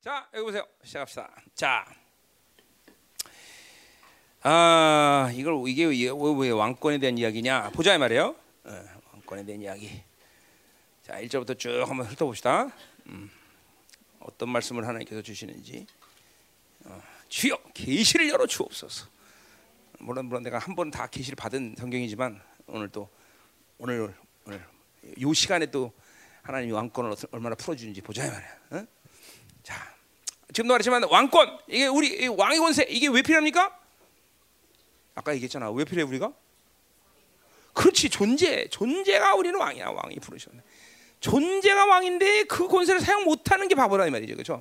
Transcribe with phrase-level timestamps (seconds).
[0.00, 0.66] 자, 여기 보세요.
[0.82, 1.30] 시작합시다.
[1.54, 1.84] 자,
[4.42, 7.70] 아 이걸 이게 왜, 왜 왕권에 대한 이야기냐?
[7.70, 8.34] 보자 이 말이에요.
[8.64, 10.02] 어, 왕권에 대한 이야기.
[11.02, 12.70] 자, 1절부터 쭉 한번 훑어봅시다.
[13.08, 13.30] 음,
[14.20, 15.86] 어떤 말씀을 하나님께서 주시는지.
[16.86, 19.06] 어, 주여 계시를 열어 주옵소서.
[19.98, 23.10] 물론 물론 내가 한 번 다 계시를 받은 성경이지만 오늘 또
[23.76, 24.14] 오늘
[24.46, 24.64] 오늘
[25.20, 25.92] 요 시간에 또
[26.42, 28.48] 하나님이 왕권을 얼마나 풀어주는지 보자 이 말이야.
[28.70, 28.86] 어?
[29.70, 29.94] 자,
[30.52, 33.78] 지금도 말했지만 왕권 이게 우리 왕의 권세 이게 왜 필요합니까?
[35.14, 35.70] 아까 얘기했잖아.
[35.70, 36.32] 왜 필요해 우리가?
[37.72, 40.60] 그렇지 존재 존재가 우리는 왕이야 왕이 부르셨네.
[41.20, 44.60] 존재가 왕인데 그 권세를 사용 못하는 게 바보라 이 말이죠, 그렇죠?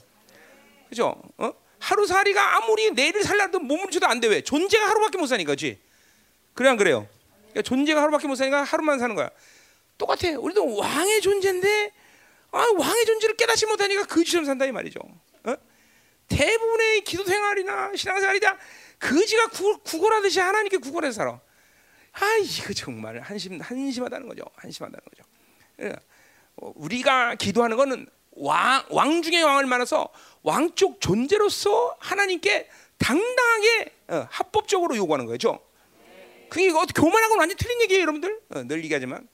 [0.89, 1.21] 그렇죠?
[1.37, 1.53] 어?
[1.79, 4.27] 하루살이가 아무리 내일을 살라도 몸을 줘도 안 돼.
[4.27, 4.41] 왜?
[4.41, 5.79] 존재가 하루밖에 못 사니까, 그렇지?
[6.53, 7.07] 그래 안 그래요?
[7.51, 9.29] 그러니까 존재가 하루밖에 못 사니까 하루만 사는 거야.
[9.97, 10.37] 똑같아.
[10.37, 11.93] 우리도 왕의 존재인데
[12.51, 14.99] 아, 왕의 존재를 깨닫지 못하니까 거지처럼 산다 이 말이죠.
[15.45, 15.55] 어?
[16.27, 18.57] 대부분의 기도 생활이나 신앙생활이다
[18.99, 19.47] 거지가
[19.83, 21.39] 구걸하듯이 하나님께 구걸해서 살아.
[22.11, 24.43] 아 이거 정말 한심 한심하다는 거죠.
[24.55, 25.23] 한심하다는 거죠.
[25.75, 26.01] 그러니까
[26.57, 30.09] 우리가 기도하는 거는 왕, 왕 중의 왕을 말해서
[30.43, 35.59] 왕족 존재로서 하나님께 당당하게 어, 합법적으로 요구하는 거죠.
[36.49, 38.41] 그게 교만하고 완전 틀린 얘기예요, 여러분들.
[38.49, 39.27] 어, 늘 얘기하지만.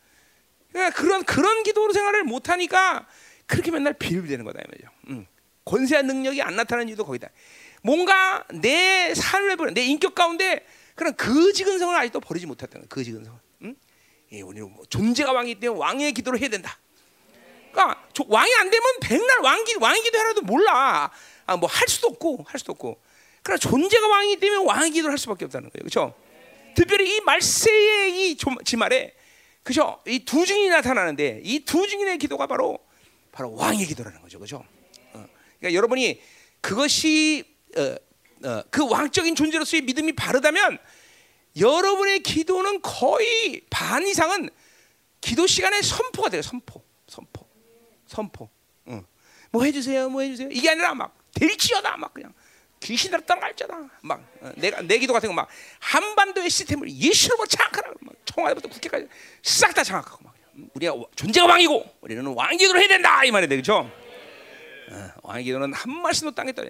[0.75, 3.07] 그러니까 그런 그런 기도 생활을 못 하니까
[3.45, 4.89] 그렇게 맨날 비밀되는 거다 이거죠.
[5.07, 5.25] 음.
[5.63, 7.29] 권세한 능력이 안 나타나는 이유도 거기다.
[7.81, 10.65] 뭔가 내 삶을 내 인격 가운데
[10.95, 13.39] 그런 거지 근성을 아직도 버리지 못했다는 거지 근성.
[13.61, 13.75] 음?
[14.33, 16.77] 예, 우리는 뭐 존재가 왕이기 때문에 왕의 기도를 해야 된다.
[17.71, 21.09] 그러니까 왕이 안 되면 백날 왕기 왕의 기도하라도 몰라.
[21.45, 23.01] 아, 뭐 할 수도 없고 할 수도 없고.
[23.43, 25.83] 그러나 존재가 왕이기 때문에 왕의 기도를 할 수밖에 없다는 거예요.
[25.83, 26.13] 그렇죠?
[26.75, 29.14] 특별히 이 말세의 이 지말에
[29.65, 29.99] 그죠?
[30.05, 32.79] 이 두 증인이 나타나는데 이 두 증인의 기도가 바로
[33.31, 34.63] 바로 왕의 기도라는 거죠, 그죠?
[35.13, 35.25] 어.
[35.59, 36.21] 그러니까 여러분이
[36.61, 37.43] 그것이
[37.75, 37.95] 어,
[38.47, 40.77] 어, 그 왕적인 존재로서의 믿음이 바르다면
[41.57, 44.49] 여러분의 기도는 거의 반 이상은
[45.19, 47.47] 기도 시간에 선포가 돼요, 선포, 선포,
[48.05, 48.49] 선포.
[48.89, 49.03] 응.
[49.51, 50.49] 뭐 해주세요, 뭐 해주세요.
[50.51, 52.33] 이게 아니라 막 될지어다, 막 그냥
[52.85, 53.89] 귀신 들었다 갈자다.
[54.01, 55.47] 막 어, 내가 내 기도 같은 거 막
[55.79, 57.93] 한반도의 시스템을 예수로 장악하라.
[58.01, 59.07] 막 청와대부터 국회까지
[59.41, 60.33] 싹 다 장악하고 막
[60.75, 63.89] 우리가 존재가 왕이고 우리는 왕 기도를 해야 된다 이 말이 되죠.
[64.91, 66.63] 어, 왕 기도는 한 말씀도 땅에 떠.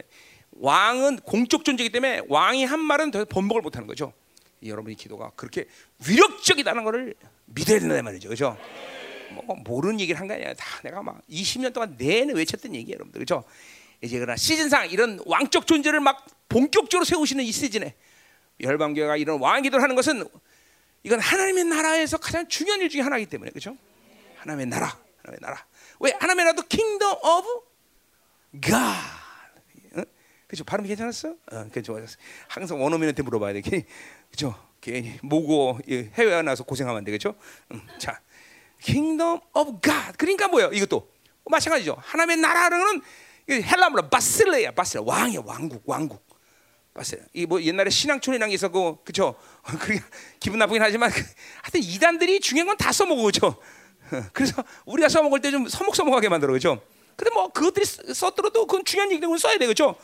[0.57, 4.13] 왕은 공적 존재이기 때문에 왕이 한 말은 더 번복을 못 하는 거죠.
[4.65, 5.65] 여러분의 기도가 그렇게
[6.07, 7.13] 위력적이다는 것을
[7.45, 8.29] 믿어야 된다 말이죠.
[8.29, 8.57] 그죠?
[9.31, 13.19] 뭐 모르는 얘기를 한 게 아니라 다 내가 막 20년 동안 내내 외쳤던 얘기예요, 여러분들.
[13.19, 13.43] 그죠?
[14.01, 17.95] 이제 그러나 시즌상 이런 왕적 존재를 막 본격적으로 세우시는 이 시즌에
[18.61, 20.27] 열방교회가 이런 왕기도를 하는 것은
[21.03, 23.77] 이건 하나님의 나라에서 가장 중요한 일 중에 하나이기 때문에 그렇죠?
[24.37, 24.87] 하나님의 나라,
[25.23, 25.65] 하나님의 나라.
[25.99, 27.61] 왜 하나님의 나라도 Kingdom of
[28.61, 29.25] God.
[30.47, 30.63] 그죠?
[30.63, 31.35] 발음 괜찮았어?
[31.51, 32.17] 어, 그 좋아졌어.
[32.47, 33.61] 항상 원어민한테 물어봐야 돼.
[34.29, 34.55] 그죠?
[34.79, 37.35] 괜히 모르고 해외 나가서 고생하면 안 돼, 그죠?
[37.71, 38.21] 음, 자,
[38.81, 40.15] Kingdom of God.
[40.17, 40.69] 그러니까 뭐예요?
[40.71, 41.09] 이것도
[41.45, 41.97] 마찬가지죠.
[41.99, 43.01] 하나님의 나라는
[43.53, 46.25] 헬라말로 바실레야, 바실레 왕이야, 왕국, 왕국.
[46.93, 47.23] 바실레.
[47.33, 49.35] 이뭐 옛날에 신앙촌이란 게 있었고, 그렇죠?
[49.79, 49.99] 그
[50.39, 53.61] 기분 나쁘긴 하지만 하여튼 이단들이 중요한 건 다 써먹어, 그렇죠?
[54.33, 56.81] 그래서 우리가 써먹을 때 좀 서먹서먹하게 만들어, 그렇죠?
[57.15, 59.95] 근데 뭐 그것들이 썼더라도 그건 중요한 얘기는 써야 돼, 그렇죠?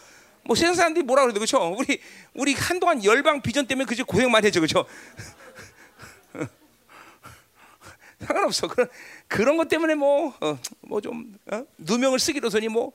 [0.43, 1.59] 뭐 세상 사람들이 뭐라 그래도 그렇죠?
[1.77, 2.01] 우리
[2.33, 4.85] 우리 한동안 열방 비전 때문에 그저 고생 많이 했죠, 그렇죠?
[8.19, 8.67] 상관없어.
[8.67, 8.87] 그런
[9.27, 10.33] 그런 것 때문에 뭐
[10.81, 11.65] 뭐좀 어, 어?
[11.77, 12.91] 누명을 쓰기로서니 뭐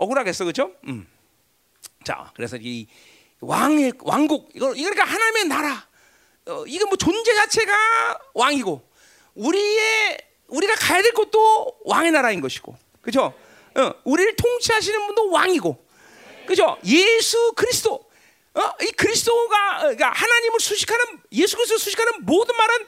[0.00, 0.72] 억울하겠어, 그렇죠?
[0.86, 1.06] 음.
[2.04, 2.86] 자, 그래서 이
[3.40, 5.88] 왕의 왕국 이거 그러니까 하나님의 나라.
[6.46, 8.82] 어, 이건 뭐 존재 자체가 왕이고
[9.34, 10.18] 우리의
[10.48, 13.34] 우리가 가야 될 곳도 왕의 나라인 것이고, 그렇죠?
[13.76, 15.86] 어, 우리를 통치하시는 분도 왕이고,
[16.46, 16.78] 그렇죠?
[16.84, 18.08] 예수 그리스도.
[18.52, 18.72] 어?
[18.82, 22.86] 이 그리스도가 그러니까 하나님을 수식하는 예수 그리스도 수식하는 모든 말은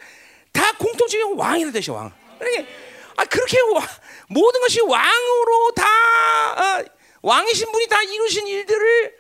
[0.50, 2.12] 다 공통적인 왕이라 되셔 왕.
[2.39, 2.69] 그러니까
[3.17, 3.87] 아 그렇게 와,
[4.29, 5.84] 모든 것이 왕으로 다
[6.81, 6.84] 어,
[7.22, 9.17] 왕이신 분이 다 이루신 일들을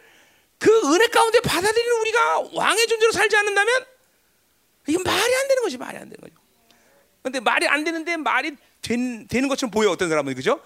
[0.58, 3.86] 그 은혜 가운데 받아들이는 우리가 왕의 존재로 살지 않는다면
[4.88, 6.34] 이건 말이 안 되는 거지 말이 안 되는 거죠.
[7.22, 10.60] 근데 말이 안 되는데 말이 된, 되는 것처럼 보여 어떤 사람은 그죠?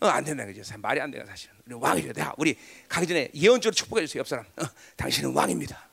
[0.00, 0.62] 어, 안 된다 그죠?
[0.78, 1.54] 말이 안 돼요 사실은.
[1.66, 2.20] 우리 왕이래.
[2.20, 2.56] 야, 우리
[2.88, 4.44] 가기 전에 예언적으로 축복해 주세요 옆 사람.
[4.56, 4.64] 어,
[4.96, 5.88] 당신은 왕입니다.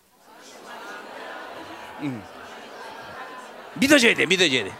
[2.01, 2.24] 음.
[3.75, 4.71] 믿어줘야 돼, 믿어줘야 돼.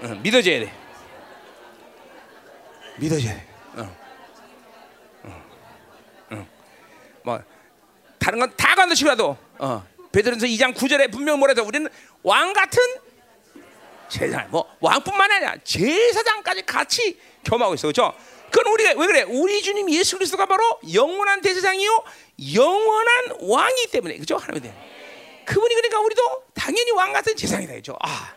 [0.00, 0.72] 어, 믿어줘야 돼.
[2.98, 3.48] 믿어줘야 돼.
[3.76, 4.02] 어.
[7.24, 7.42] 뭐
[8.18, 11.88] 다른 건다 간다치라도 어, 베드로전서 2장 9절에 분명 뭐래서 우리는
[12.22, 12.80] 왕 같은
[14.08, 18.14] 제사장 뭐 왕뿐만 아니라 제사장까지 같이 겸하고 있어 그렇죠?
[18.50, 19.22] 그건 우리가 왜 그래?
[19.22, 22.04] 우리 주님 예수 그리스도가 바로 영원한 대제사장이요
[22.54, 24.36] 영원한 왕이기 때문에 그죠?
[24.36, 24.74] 하나님 대
[25.46, 26.22] 그분이 그러니까 우리도
[26.54, 27.96] 당연히 왕 같은 제사장이다 그죠?
[28.00, 28.34] 아,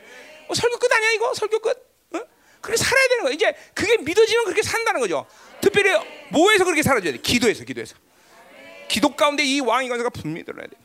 [0.47, 1.69] 뭐 설교 끝 아니야 이거 설교 끝?
[2.13, 2.21] 어?
[2.61, 3.33] 그렇게 살아야 되는 거야.
[3.33, 5.25] 이제 그게 믿어지면 그렇게 산다는 거죠.
[5.61, 5.95] 특별히
[6.29, 7.17] 뭐에서 그렇게 살아줘야 돼?
[7.19, 7.95] 기도에서, 기도에서.
[8.87, 10.75] 기도 가운데 이 왕의 관세가 분명히 드러나야 돼.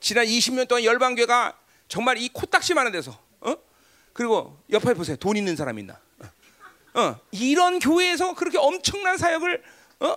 [0.00, 1.58] 지난 20년 동안 열방교가
[1.88, 3.54] 정말 이 코딱지 많은 데서, 어?
[4.12, 5.16] 그리고 옆에 보세요.
[5.16, 5.98] 돈 있는 사람 있나?
[6.94, 7.20] 어, 어.
[7.32, 9.62] 이런 교회에서 그렇게 엄청난 사역을,
[10.00, 10.16] 어?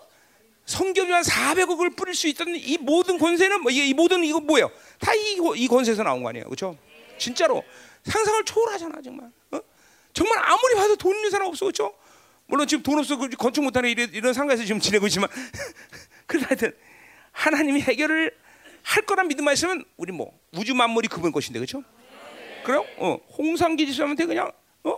[0.65, 4.69] 성경이 한 400억을 뿌릴 수 있던 이 모든 권세는 뭐, 이, 이 모든 이거 뭐예요?
[4.99, 6.77] 다 이 이 권세에서 나온 거 아니에요, 그렇죠?
[7.17, 7.63] 진짜로
[8.03, 9.31] 상상을 초월하잖아, 정말.
[9.51, 9.59] 어?
[10.13, 11.93] 정말 아무리 봐도 돈 있는 사람 없어, 그렇죠?
[12.47, 15.29] 물론 지금 돈 없어 건축 못하는 이런, 이런 상가에서 지금 지내고 있지만,
[16.27, 16.77] 그래도 하여튼
[17.31, 18.37] 하나님이 해결을
[18.83, 21.83] 할 거란 믿음만 있으면 우리 뭐 우주 만물이 그분 것인데, 그렇죠?
[22.63, 22.85] 그래요?
[22.97, 24.51] 어, 홍상기 지수한테 그냥
[24.83, 24.97] 어?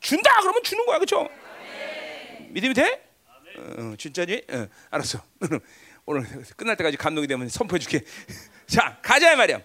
[0.00, 1.28] 준다 그러면 주는 거야, 그렇죠?
[2.50, 3.04] 믿음이 돼?
[3.56, 4.44] 어, 진짜지?
[4.50, 5.20] 어, 알았어.
[6.06, 6.24] 오늘
[6.56, 8.04] 끝날 때까지 감동이 되면 선포해 줄게.
[8.66, 9.60] 자, 가자 말이야.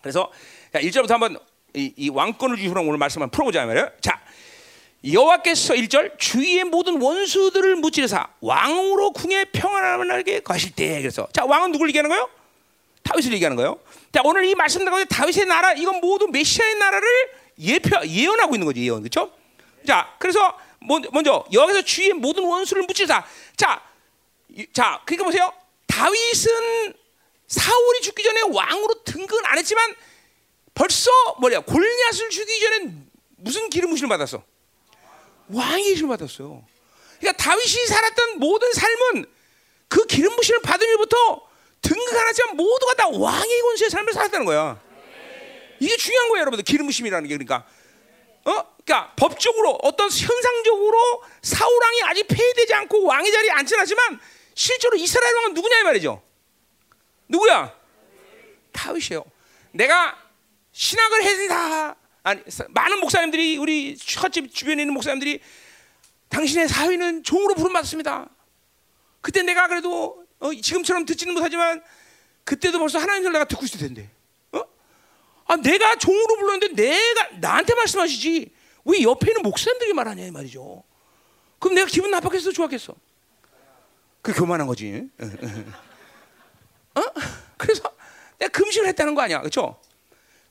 [0.00, 0.30] 그래서
[0.72, 1.38] 자, 1절부터 한번
[1.74, 3.92] 이, 이 왕권을 주시로 오늘 말씀 한번 풀어보자 말이야.
[4.00, 4.20] 자,
[5.04, 11.88] 여호와께서 1절 주위의 모든 원수들을 무찌르사 왕으로 궁에 평안하게 가실 때 그래서 자, 왕은 누굴
[11.88, 12.28] 얘기하는 거예요?
[13.04, 13.78] 다윗을 얘기하는 거예요.
[14.12, 17.08] 자, 오늘 이 말씀 가운데 다윗의 나라 이건 모두 메시아의 나라를
[17.60, 19.00] 예표 예언하고 있는 거지, 예언.
[19.02, 19.32] 그렇죠?
[19.86, 20.58] 자, 그래서
[21.12, 23.24] 먼저 여기서 주위의 모든 원수를 무찌르사.
[23.56, 23.82] 자,
[24.72, 25.52] 자, 그러니까 보세요.
[25.86, 26.94] 다윗은
[27.46, 29.94] 사울이 죽기 전에 왕으로 등극은 안 했지만
[30.74, 31.10] 벌써
[31.40, 32.92] 뭐냐 골리앗을 죽이기 전에
[33.36, 34.42] 무슨 기름 부심을 받았어?
[35.48, 36.64] 왕의 기름을 받았어요.
[37.18, 39.26] 그러니까 다윗이 살았던 모든 삶은
[39.88, 41.48] 그 기름 부심을 받은 일부터
[41.80, 44.80] 등극 안 하지만 모두가 다 왕의 권세의 삶을 살았다는 거야.
[45.80, 46.64] 이게 중요한 거예요, 여러분들.
[46.64, 47.66] 기름 부심이라는 게 그러니까.
[48.44, 48.76] 어?
[48.84, 54.20] 그러니까 법적으로 어떤 현상적으로 사울 왕이 아직 폐위되지 않고 왕의 자리에 앉진 않지만
[54.54, 56.22] 실제로 이스라엘 왕은 누구냐 이 말이죠.
[57.28, 57.74] 누구야?
[58.72, 59.24] 다윗이에요.
[59.72, 60.18] 내가
[60.72, 61.96] 신학을 해다
[62.28, 65.40] 아니 많은 목사님들이 우리 첫집 주변에 있는 목사님들이
[66.28, 68.28] 당신의 사위는 종으로 부름 받습니다.
[69.22, 71.82] 그때 내가 그래도 어, 지금처럼 듣지는 못하지만
[72.44, 74.10] 그때도 벌써 하나님 을 내가 듣고 있을 텐데.
[74.52, 74.62] 어?
[75.46, 78.52] 아 내가 종으로 불렀는데 내가 나한테 말씀하시지
[78.84, 80.84] 왜 옆에 있는 목사님들이 말하냐 이 말이죠.
[81.58, 82.94] 그럼 내가 기분 나빴겠어 좋았겠어?
[84.20, 85.08] 그 교만한 거지.
[86.94, 87.02] 어?
[87.56, 87.90] 그래서
[88.38, 89.80] 내가 금식을 했다는 거 아니야, 그렇죠?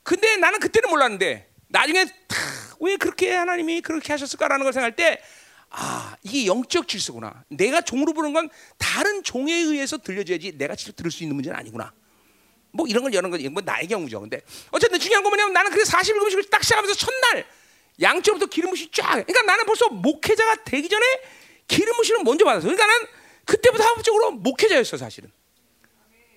[0.01, 2.05] 근데 나는 그때는 몰랐는데 나중에
[2.79, 5.21] 왜 그렇게 하나님이 그렇게 하셨을까라는 걸 생각할 때
[5.69, 7.43] 아, 이게 영적 질서구나.
[7.49, 11.91] 내가 종으로 부르는 건 다른 종에 의해서 들려줘야지 내가 직접 들을 수 있는 문제는 아니구나.
[12.71, 14.21] 뭐 이런 걸 여는 건 뭐 나의 경우죠.
[14.21, 14.41] 근데
[14.71, 17.45] 어쨌든 중요한 건 뭐냐면 나는 그래서 40일 금식을 딱 시작하면서 첫날
[18.01, 19.09] 양쪽부터 기름 부시 쫙.
[19.25, 21.05] 그러니까 나는 벌써 목회자가 되기 전에
[21.67, 22.63] 기름 부시는 먼저 받았어.
[22.63, 23.07] 그러니까 나는
[23.45, 25.31] 그때부터 합법적으로 목회자였어 사실은.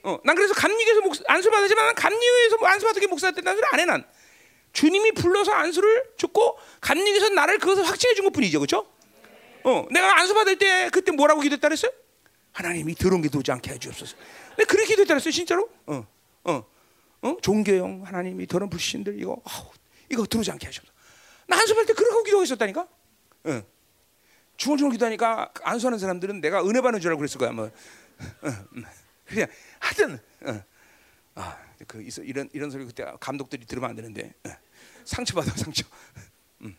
[0.02, 3.84] 어, 난 그래서 감리교에서 목 안수 받았지만 감리교에서 안수 받게 목사 됐다는 소리 안 해
[3.84, 4.04] 난.
[4.72, 8.87] 주님이 불러서 안수를 줬고 감리교에서 나를 그것을 확증해 준 것뿐이죠, 그렇죠?
[9.64, 11.93] 어, 내가 안수 받을 때 그때 뭐라고 기도했다 그랬어요?
[12.52, 14.17] 하나님이 더러운 게 들어오지 않게 해주옵소서.
[14.58, 15.69] 내가 그렇게 기도했다 그랬어요, 진짜로?
[15.87, 16.06] 어,
[16.44, 16.64] 어,
[17.22, 19.67] 어, 종교형 하나님이 더러운 불신들 이거 아우,
[20.11, 20.88] 이거 들어오지 않게 하셔서.
[21.46, 22.87] 나 안수 받을 때 그렇게 기도했었다니까.
[23.44, 23.62] 어.
[24.56, 27.64] 중얼중얼 기도하니까 안수하는 사람들은 내가 은혜 받는 줄 알고 그랬을 거야, 뭐.
[27.66, 28.85] 어, 음.
[29.25, 30.62] 그냥 하여튼 어.
[31.37, 31.56] 아,
[31.87, 34.50] 그 이런 이런 소리 그때 감독들이 들으면 안 되는데 어.
[35.11, 35.85] 상처 받아 상처.
[36.62, 36.76] 음.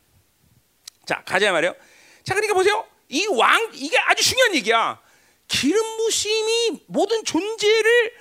[1.06, 1.76] 자 가자 말이요.
[2.24, 2.86] 자 그러니까 보세요.
[3.10, 5.00] 이 왕 이게 아주 중요한 얘기야.
[5.48, 8.14] 기름 부심이 모든 존재를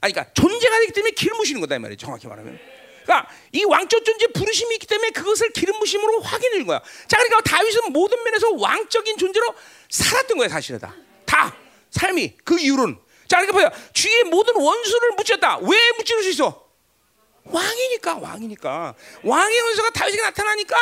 [0.00, 1.96] 아니 그러니까 존재가 되기 때문에 기름 부시는 거다 이 말이에요.
[1.96, 2.58] 정확히 말하면.
[3.04, 6.80] 그러니까 이 왕적 존재 부르심이 있기 때문에 그것을 기름 부심으로 확인하는 거야.
[7.08, 9.54] 자 그러니까 다윗은 모든 면에서 왕적인 존재로
[9.90, 10.94] 살았던 거야 사실은 다.
[11.24, 11.56] 다
[11.90, 13.90] 삶이 그 이유는 자, 그러니까 보세요.
[13.94, 15.58] 주위의 모든 원수를 묻혔다.
[15.58, 16.68] 왜 묻힐 수 있어?
[17.44, 18.94] 왕이니까, 왕이니까.
[19.24, 20.76] 왕의 원수가 다윗에게 나타나니까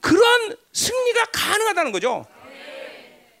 [0.00, 2.26] 그런 승리가 가능하다는 거죠.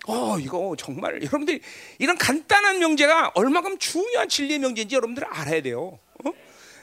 [0.06, 1.60] 어, 이거 정말 여러분들이
[1.98, 5.98] 이런 간단한 명제가 얼마큼 중요한 진리의 명제인지 여러분들 알아야 돼요.
[6.24, 6.32] 어?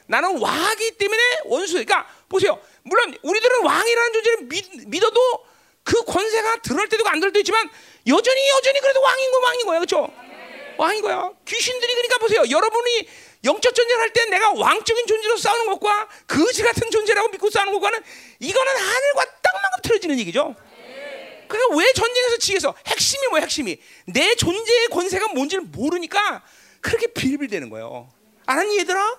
[0.06, 1.74] 나는 왕이기 때문에 원수.
[1.74, 2.60] 그러니까 보세요.
[2.84, 5.20] 물론 우리들은 왕이라는 존재를 믿, 믿어도
[5.84, 7.70] 그 권세가 드러날 때도 안 드러날 때도 있지만
[8.08, 9.80] 여전히 여전히 그래도 왕인 거 왕인 거야.
[9.80, 10.14] 그렇죠?
[10.78, 11.32] 왕인 거야.
[11.46, 12.44] 귀신들이 그러니까 보세요.
[12.50, 13.08] 여러분이
[13.44, 18.00] 영적 전쟁을 할때 내가 왕적인 존재로 싸우는 것과 거지 같은 존재라고 믿고 싸우는 것과는
[18.40, 20.56] 이거는 하늘과 땅만큼 틀어지는 얘기죠.
[21.48, 22.76] 그러니까 왜 전쟁에서 지겠어?
[22.88, 23.44] 핵심이 뭐야?
[23.44, 26.44] 핵심이 내 존재의 권세가 뭔지를 모르니까
[26.82, 28.10] 그렇게 빌빌대는 거예요.
[28.46, 29.18] 아니 얘들아,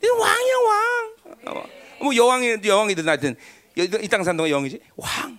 [0.00, 1.14] 네 왕이야 왕.
[1.46, 1.64] 어,
[2.00, 3.36] 뭐 여왕이 여왕이든 하여튼
[3.76, 5.38] 이 땅 산다가 영이지 왕.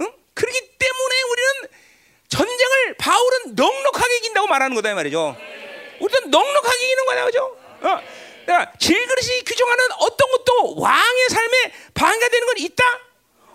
[0.00, 0.12] 응?
[0.34, 1.68] 그렇기 때문에 우리는
[2.98, 5.36] 바울은 넉넉하게 이긴다고 말하는 거다 이 말이죠.
[6.00, 7.56] 우리도 넉넉하게 이기는 거야, 그죠?
[7.82, 8.00] 어.
[8.44, 12.84] 그러니까 질그릇이 규정하는 어떤 것도 왕의 삶에 방해가 되는 건 있다?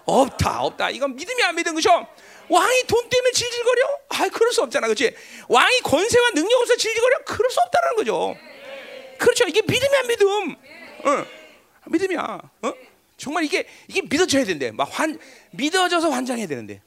[0.06, 0.90] 없다, 없다.
[0.92, 2.08] 이건 믿음이 안 믿은 거죠.
[2.48, 4.00] 왕이 돈 때문에 질질거려?
[4.10, 5.16] 아, 그럴 수 없잖아, 그렇지?
[5.50, 7.24] 왕이 권세와 능력 없어 질질거려?
[7.25, 8.36] 그럴 수 없다는 거죠.
[9.18, 9.46] 그렇죠.
[9.48, 10.56] 이게 믿음이 안 믿음.
[11.06, 11.25] 어.
[11.88, 12.40] 믿음이야.
[12.62, 12.74] 어?
[13.18, 14.72] 정말 이게 이게 믿어져야 된대.
[14.72, 15.18] 막 환
[15.52, 16.82] 믿어져서 환장해야 되는데.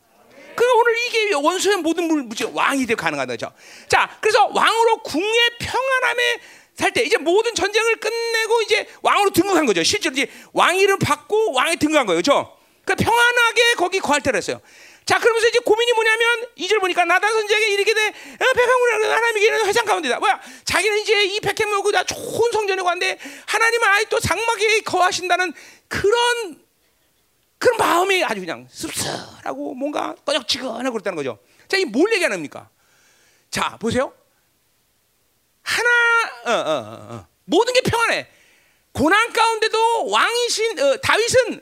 [0.59, 3.53] 그 오늘 이게 원수의 모든 물무지 왕이 되고 가능하다 죠
[3.89, 6.41] 자, 그래서 왕으로 궁의 평안함에
[6.75, 9.83] 살 때 이제 모든 전쟁을 끝내고 이제 왕으로 등극한 거죠.
[9.85, 12.23] 실제로 이제 왕위를 받고 왕에 등극한 거예요.
[12.23, 12.57] 그렇죠?
[12.85, 14.61] 그 평안하게 거기 거할 때를 했어요.
[15.05, 19.85] 자, 그러면서 이제 고민이 뭐냐면 이절 보니까 나단 선지에게 이르게 돼 어, 백성을 하나님에게는 회상
[19.87, 20.19] 가운데다.
[20.19, 20.41] 뭐야?
[20.65, 25.53] 자기는 이제 이 모고 다 좋은 성전에 갔는데 하나님은 아예 또 장막에 거하신다는
[25.89, 26.68] 그런
[27.59, 31.39] 그런 마음이 아주 그냥 씁쓸하고 뭔가 꺼적지근하고 그렇다는 거죠.
[31.67, 32.71] 자, 이 뭘 얘기하는 겁니까?
[33.51, 34.13] 자, 보세요.
[35.63, 35.91] 하나,
[36.45, 37.27] 어, 어, 어, 어.
[37.45, 38.29] 모든 게 평안해.
[38.93, 41.61] 고난 가운데도 왕이신 어, 다윗은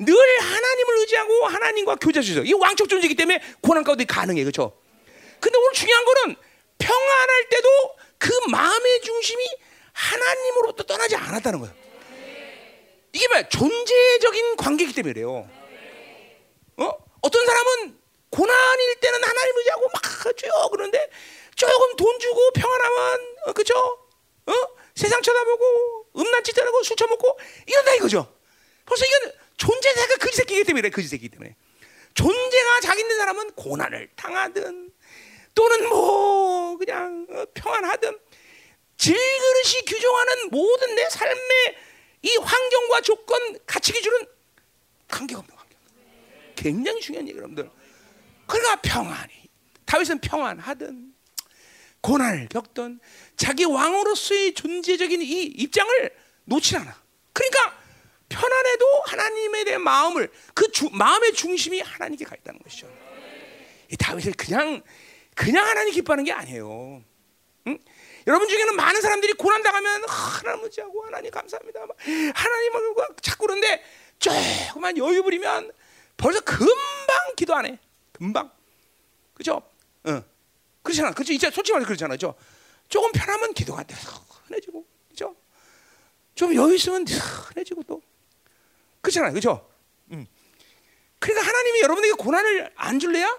[0.00, 4.76] 늘 하나님을 의지하고 하나님과 교제하셔서 이 왕적 존재이기 때문에 고난 가운데 가능해, 그렇죠?
[5.40, 6.36] 근데 오늘 중요한 거는
[6.78, 7.68] 평안할 때도
[8.18, 9.44] 그 마음의 중심이
[9.92, 11.74] 하나님으로부터 떠나지 않았다는 거예요.
[13.12, 13.48] 이게 뭐야?
[13.48, 15.48] 존재적인 관계이기 때문에 그래요.
[16.78, 16.90] 어?
[17.20, 17.98] 어떤 사람은
[18.30, 20.68] 고난일 때는 하나님 의지하고 막 하죠.
[20.70, 21.10] 그런데
[21.54, 23.74] 조금 돈 주고 평안하면 어, 그죠?
[24.46, 24.52] 어?
[24.94, 28.34] 세상 쳐다보고 음란짓 하고 술 처먹고 이런다 이거죠.
[28.86, 30.90] 벌써 이건 존재자가 그지 새끼기 때문에.
[30.90, 31.54] 그지 새끼기 때문에
[32.14, 34.90] 존재가 자기 있는 사람은 고난을 당하든
[35.54, 38.18] 또는 뭐 그냥 어, 평안하든
[38.96, 41.76] 질그릇이 규정하는 모든 내 삶의
[42.22, 44.26] 이 환경과 조건 가치 기준은
[45.08, 45.76] 관계가 없는 관계.
[46.56, 47.68] 굉장히 중요한 얘기 여러분들.
[48.46, 49.32] 그러니까 평안이
[49.84, 51.12] 다윗은 평안하든
[52.00, 53.00] 고난을 겪든
[53.36, 56.10] 자기 왕으로서의 존재적인 이 입장을
[56.44, 57.02] 놓지 않아.
[57.32, 57.78] 그러니까
[58.28, 62.90] 편안해도 하나님에 대한 마음을 그 주, 마음의 중심이 하나님께 가 있다는 것이죠.
[63.90, 64.82] 이 다윗을 그냥
[65.34, 67.04] 그냥 하나님 기뻐하는 게 아니에요.
[68.22, 68.26] 응?
[68.26, 71.80] 여러분 중에는 많은 사람들이 고난 당하면 하나님 의지하고 하나님 감사합니다.
[72.34, 73.82] 하나님을 자꾸 그런데
[74.18, 75.72] 조금만 여유 부리면
[76.16, 77.78] 벌써 금방 기도 안 해.
[78.12, 78.50] 금방.
[79.34, 79.62] 그죠?
[80.04, 80.22] 어.
[80.82, 81.12] 그렇잖아.
[81.12, 81.32] 그죠?
[81.32, 82.18] 이제 솔직히 말해서 그렇잖아요.
[82.18, 82.34] 죠
[82.88, 83.94] 조금 편하면 기도가 안 돼.
[84.46, 84.86] 흔해지고.
[85.08, 85.34] 그죠?
[86.34, 88.00] 좀 여유 있으면 흔해지고 또.
[89.00, 89.32] 그렇잖아요.
[89.32, 89.68] 그죠?
[90.12, 90.26] 음.
[91.18, 93.38] 그러니까 하나님이 여러분에게 고난을 안 줄래야?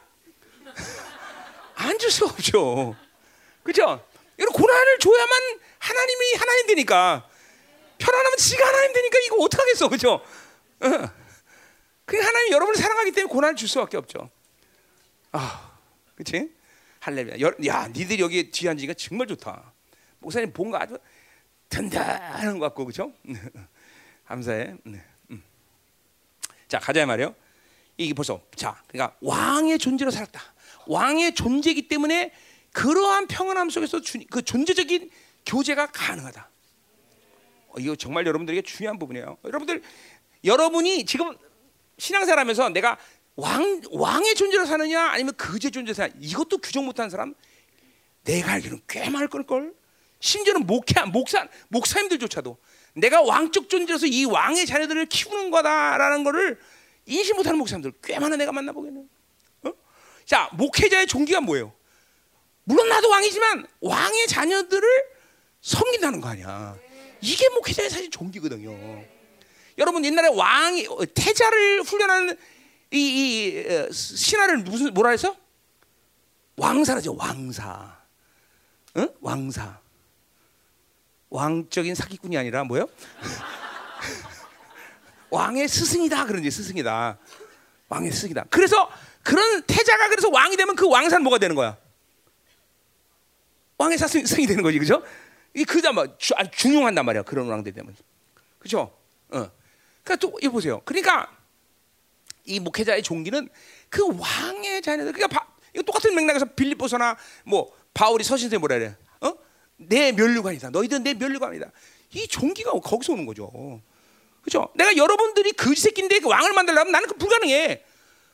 [1.76, 2.96] 안 줄 수 없죠.
[3.64, 4.06] 그죠?
[4.40, 7.30] 여러분 고난을 줘야만 하나님이 하나님 되니까
[7.98, 10.14] 편안하면 지가 하나님 되니까 이거 어떡 하겠어, 그죠?
[10.14, 11.24] 어.
[12.06, 14.30] 그 하나님 여러분을 사랑하기 때문에 고난을 줄 수밖에 없죠.
[15.32, 15.78] 아,
[16.16, 16.52] 그렇지?
[17.00, 17.52] 할렐루야.
[17.68, 19.74] 야, 니들 여기 뒤에 앉으니까 정말 좋다.
[20.20, 20.98] 목사님 본거 아주
[21.70, 23.12] 든든한 것 같고, 그죠?
[24.26, 24.76] 감사해.
[24.84, 25.02] 네.
[25.32, 25.44] 음.
[26.68, 27.36] 자, 가자 말이요.
[27.98, 30.42] 이게 벌써 자, 그러니까 왕의 존재로 살았다.
[30.88, 32.32] 왕의 존재이기 때문에
[32.74, 35.10] 그러한 평안함 속에서 주, 그 존재적인
[35.46, 36.50] 교제가 가능하다.
[37.70, 39.38] 어, 이거 정말 여러분들에게 중요한 부분이에요.
[39.46, 39.82] 여러분들
[40.44, 41.36] 여러분이 지금
[41.98, 42.98] 신앙생활하면서 내가
[43.36, 47.34] 왕 왕의 존재로 사느냐 아니면 그제 존재로 사느냐 이것도 규정 못하는 사람
[48.24, 49.74] 내가 알기로는 꽤 많을 걸.
[50.20, 52.58] 심지어는 목회 목사 목사님들조차도
[52.96, 56.60] 내가 왕적 존재로서 이 왕의 자녀들을 키우는 거다라는 것을
[57.06, 59.10] 인식 못하는 목사님들 꽤 많아 내가 만나보기는.
[59.64, 59.74] 어?
[60.26, 61.74] 자 목회자의 종기가 뭐예요?
[62.66, 64.88] 물론 나도 왕이지만 왕의 자녀들을
[65.62, 66.76] 섬긴다는 거 아니야.
[67.22, 69.04] 이게 목회자의 사실 종기거든요.
[69.78, 72.38] 여러분 옛날에 왕이 어, 태자를 훈련하는
[72.92, 75.36] 이, 이 어, 신하를 무슨 뭐라 해서
[76.58, 77.98] 왕사라죠 왕사,
[78.98, 79.10] 응?
[79.22, 79.80] 왕사.
[81.30, 82.88] 왕적인 사기꾼이 아니라 뭐요?
[85.32, 87.18] 왕의 스승이다 그런지 스승이다.
[87.90, 88.46] 왕의 스승이다.
[88.52, 88.88] 그래서
[89.24, 91.76] 그런 태자가 그래서 왕이 되면 그 왕사는 뭐가 되는 거야?
[93.78, 95.04] 왕의 사승이 되는 거지, 그죠?
[95.54, 96.04] 이 그다 뭐
[96.36, 97.24] 아주 중요한단 말이야.
[97.24, 97.96] 그런 왕들 되면,
[98.60, 98.92] 그죠?
[99.30, 99.52] 어.
[100.04, 100.82] 그러니까 또이 보세요.
[100.86, 101.30] 그러니까
[102.46, 103.50] 이 목회자의 종기는
[103.90, 105.14] 그 왕의 자녀들.
[105.14, 108.96] 그러니까 바, 이거 똑같은 맥락에서 빌립보서나 뭐 바울이 서신서에 뭐라 그래?
[109.22, 109.34] 어?
[109.78, 110.72] 내 면류관이다.
[110.72, 111.72] 너희들 내 면류관이다.
[112.14, 113.82] 이 종기가 거기서 오는 거죠.
[114.42, 114.70] 그죠?
[114.76, 117.84] 내가 여러분들이 그 새끼인데 그 왕을 만들려면 나는 그 불가능해.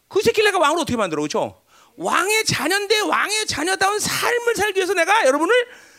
[0.07, 1.61] 그 새끼를 내가 왕으로 어떻게 만들어, 그죠?
[1.99, 5.53] 왕의 자녀인데 왕의 자녀다운 삶을 살기 위해서 내가 여러분을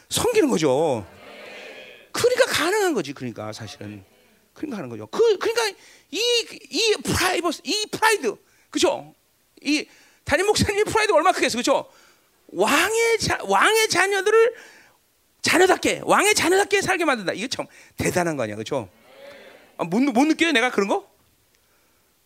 [0.08, 1.06] 섬기는 거죠.
[2.10, 3.12] 그러니까 가능한 거지.
[3.12, 4.02] 그러니까 사실은
[4.54, 5.06] 그러니까 하는 거죠.
[5.08, 5.78] 그 그러니까
[6.10, 6.20] 이
[6.70, 8.34] 이 프라이버스 이 프라이드
[8.70, 9.14] 그죠?
[9.60, 9.86] 이
[10.24, 11.90] 담임 목사님이 프라이드 얼마 크겠어, 그죠?
[12.48, 14.54] 왕의 자, 왕의 자녀들을
[15.42, 17.32] 자녀답게 왕의 자녀답게 살게 만든다.
[17.34, 17.66] 이거 참
[17.96, 18.88] 대단한 거 아니야, 그렇죠?
[19.76, 21.10] 아, 못, 못 느껴요, 내가 그런 거?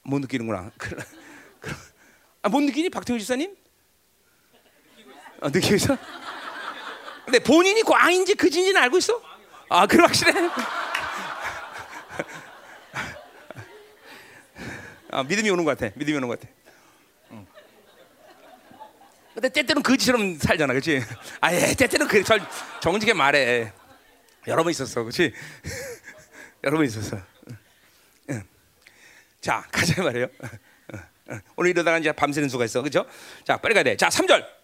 [0.03, 0.71] 못 느끼는구나.
[2.43, 3.57] 아, 못 느끼니, 박태훈 집사님?
[5.45, 5.99] 아, 느끼고 있어?
[7.27, 9.21] 근데 본인이 왕인지 거진지는 알고 있어?
[9.69, 10.33] 아, 그럼 확실해?
[15.11, 15.93] 아, 믿음이 오는 것 같아.
[15.97, 16.51] 믿음이 오는 것 같아.
[17.33, 17.47] 응.
[19.35, 21.03] 근데 때때로는 거지처럼 살잖아, 그렇지?
[21.43, 22.41] 아예 때때로는 그 절,
[22.81, 23.71] 정직하게 말해.
[24.47, 25.35] 여러 번 있었어, 그렇지?
[26.65, 27.19] 여러 번 있었어.
[28.31, 28.43] 응.
[29.43, 30.27] 자, 가자 말이에요.
[31.57, 33.05] 오늘 이러다가 이제 밤새는 수가 있어, 그렇죠?
[33.45, 33.95] 자, 빨리 가야 돼.
[33.99, 34.64] 자, 3절.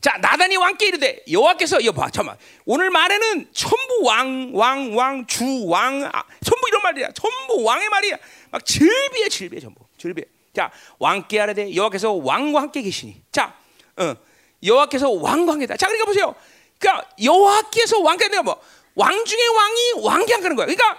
[0.00, 2.36] 자 나단이 왕께 이르되 여호와께서 이거 봐 잠만.
[2.64, 7.10] 오늘 말에는 전부 왕 왕 왕 주왕 아, 전부 이런 말이야.
[7.12, 8.16] 전부 왕의 말이야.
[8.50, 9.84] 막 질비해 질비해 전부.
[9.98, 10.24] 질비해.
[10.54, 13.20] 자 왕께 하라되 여호와께서 왕과 함께 계시니.
[13.30, 13.54] 자
[13.96, 14.14] 어,
[14.64, 15.76] 여호와께서 왕과 함께다.
[15.76, 16.34] 자 그러니까 보세요.
[16.78, 20.66] 그러니까 여호와께서 왕께 내가 뭐왕 중에 왕이 왕께 함께하는 거야.
[20.66, 20.96] 그러니까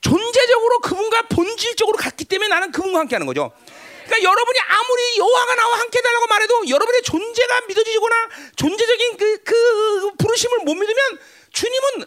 [0.00, 3.52] 존재적으로 그분과 본질적으로 같기 때문에 나는 그분과 함께하는 거죠.
[4.08, 10.58] 그러니까 여러분이 아무리 여호와가 나와 함께 달라고 말해도 여러분의 존재가 믿어지거나 존재적인 그, 그 부르심을
[10.64, 11.18] 못 믿으면
[11.52, 12.06] 주님은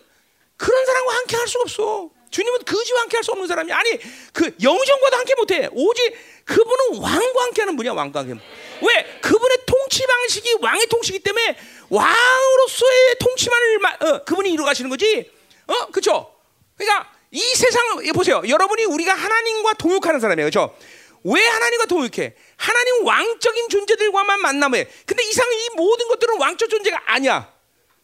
[0.58, 2.10] 그런 사람과 함께 할 수가 없어.
[2.32, 4.00] 주님은 그지와 함께 할 수 없는 사람이 아니
[4.34, 5.70] 그 영정과도 함께 못해.
[5.74, 6.14] 오직
[6.46, 8.42] 그분은 왕과 함께하는 분이야 왕과 함께.
[8.82, 11.58] 왜 그분의 통치 방식이 왕의 통치기 때문에
[11.90, 15.30] 왕으로서의 통치만을 어, 그분이 이루어가시는 거지.
[15.68, 16.34] 어 그렇죠?
[16.78, 18.42] 그러니까 이 세상을 보세요.
[18.48, 20.76] 여러분이 우리가 하나님과 동역하는 사람이에요, 그렇죠?
[21.24, 22.36] 왜 하나님과 동역해?
[22.58, 24.88] 하나님 왕적인 존재들과만 만나면 해.
[25.06, 27.54] 근데 이상 이 모든 것들은 왕적 존재가 아니야.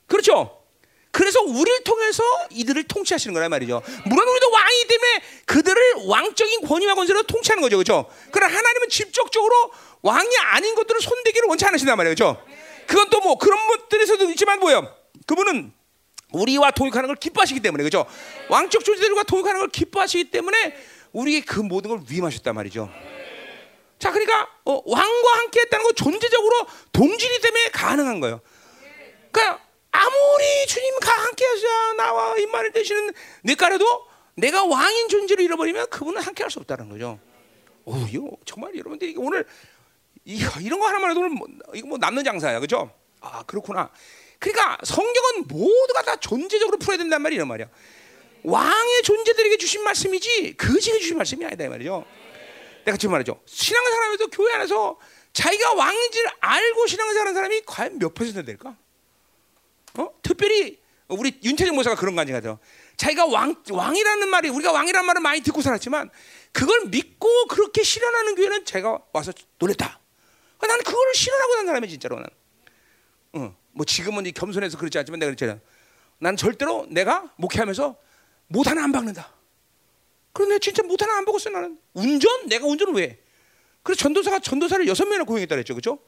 [0.07, 0.53] 그렇죠?
[1.11, 3.81] 그래서 우리를 통해서 이들을 통치하시는 거란 말이죠.
[4.05, 7.77] 물론 우리도 왕이기 때문에 그들을 왕적인 권위와 권세로 통치하는 거죠.
[7.77, 8.09] 그렇죠?
[8.31, 9.71] 그러나 하나님은 직접적으로
[10.03, 12.15] 왕이 아닌 것들을 손대기를 원치 않으신단 말이에요.
[12.15, 12.43] 그렇죠?
[12.85, 14.95] 그건 또 뭐 그런 것들에서도 있지만 뭐예요?
[15.25, 15.73] 그분은
[16.33, 18.05] 우리와 동역하는 걸 기뻐하시기 때문에 그렇죠?
[18.49, 20.77] 왕적 존재들과 동역하는 걸 기뻐하시기 때문에
[21.17, 22.91] 우리의 그 모든 걸 위임하셨단 말이죠.
[23.97, 28.41] 자, 그러니까 어, 왕과 함께 했다는 건 존재적으로 동질이 때문에 가능한 거예요.
[29.31, 36.51] 그러니까 아무리 주님과 함께하자 나와 임마를 되시는 내가라도 내가 왕인 존재를 잃어버리면 그분은 함께 할
[36.51, 37.19] 수 없다는 거죠.
[37.85, 39.45] 오, 이거 정말 여러분들 이게 오늘
[40.23, 42.91] 이거, 이런 거 하나만 해도 오늘 뭐, 이거 뭐 남는 장사야, 그죠?
[43.21, 43.89] 아 그렇구나.
[44.37, 47.67] 그러니까 성경은 모두가 다 존재적으로 풀어야 된단 이런 말이야.
[48.47, 52.05] 왕의 존재들에게 주신 말씀이지 그지에 주신 말씀이 아니다 이 말이죠.
[52.85, 53.41] 내가 지금 말이죠.
[53.45, 54.97] 신앙생활하면서 교회 안에서
[55.33, 58.77] 자기가 왕인지를 알고 신앙생활하는 사람이 과연 몇 퍼센트 될까?
[59.97, 60.09] 어?
[60.21, 60.79] 특별히
[61.09, 62.59] 우리 윤태정 모사가 그런 간지 가죠.
[62.95, 66.09] 자기가 왕 왕이라는 말이 우리가 왕이라는 말을 많이 듣고 살았지만
[66.53, 69.99] 그걸 믿고 그렇게 실현하는 교회는 제가 와서 놀랬다.
[70.61, 72.25] 나는 그거를 실현하고 난 사람이 진짜로 난.
[73.33, 75.59] 어, 뭐 지금은 겸손해서 그렇지 않지만 내가 그랬잖아.
[76.19, 78.06] 난 절대로 내가 목회하면서
[78.47, 79.31] 못 하나 안 박는다.
[80.33, 81.79] 그런데 진짜 못 하나 안 박았어 나는.
[81.93, 82.47] 운전?
[82.47, 83.19] 내가 운전을 왜?
[83.83, 85.99] 그래서 전도사가 전도사를 여섯 명이나 고용했다 그랬죠, 그렇죠?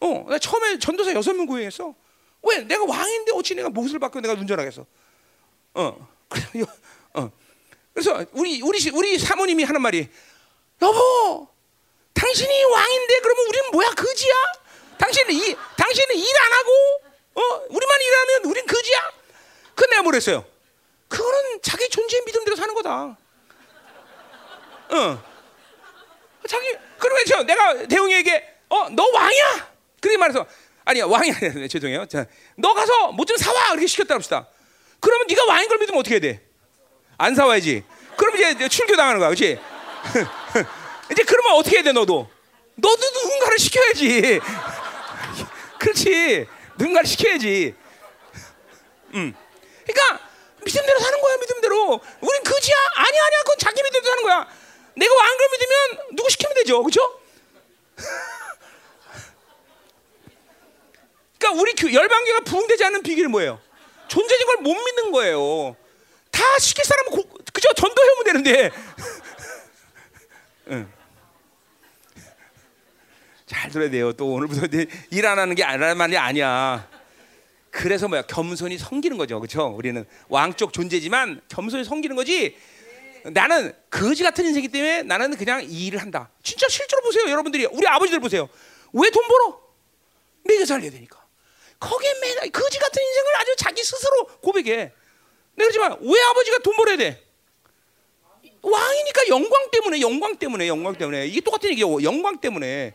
[0.00, 1.94] 어, 나 처음에 전도사 여섯 명 고용했어.
[2.42, 2.58] 왜?
[2.58, 4.84] 내가 왕인데 어찌 내가 못을 받고 내가 운전하겠어?
[5.74, 6.08] 어,
[7.14, 7.32] 어.
[7.94, 10.08] 그래서 우리 우리 우리 사모님이 하는 말이
[10.80, 11.48] 여보,
[12.14, 14.32] 당신이 왕인데 그러면 우리는 뭐야 거지야?
[14.98, 16.70] 당신은 이 당신은 일 안 하고
[17.34, 18.98] 어 우리만 일하면 우린 거지야?
[19.74, 20.44] 그 내가 뭐랬어요?
[21.12, 23.16] 그거는 자기 존재의 믿음대로 사는 거다.
[24.90, 25.22] 어.
[26.48, 29.72] 자기 그러면 저 내가 대웅이에게 어 너 왕이야.
[30.00, 30.46] 그렇게 말해서
[30.84, 32.06] 아니야 왕이 아니야 죄송해요.
[32.06, 32.24] 자,
[32.56, 34.48] 너 가서 뭐 좀 사와 이렇게 시켰다 합시다.
[35.00, 36.42] 그러면 네가 왕인 걸 믿으면 어떻게 해야 돼?
[37.18, 37.84] 안 사와야지.
[38.16, 39.58] 그럼 이제 출교 당하는 거야, 그렇지?
[41.12, 42.28] 이제 그러면 어떻게 해야 돼 너도?
[42.76, 44.40] 너도 누군가를 시켜야지.
[45.78, 46.46] 그렇지.
[46.78, 47.74] 누군가를 시켜야지.
[49.14, 49.34] 음.
[49.86, 50.31] 그러니까
[50.64, 52.00] 믿음대로 사는 거야, 믿음대로.
[52.20, 52.74] 우린 그지야?
[52.94, 53.38] 아니야, 아니야.
[53.40, 54.46] 그건 자기 믿음대로 사는 거야.
[54.96, 57.20] 내가 왕을 믿으면 누구 시키면 되죠, 그렇죠?
[61.38, 63.60] 그러니까 우리 열방교가 부흥되지 않는 비결이 뭐예요?
[64.08, 65.76] 존재적인 걸 못 믿는 거예요.
[66.30, 67.72] 다 시킬 사람은 고, 그죠?
[67.74, 68.70] 전도해오면 되는데.
[70.70, 70.92] 응.
[73.46, 74.12] 잘 들어야 돼요.
[74.12, 74.66] 또 오늘부터
[75.10, 76.88] 일 안 하는 게 아니라는 말이 아니야.
[77.72, 79.66] 그래서 뭐야 겸손히 섬기는 거죠, 그렇죠?
[79.68, 82.54] 우리는 왕적 존재지만 겸손히 섬기는 거지.
[83.24, 86.30] 나는 거지 같은 인생이기 때문에 나는 그냥 일을 한다.
[86.42, 88.48] 진짜 실제로 보세요, 여러분들이 우리 아버지들 보세요.
[88.92, 89.58] 왜 돈 벌어?
[90.44, 91.24] 매겨 살려야 되니까.
[91.80, 94.74] 거기에 매 거지 같은 인생을 아주 자기 스스로 고백해.
[94.74, 94.92] 내가
[95.56, 97.24] 그러지만 왜 아버지가 돈 벌어야 돼?
[98.60, 102.02] 왕이니까 영광 때문에, 영광 때문에, 영광 때문에 이게 똑같은 얘기예요.
[102.02, 102.94] 영광 때문에.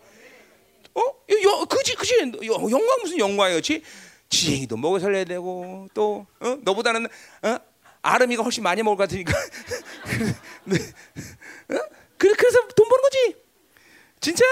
[0.93, 1.01] 어?
[1.01, 3.83] 여, 그지 그지 영광 무슨 영광이었지?
[4.29, 6.57] 지행이도 먹어 살려야 되고 또 어?
[6.61, 7.57] 너보다는 어?
[8.01, 9.33] 아름이가 훨씬 많이 먹을 것 같으니까
[10.65, 10.77] 네.
[10.77, 11.89] 어?
[12.17, 13.35] 그래, 그래서 돈 버는 거지
[14.19, 14.43] 진짜?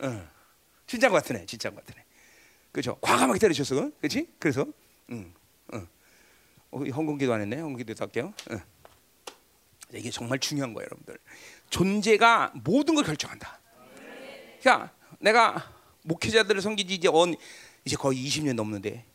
[0.00, 0.28] 어.
[0.86, 2.04] 진짜인 것 같으네 진짜인 것 같으네
[2.72, 4.28] 그죠 과감하게 때려쳤어 그렇지?
[4.38, 4.66] 그래서
[5.10, 5.32] 응.
[5.74, 5.88] 응.
[6.72, 8.60] 어, 헌금기도 안 했네 헌금기도 할게요 응.
[9.92, 11.18] 이게 정말 중요한 거예요 여러분들
[11.70, 13.60] 존재가 모든 걸 결정한다
[14.60, 17.34] 그러니까 내가 목회자들을 섬긴 지 이제 언
[17.84, 19.09] 이제 거의 20년 넘는데 어?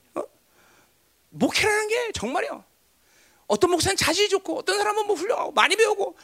[1.36, 2.64] 목회라는 게 정말이요.
[3.48, 6.18] 어떤 목사는 자질이 좋고 어떤 사람은 뭐 훌륭하고 많이 배우고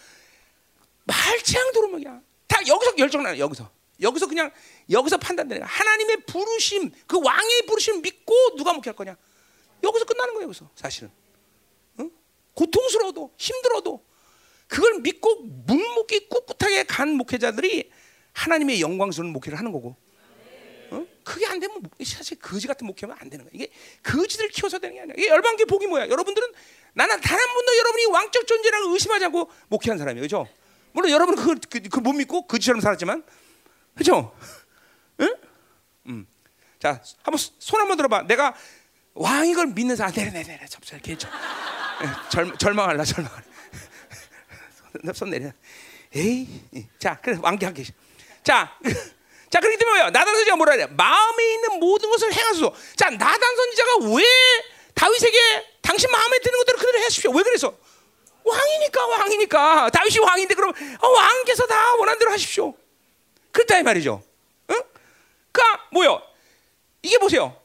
[1.04, 2.22] 말짱 도루묵이야.
[2.48, 3.70] 다 여기서 결정나 여기서
[4.02, 4.52] 여기서 그냥
[4.90, 5.64] 여기서 판단되는.
[5.66, 9.16] 하나님의 부르심 그 왕의 부르심 믿고 누가 목회할 거냐.
[9.84, 10.48] 여기서 끝나는 거예요.
[10.48, 11.12] 여기서 사실은
[12.00, 12.10] 어?
[12.54, 14.04] 고통스러워도 힘들어도
[14.68, 17.92] 그걸 믿고 묵묵히 꿋꿋하게 간 목회자들이
[18.34, 19.96] 하나님의 영광스러운 목회를 하는 거고.
[20.92, 21.08] 어?
[21.24, 23.52] 그게 안 되면 사실 거지 같은 목회하면 안 되는 거야.
[23.54, 23.72] 이게
[24.04, 25.16] 거지들 키워서 되는 게 아니야.
[25.18, 26.10] 이게 열방교 복이 뭐야?
[26.10, 26.48] 여러분들은
[26.94, 30.22] 나는 단한 번도 여러분이 왕적 존재라고 의심하지 않고 목회한 사람이에요.
[30.22, 30.48] 그죠?
[30.92, 33.24] 물론 여러분은 그걸 그, 그, 못 믿고 거지처럼 살았지만
[33.96, 34.36] 그죠?
[35.22, 35.36] 응?
[36.08, 36.28] 음.
[36.80, 38.24] 자, 한번 손 한번 들어봐.
[38.24, 38.54] 내가
[39.14, 41.32] 왕이 걸 믿는 사람 내려 내려 내려 접수 이렇게 절,
[42.30, 43.44] 절, 절망할라 절망할라.
[45.16, 45.52] 손 내려.
[46.14, 46.48] 에이,
[47.00, 47.96] 자, 그래 왕기 한 개씩.
[48.44, 48.78] 자,
[49.52, 50.10] 자 그렇기 때문에 뭐야?
[50.12, 50.88] 나단 선지자가 뭐라 그래?
[50.90, 52.74] 마음에 있는 모든 것을 행하소서.
[52.96, 54.24] 자, 나단 선지자가 왜
[54.96, 55.38] 다윗에게
[55.82, 57.32] 당신 마음에 드는 것들을 그대로 하십시오.
[57.32, 57.74] 왜 그래서?
[58.44, 62.74] 왕이니까 왕이니까 다윗이 왕인데 그럼 어, 왕께서 다 원한 대로 하십시오.
[63.52, 64.24] 그렇다 이 말이죠.
[64.72, 64.82] 응?
[65.52, 66.22] 그러니까 뭐요?
[67.04, 67.56] 이게 보세요.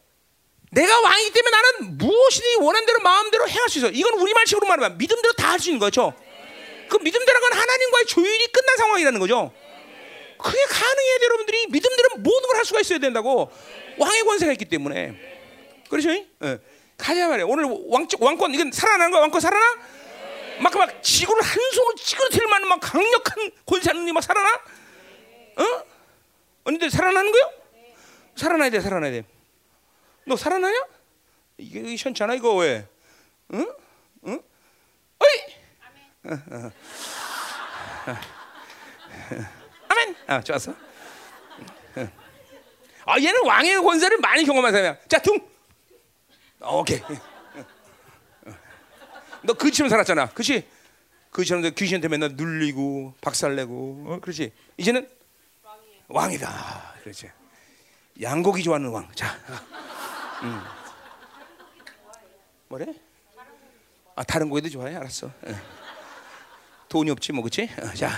[0.73, 3.89] 내가 왕이기 때문에 나는 무엇이든 원한 대로 마음대로 행할 수 있어.
[3.91, 6.13] 이건 우리 말식으로 말하면 믿음대로 다 할 수 있는 거죠.
[6.91, 9.53] 그 믿음대로는 하나님과의 조율이 끝난 상황이라는 거죠.
[10.47, 13.51] 그게 가능해야 돼 여러분들이 믿음대로 모든 걸 할 수가 있어야 된다고
[13.99, 15.15] 왕의 권세가 있기 때문에
[15.91, 16.11] 그렇죠?
[16.11, 16.27] 예.
[16.97, 17.45] 가자 말이야.
[17.47, 19.21] 오늘 왕적 왕권 이건 살아나는 거야.
[19.23, 19.79] 왕권 살아나?
[20.61, 24.49] 막막 지구를 한 손으로 찌그러뜨릴 만한 막 강력한 권세 하는 막 살아나?
[24.55, 25.85] 어?
[26.65, 27.51] 언니들 살아나는 거요?
[28.37, 29.25] 살아나야 돼, 살아나야 돼.
[30.25, 30.87] 너 살아나냐?
[31.59, 32.89] 이게 현찮아 이거 왜?
[33.53, 33.71] 응?
[34.27, 34.43] 응?
[35.19, 35.55] 어이?
[36.25, 36.73] 어, 어.
[39.97, 40.17] 아멘.
[40.27, 40.75] 아, 좋았어.
[43.07, 44.99] 아, 얘는 왕의 권세를 많이 경험한 사람이야.
[45.09, 45.39] 자, 둥.
[46.61, 47.01] 오케이.
[49.43, 50.31] 너 그처럼 살았잖아.
[50.31, 50.69] 그렇지?
[51.31, 54.05] 그처럼 귀신한테 맨날 눌리고 박살내고.
[54.07, 54.53] 어, 그렇지?
[54.77, 55.09] 이제는
[56.09, 56.95] 왕이다.
[57.03, 57.31] 그렇지.
[58.21, 59.09] 양고기 좋아하는 왕.
[59.15, 59.39] 자.
[60.43, 60.61] 음.
[62.69, 62.87] 뭐래?
[64.17, 64.97] 아, 다른 고기도 좋아해.
[64.97, 65.31] 알았어.
[66.89, 67.71] 돈이 없지 뭐 그렇지?
[67.97, 68.11] 자.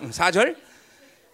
[0.00, 0.71] 4절.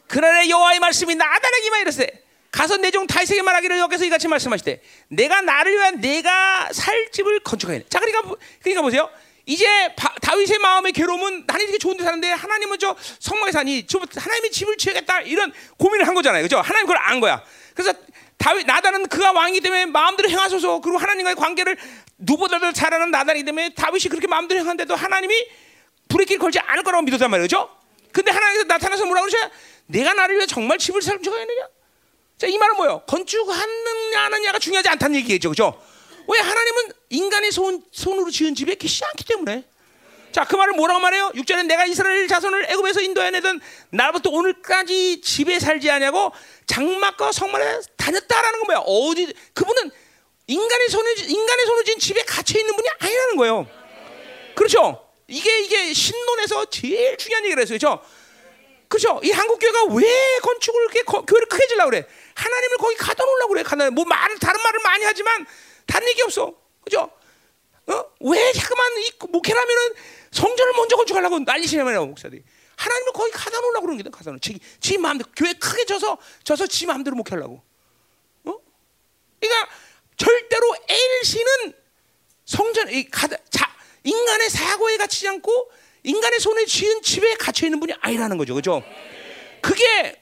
[0.08, 2.06] 그날에 여호와의 말씀이 나다라기만 이르세
[2.50, 7.84] 가서 내 종 다윗에게 말하기를 여기서 이같이 말씀하시되 내가 나를 위한 내가 살 집을 건축하겠네.
[7.88, 9.10] 자 그러니까 그러니까 보세요.
[9.44, 9.66] 이제
[9.96, 14.50] 바, 다윗의 마음의 괴로움은 나는 이렇게 좋은 데 사는데 하나님은 저 성막에 사니 좀 하나님의
[14.50, 16.42] 집을 지어야겠다 이런 고민을 한 거잖아요.
[16.42, 16.58] 그죠?
[16.58, 17.42] 하나님 그걸 안 거야.
[17.74, 17.92] 그래서
[18.38, 21.76] 다윗 나단은 그가 왕이기 때문에 마음대로 행하소서 그리고 하나님과의 관계를
[22.18, 25.34] 누구보다도 잘하는 나단이기 때문에 다윗이 그렇게 마음대로 행하는데도 하나님이
[26.08, 27.68] 불의 길 걸지 않을 거라고 믿었단 말이죠.
[28.12, 29.50] 근데 하나님께서 나타나서 뭐라고 그러셔?
[29.88, 31.68] 내가 나를 위해 정말 집을 건축하겠느냐?
[32.38, 33.02] 자, 이 말은 뭐예요?
[33.06, 35.50] 건축하느냐 하느냐가 중요하지 않다는 얘기겠죠.
[35.50, 35.82] 그죠?
[36.28, 39.64] 왜 하나님은 인간의 손, 손으로 지은 집에 계시지 않기 때문에.
[40.30, 41.32] 자, 그 말을 뭐라고 말해요?
[41.34, 46.32] 6절에 내가 이스라엘 자손을 애굽에서 인도해내던 날부터 오늘까지 집에 살지 않냐고
[46.66, 48.78] 장막과 성막에 다녔다라는 건 뭐야?
[48.86, 49.90] 어디 그분은
[50.46, 53.66] 인간의 손을 인간의 손을 지은 집에 갇혀 있는 분이 아니라는 거예요.
[54.54, 55.08] 그렇죠?
[55.28, 57.78] 이게 이게 신론에서 제일 중요한 얘기를 했어요.
[57.78, 58.02] 그렇죠?
[58.88, 59.20] 그죠?
[59.22, 62.06] 이 한국 교회가 왜 건축을 이렇게 거, 교회를 크게 지려고 그래?
[62.34, 63.62] 하나님을 거기 가둬 놓으려고 그래.
[63.64, 65.46] 하나님 뭐 말, 다른 말을 많이 하지만
[65.86, 66.54] 다른 얘기 없어.
[66.82, 67.10] 그죠?
[67.86, 68.04] 어?
[68.20, 69.94] 왜 자꾸만 이 목회라면은
[70.30, 72.42] 성전을 먼저 건축하려고 난리시냐면 목사들이.
[72.76, 74.40] 하나님을 거기 가다 놓으려고 그러는 게 가다 놓.
[74.40, 77.62] 지, 지 마음대로 교회 크게 져서 져서 지 마음대로 목회하려고.
[78.44, 78.54] 어?
[79.40, 79.68] 그러니까
[80.16, 81.74] 절대로 엘시는
[82.44, 83.70] 성전 이 가다 자
[84.04, 85.70] 인간의 사고에 갇히지 않고
[86.02, 88.82] 인간의 손에 쥐은 집에 갇혀 있는 분이 아니라는 거죠, 그렇죠?
[89.60, 90.16] 그게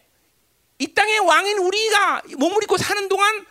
[0.78, 3.46] 이 땅의 왕인 우리가 몸을 입고 사는 동안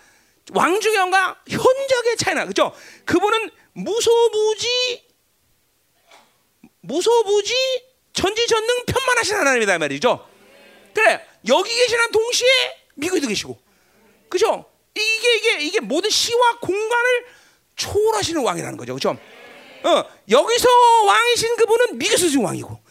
[0.51, 2.75] 왕중의 왕과 현적의 차이나, 그렇죠?
[3.05, 5.05] 그분은 무소부지,
[6.81, 7.53] 무소부지,
[8.13, 10.27] 전지전능 편만하신 하나님이다 말이죠.
[10.93, 12.47] 그래 여기 계시는 동시에
[12.95, 13.59] 미국에도 계시고,
[14.29, 14.65] 그렇죠?
[14.95, 17.25] 이게 이게 이게 모든 시와 공간을
[17.75, 19.19] 초월하시는 왕이라는 거죠, 그렇죠?
[19.85, 20.67] 어, 여기서
[21.05, 22.81] 왕이신 그분은 미국에서 왕이고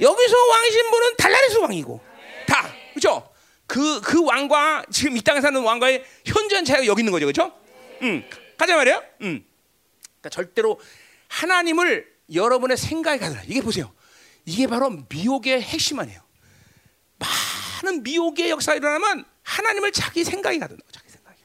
[0.00, 2.00] 여기서 왕이신 분은 달라에서 왕이고
[2.46, 3.32] 다 그죠?
[3.66, 7.24] 그, 그 왕과 지금 이 땅에 사는 왕과의 현저한 차이가 여기 있는 거죠.
[7.24, 7.58] 그렇죠?
[8.02, 8.22] 음.
[8.58, 9.02] 가자 말이에요.
[9.22, 9.46] 음.
[10.02, 10.78] 그러니까 절대로
[11.28, 13.42] 하나님을 여러분의 생각에 가둬라.
[13.46, 13.90] 이게 보세요.
[14.44, 16.20] 이게 바로 미혹의 핵심 아니에요.
[17.82, 20.84] 많은 미혹의 역사가 일어나면 하나님을 자기 생각에 가둔다.
[20.92, 21.36] 자기 생각에.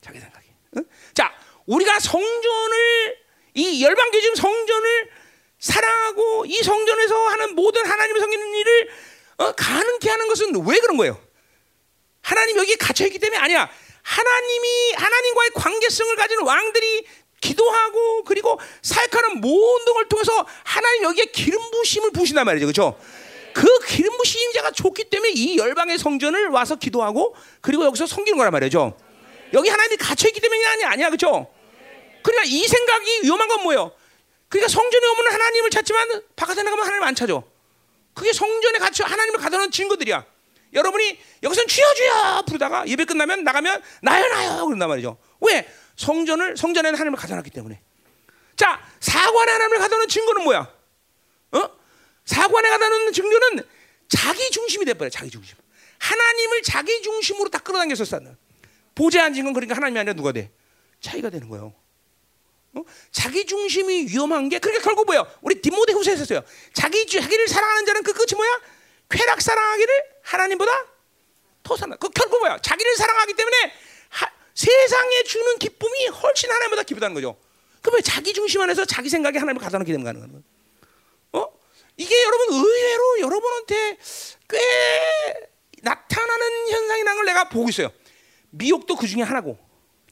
[0.00, 0.44] 자기 생각에.
[0.76, 0.84] 응?
[1.14, 1.34] 자,
[1.66, 3.25] 우리가 성전을
[3.56, 5.10] 이 열방교 지금 성전을
[5.58, 8.88] 사랑하고 이 성전에서 하는 모든 하나님의 섬기는 일을
[9.38, 11.18] 어, 가능케 하는 것은 왜 그런 거예요?
[12.22, 13.68] 하나님 여기 갇혀 있기 때문에 아니야.
[14.02, 17.06] 하나님이 하나님과의 관계성을 가진 왕들이
[17.40, 22.66] 기도하고 그리고 사역하는 모든 걸 통해서 하나님 여기에 기름 부심을 부신단 말이죠.
[22.66, 22.98] 그렇죠?
[23.54, 28.52] 그 기름 부심 자가 좋기 때문에 이 열방의 성전을 와서 기도하고 그리고 여기서 섬기는 거란
[28.52, 28.96] 말이죠.
[29.54, 30.90] 여기 하나님이 갇혀 있기 때문이 아니야.
[30.90, 31.08] 아니야.
[31.08, 31.55] 그렇죠?
[32.26, 33.92] 그러니까 이 생각이 위험한 건 뭐예요?
[34.48, 37.40] 그러니까 성전에 오면 하나님을 찾지만 바깥에 나가면 하나님 안 찾아.
[38.14, 40.26] 그게 성전에 갇혀 하나님을 가둬놓은 증거들이야.
[40.72, 45.18] 여러분이 여기서는 주여 주여 부르다가 예배 끝나면 나가면 나요 나요 그런단 말이죠.
[45.40, 45.72] 왜?
[45.94, 47.80] 성전을 성전에 하나님을 가둬놨기 때문에.
[48.56, 50.74] 자 사관에 하나님을 가둬놓은 증거는 뭐야?
[51.52, 51.70] 어?
[52.24, 53.62] 사관에 가둬놓은 증거는
[54.08, 55.10] 자기 중심이 돼버려.
[55.10, 55.56] 자기 중심.
[55.98, 58.36] 하나님을 자기 중심으로 딱 끌어당겼었다는.
[58.96, 60.50] 보좌에 앉은 건 그러니까 하나님이 아니라 누가 돼?
[61.00, 61.72] 차이가 되는 거예요.
[62.76, 62.84] 어?
[63.10, 65.26] 자기 중심이 위험한 게 그러니까 결국 뭐예요?
[65.40, 66.42] 우리 디모데후서에 있었어요.
[66.74, 68.60] 자기 자기를 사랑하는 자는 그 끝이 뭐야?
[69.08, 70.72] 쾌락 사랑하기를 하나님보다
[71.62, 71.96] 더 사랑.
[71.98, 72.58] 그 결국 뭐야?
[72.58, 73.72] 자기를 사랑하기 때문에
[74.10, 77.36] 하, 세상에 주는 기쁨이 훨씬 하나님보다 기쁘다는 거죠.
[77.80, 80.44] 그러면 자기 중심 안에서 자기 생각에 하나님을 가다 놓게 되는 거는
[81.32, 81.46] 어?
[81.96, 83.96] 이게 여러분 의외로 여러분한테
[84.50, 84.58] 꽤
[85.82, 87.90] 나타나는 현상이라는 걸 내가 보고 있어요.
[88.50, 89.65] 미혹도 그 중에 하나고.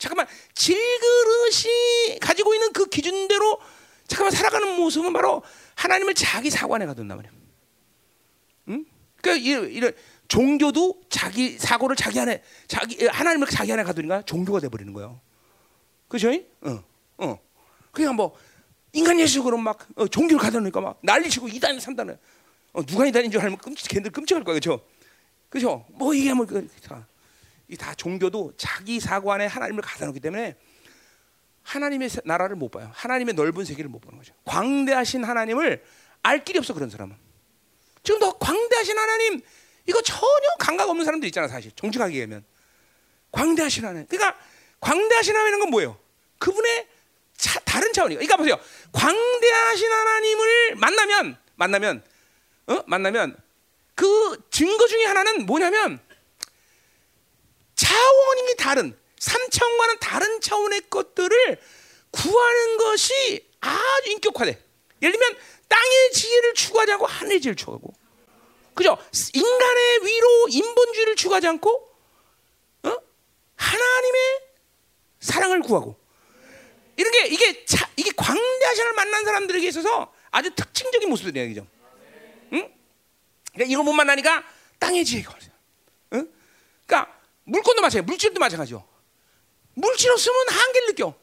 [0.04, 3.58] 잠깐만 질그릇이 가지고 있는 그 기준대로
[4.06, 5.42] 잠깐만 살아가는 모습은 바로
[5.76, 7.32] 하나님을 자기 사고 안에 가둔단 말이야.
[8.68, 8.84] 응?
[9.16, 9.94] 그러니까 이런
[10.28, 15.20] 종교도 자기 사고를 자기 안에 자기 하나님을 자기 안에 가두니까 종교가 돼 버리는 거예요.
[16.06, 16.30] 그죠?
[16.60, 16.84] 어,
[17.16, 17.38] 어.
[17.90, 18.36] 그냥 뭐
[18.92, 22.18] 인간 예술으로 막 어, 종교를 가둬놓으니까 막 난리치고 이단 산다는
[22.74, 24.84] 어, 누가 이단인 줄 알면 끔찍 걔들 끔찍할 거야, 그죠?
[25.48, 25.86] 그죠?
[25.88, 27.06] 뭐 이게 뭐 그, 다,
[27.74, 30.56] 이 다 종교도 자기 사고 안에 하나님을 가둬놓기 때문에
[31.62, 32.90] 하나님의 나라를 못 봐요.
[32.94, 34.34] 하나님의 넓은 세계를 못 보는 거죠.
[34.44, 35.82] 광대하신 하나님을
[36.22, 37.16] 알 길이 없어 그런 사람은.
[38.02, 39.40] 지금 더 광대하신 하나님
[39.86, 42.44] 이거 전혀 감각 없는 사람들 있잖아 사실 정직하게 얘기하면
[43.32, 44.06] 광대하신 하나님.
[44.06, 44.38] 그러니까
[44.80, 45.98] 광대하신 하나님은 건 뭐예요?
[46.38, 46.86] 그분의
[47.36, 48.18] 차, 다른 차원이에요.
[48.18, 48.56] 그러니까 보세요.
[48.92, 52.04] 광대하신 하나님을 만나면 만나면
[52.66, 52.82] 어?
[52.86, 53.36] 만나면
[53.94, 55.98] 그 증거 중에 하나는 뭐냐면
[57.94, 61.60] 차원이 다른 3차원과는 다른 차원의 것들을
[62.10, 64.62] 구하는 것이 아주 인격화돼.
[65.02, 67.94] 예를 들면 땅의 지혜를 추구하지 않고 하늘의 지혜를 추구하고
[68.74, 68.98] 그죠?
[69.32, 71.96] 인간의 위로 인본주의를 추구하지 않고
[72.82, 72.96] 어?
[73.56, 74.40] 하나님의
[75.20, 75.96] 사랑을 구하고
[76.96, 81.66] 이런 게 이게 차, 이게 광대하신을 만난 사람들에게 있어서 아주 특징적인 모습들이에요, 그죠?
[82.52, 82.74] 응?
[83.52, 84.44] 그러니까 이걸 못 만나니까
[84.78, 85.32] 땅의 지혜가?
[85.32, 85.53] 그러니까
[87.44, 88.86] 물건도 마찬가지, 물질도 마찬가지죠.
[89.74, 91.14] 물질 없으면 한계를 느껴.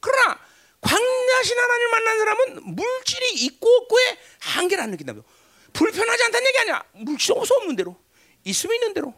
[0.00, 0.38] 그러나
[0.80, 5.24] 광대하신 하나님을 만난 사람은 물질이 있고 없고의 한계를 안 느낀다고요.
[5.72, 6.84] 불편하지 않다는 얘기 아니야.
[6.92, 7.96] 물질 없어 없는 대로
[8.44, 9.12] 있으면 있는 대로.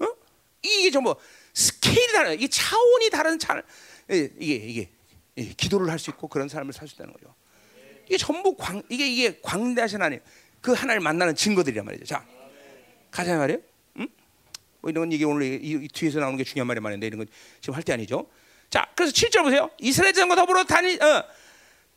[0.00, 0.06] 어?
[0.62, 1.14] 이게 전부
[1.54, 3.62] 스케일이 다른, 이게 차원이 다른 차,
[4.08, 4.90] 이게 이게,
[5.36, 7.34] 이게 기도를 할 수 있고 그런 삶을 살 수 있다는 거죠.
[8.06, 10.20] 이게 전부 광, 이게 이게 광대하신 하나님,
[10.60, 12.04] 그 하나님을 만나는 증거들이란 말이죠.
[12.04, 12.26] 자,
[13.10, 13.60] 가자 말이에요.
[14.82, 14.88] 응?
[14.88, 17.26] 뭐 이런 건 이게 오늘 이, 이 뒤에서 나오는 게 중요한 말이 말인데 이런 건
[17.60, 18.26] 지금 할 때 아니죠.
[18.70, 19.70] 자, 그래서 7절 보세요.
[19.78, 21.24] 이스라엘 자과 더불어 다니, 어,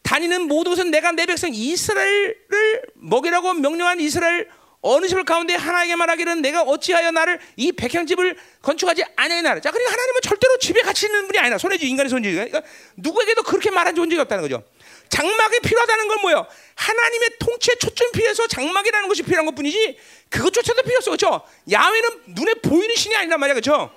[0.02, 4.50] 다니는 모든 것은 내가 내 백성 이스라엘을 먹이라고 명령한 이스라엘
[4.82, 10.22] 어느 집을 가운데 하나에게 말하기를 내가 어찌하여 나를 이 백향집을 건축하지 아니하나 자 그러니까 하나님은
[10.22, 12.62] 절대로 집에 같이 있는 분이 아니라 쥐 인간의 손이 그러니까
[12.98, 14.64] 누구에게도 그렇게 말한 적이 없다는 거죠
[15.16, 19.98] 장막이 필요하다는 건 뭐예요 하나님의 통치에 초점 피해서 장막이라는 것이 필요한 것뿐이지
[20.30, 23.96] 그것조차도 필요 없어 그렇죠 야훼는 눈에 보이는 신이 아니란 말이야 그렇죠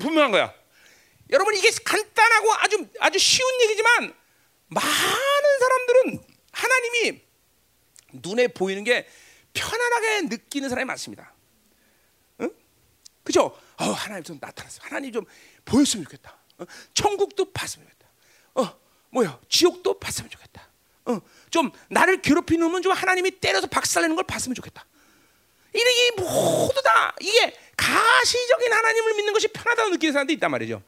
[0.00, 0.54] 분명한 거야
[1.30, 4.14] 여러분 이게 간단하고 아주 아주 쉬운 얘기지만
[4.68, 7.20] 많은 사람들은 하나님이
[8.14, 9.06] 눈에 보이는 게
[9.52, 11.34] 편안하게 느끼는 사람이 많습니다.
[12.40, 12.50] 응?
[13.22, 13.56] 그죠?
[13.76, 14.80] 어, 하나님 좀 나타났어.
[14.82, 15.24] 하나님 좀
[15.64, 16.36] 보였으면 좋겠다.
[16.58, 16.64] 어?
[16.94, 18.10] 천국도 봤으면 좋겠다.
[18.54, 19.38] 어, 뭐야?
[19.48, 20.68] 지옥도 봤으면 좋겠다.
[21.06, 21.20] 어,
[21.50, 24.84] 좀 나를 괴롭히는 놈좀 하나님이 때려서 박살내는 걸 봤으면 좋겠다.
[25.74, 30.82] 이게 모두 다 이게 가시적인 하나님을 믿는 것이 편하다고 느끼는 사람도 있단 말이죠.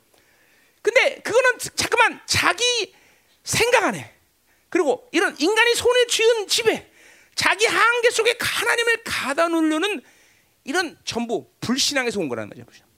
[0.82, 2.94] 근데 그거는 잠깐만 자기
[3.44, 4.12] 생각 안에
[4.68, 6.90] 그리고 이런 인간이 손에 쥐은 집에
[7.34, 10.02] 자기 한계 속에 하나님을 가다 놓으려는
[10.64, 12.64] 이런 전부 불신앙에서 온 거라는 거죠.
[12.64, 12.88] 불신앙.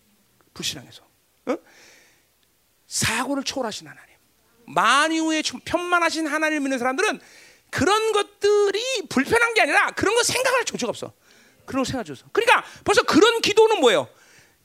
[0.55, 1.03] 불신앙에서.
[1.47, 1.57] 어?
[2.87, 4.14] 사고를 초월하신 하나님.
[4.67, 7.21] 만유의 편만하신 하나님을 믿는 사람들은
[7.71, 11.13] 그런 것들이 불편한 게 아니라 그런 거 생각할 조치가 없어.
[11.67, 12.31] 그런 거 생각할 조치 없어.
[12.33, 14.09] 그러니까 벌써 그런 기도는 뭐예요?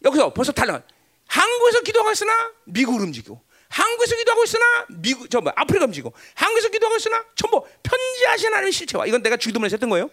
[0.06, 0.82] 여기서 벌써 달라.
[1.28, 6.98] 한국에서 기도하고 있으나 미국을 움직이고 한국에서 기도하고 있으나 미국 저 뭐 아프리카 움직이고 한국에서 기도하고
[6.98, 10.10] 있으나 전부 편지하신 하나님의 실체와 이건 내가 주기도문에서 했던 거예요.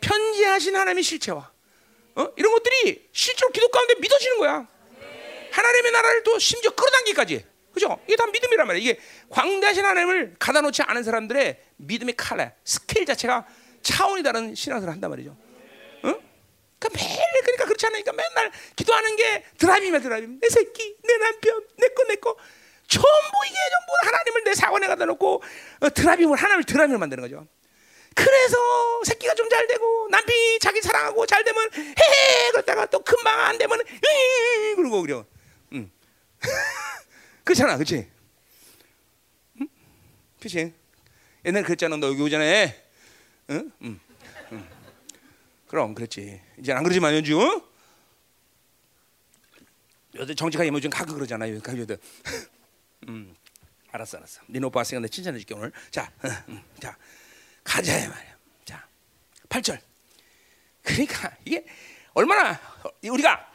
[0.00, 1.50] 편재하신 하나님의 실체와
[2.16, 2.28] 어?
[2.36, 4.66] 이런 것들이 실제로 기도 가운데 믿어지는 거야.
[5.52, 7.44] 하나님의 나라를 또 심지어 끌어당기까지.
[7.72, 7.98] 그죠?
[8.06, 8.82] 이게 다 믿음이란 말이야.
[8.82, 13.46] 이게 광대하신 하나님을 가둬 놓지 않은 사람들의 믿음의 칼라, 스케일 자체가
[13.82, 15.36] 차원이 다른 신앙생활을 한단 말이죠.
[16.04, 16.20] 응?
[16.78, 20.40] 그러니까 매일 그러니까 그렇지 않으니까 맨날 기도하는 게 드라임이면 드라임.
[20.40, 22.36] 내 새끼, 내 남편, 내 거, 내 거.
[22.88, 23.08] 전부
[23.46, 25.42] 이게 전부 하나님을 내 사원에 갖다 놓고
[25.80, 27.46] 어, 드라임을 하나님을 드라임을 만드는 거죠.
[28.14, 28.56] 그래서
[29.04, 33.78] 새끼가 좀 잘 되고 남편이 자기 사랑하고 잘 되면 헤헤 그러다가 또 금방 안 되면
[33.80, 35.24] 으 그러고 그려.
[35.74, 35.90] 응.
[37.44, 38.08] 그렇잖아, 그렇지?
[39.60, 39.68] 응?
[40.38, 40.74] 그렇지?
[41.44, 42.44] 옛날 그랬잖아, 너 여기 오잖아.
[42.44, 43.72] 응?
[43.82, 44.00] 응.
[44.52, 44.68] 응.
[45.66, 46.40] 그럼 그렇지.
[46.58, 47.40] 이제 안 그러지만 연주.
[47.40, 47.72] 어?
[50.14, 51.60] 요즘 정직하게 뭐좀 가끔 그러잖아요.
[51.60, 51.98] 가요들.
[53.08, 53.34] 음,
[53.90, 54.42] 알았어, 알았어.
[54.48, 55.72] 니네 오빠 왔으니까 내 칭찬해줄게 오늘.
[55.90, 56.10] 자,
[56.48, 56.96] 음, 자,
[57.64, 58.36] 가자 말이야.
[58.64, 58.86] 자,
[59.48, 59.80] 8절.
[60.82, 61.64] 그러니까 이게
[62.12, 62.60] 얼마나
[63.02, 63.50] 우리가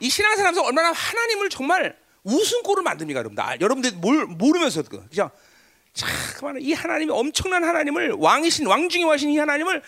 [0.00, 3.36] 이 신앙생활하면서 얼마나 하나님을 정말 웃음꼴을 만듭니까, 여러분?
[3.36, 5.30] 나, 여러분들 뭘 모르면서 그 그죠?
[5.92, 6.06] 자,
[6.36, 9.82] 그만 이 하나님이 엄청난 하나님을 왕이신 왕 중에 와신 이 하나님을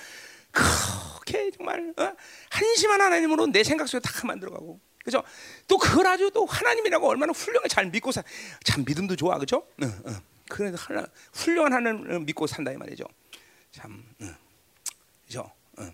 [0.52, 2.12] 그렇게 정말 어?
[2.50, 5.22] 한심한 하나님으로 내 생각 속에 다 만들어가고 그죠?
[5.66, 8.22] 또 그걸 아주 또 하나님이라고 얼마나 훌륭하게 잘 믿고 사,
[8.64, 9.66] 참 믿음도 좋아, 그죠?
[9.82, 10.20] 응, 응.
[10.48, 13.04] 그래서 하나 훌륭한 하나님을 믿고 산다 이 말이죠.
[13.72, 14.34] 참, 응.
[15.26, 15.50] 그죠?
[15.78, 15.92] 응.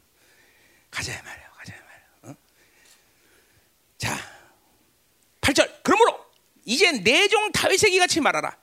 [0.91, 2.07] 가자 가자 말이야.
[2.25, 2.37] 응?
[3.99, 4.17] 자,
[5.41, 5.81] 8절.
[5.83, 6.25] 그러므로
[6.73, 8.57] 이제 내종 다윗에게 같이 말하라.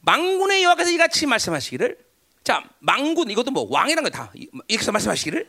[0.00, 1.98] 망군의 여호와께서 이같이 말씀하시기를.
[2.44, 4.32] 자, 망군 이것도 뭐 왕이란 거다.
[4.68, 5.48] 이렇게 말씀하시기를.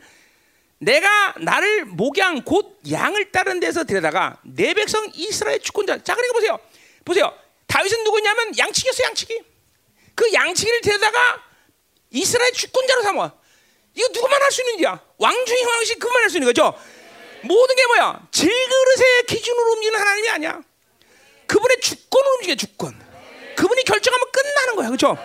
[0.78, 6.02] 내가 나를 목양 곧 양을 따른 데서 데려다가 내 백성 이스라엘 주권자.
[6.02, 6.58] 자, 그러니까 보세요.
[7.04, 7.32] 보세요.
[7.68, 9.42] 다윗은 누구냐면 양치기였어, 양치기.
[10.16, 11.44] 그 양치기를 데려다가
[12.10, 13.32] 이스라엘 주권자로 삼아.
[13.94, 15.00] 이거 누구만 할 수 있는 일이야.
[15.18, 16.74] 왕 중에 왕이신 그만 할 수 있는 거죠.
[17.42, 18.26] 모든 게 뭐야?
[18.32, 20.60] 질그릇의 기준으로 움직이는 하나님이 아니야.
[21.50, 22.94] 그분의 주권을 움직여 주권.
[23.56, 25.18] 그분이 결정하면 끝나는 거야, 그렇죠?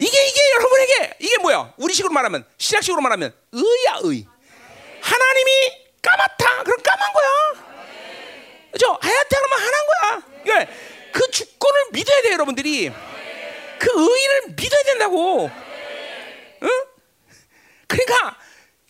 [0.00, 1.74] 이게 이게 여러분에게 이게 뭐야?
[1.76, 4.26] 우리식으로 말하면 신학식으로 말하면 의야 의.
[5.02, 5.50] 하나님이
[6.00, 7.28] 까맣다, 그럼 까만 거야.
[8.72, 8.98] 그렇죠?
[9.02, 10.22] 하얗다 그러면 하얀 거야.
[10.46, 10.68] 예.
[11.12, 12.90] 그 주권을 믿어야 돼, 여러분들이.
[13.78, 15.50] 그 의를 믿어야 된다고.
[16.62, 16.68] 응?
[17.86, 18.38] 그러니까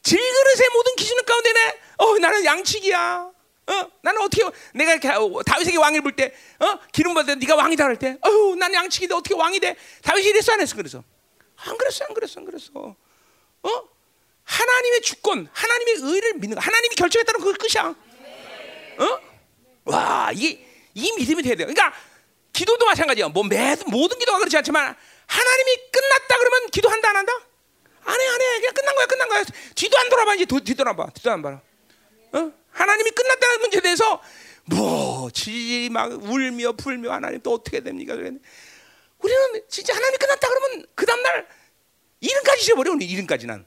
[0.04, 3.33] 질그릇의 모든 기준 가운데는 어 나는 양치기야.
[3.66, 4.42] 어 나는 어떻게
[4.74, 5.08] 내가 이렇게
[5.46, 9.14] 다윗에게 왕을 볼 때 어 기름 받을 때 네가 왕이다 할 때 어휴 나는 양치기인데
[9.14, 9.76] 어떻게 왕이 돼?
[10.02, 11.02] 다윗이 이랬어 안 했어 그래서
[11.56, 12.70] 안 그랬어 안 그랬어 안 그랬어.
[13.62, 13.88] 어
[14.44, 17.94] 하나님의 주권, 하나님의 의를 믿는 거, 하나님이 결정했다는 그 끝이야.
[18.98, 19.20] 어?
[19.86, 21.64] 와 이게 이 믿음이 돼야 돼.
[21.64, 21.94] 그러니까
[22.52, 23.28] 기도도 마찬가지야.
[23.28, 24.94] 뭐 매, 모든 기도가 그렇지 않지만
[25.26, 27.32] 하나님이 끝났다 그러면 기도한다 안 한다?
[28.04, 28.60] 안 해, 안 해.
[28.60, 29.44] 그냥 끝난 거야, 끝난 거야.
[29.74, 31.60] 뒤도 안 돌아봐, 이제 뒤돌아봐, 뒤도 안 봐.
[32.34, 32.52] 어?
[32.74, 34.20] 하나님이 끝났다는 문제에 대해서
[34.66, 38.14] 뭐 지지 막 울며 불며 하나님 또 어떻게 됩니까?
[38.14, 41.46] 우리는 진짜 하나님이 끝났다 그러면 그 다음날
[42.20, 43.64] 이름까지 잊어버려, 우리 이름까지는.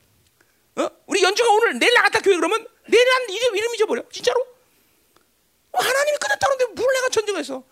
[0.77, 0.89] 어?
[1.07, 4.03] 우리 연주가 오늘 내일 나갔다 교회 그러면 내일 한 이름, 이름 잊어버려.
[4.11, 4.41] 진짜로?
[5.71, 7.63] 어, 하나님이 끝났다 그러는데 뭘 내가 전쟁했어?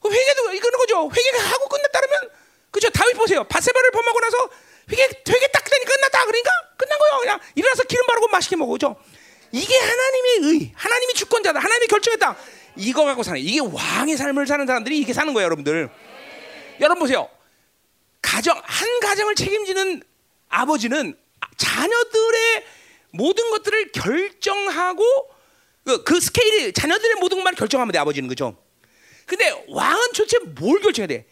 [0.00, 1.10] 그 회개도 이거는 거죠.
[1.14, 2.30] 회개하고 끝났다 그러면
[2.70, 2.88] 그죠?
[2.90, 3.44] 다윗 보세요.
[3.44, 4.50] 바세바를 범하고 나서
[4.90, 7.18] 회개 회개 딱 되니 끝났다 그러니까 끝난 거예요.
[7.20, 8.96] 그냥 일어나서 기름 바르고 맛있게 먹어죠.
[9.52, 12.36] 이게 하나님의 의, 하나님이 주권자다, 하나님이 결정했다.
[12.76, 15.90] 이거 갖고 사는 이게 왕의 삶을 사는 사람들이 이렇게 사는 거예요, 여러분들.
[16.80, 17.28] 여러분 보세요.
[18.22, 20.02] 가정 한 가정을 책임지는
[20.48, 21.16] 아버지는
[21.56, 22.64] 자녀들의
[23.10, 25.04] 모든 것들을 결정하고
[25.84, 28.56] 그, 그 스케일이 자녀들의 모든 것만 결정하면 돼 아버지는 그죠?
[29.26, 31.26] 근데 왕은 도대체 뭘 결정해야 돼?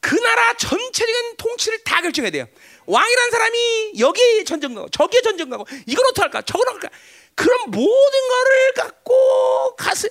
[0.00, 2.48] 그 나라 전체적인 통치를 다 결정해야 돼요.
[2.86, 6.42] 왕이란 사람이 여기에 전쟁 가고 저기에 전쟁 가고 이걸 어떻게 할까?
[6.42, 6.88] 저걸 할까?
[7.34, 10.08] 그런 모든 거를 갖고 가슴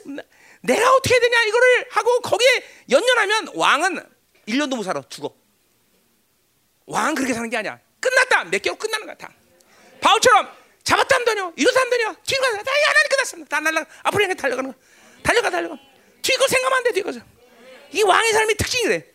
[0.62, 4.04] 내가 어떻게 되냐 이거를 하고 거기에 연연하면 왕은
[4.48, 5.34] 1년도 못 살아 죽어.
[6.86, 7.80] 왕은 그렇게 사는 게 아니야.
[8.00, 8.46] 끝났다.
[8.46, 9.32] 몇 개월 끝나는 거야 다.
[10.02, 10.52] 바울처럼
[10.84, 11.52] 잡았다 하면 되냐?
[11.56, 12.16] 이러다 하면 되냐?
[12.26, 12.64] 뒤로 가다.
[12.64, 13.50] 다 하나님 끝났습니다.
[13.50, 14.78] 다 날라 앞으로 향해 달려가는 거.
[15.24, 15.76] 달려가 달려가.
[16.22, 16.92] 뒤거 생각하면 안 돼.
[16.92, 17.20] 뒤 거서.
[17.92, 19.06] 이 왕의 삶의 특징이 그래.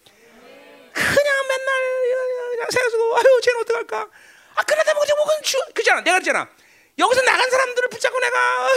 [0.92, 4.08] 그냥 맨날 그냥 생각하고 아유 쟤는 어떡할까?
[4.54, 6.00] 아 끝났다 먹자 먹은 주 그잖아.
[6.00, 6.48] 내가 그랬잖아.
[6.98, 8.68] 여기서 나간 사람들을 붙잡고 내가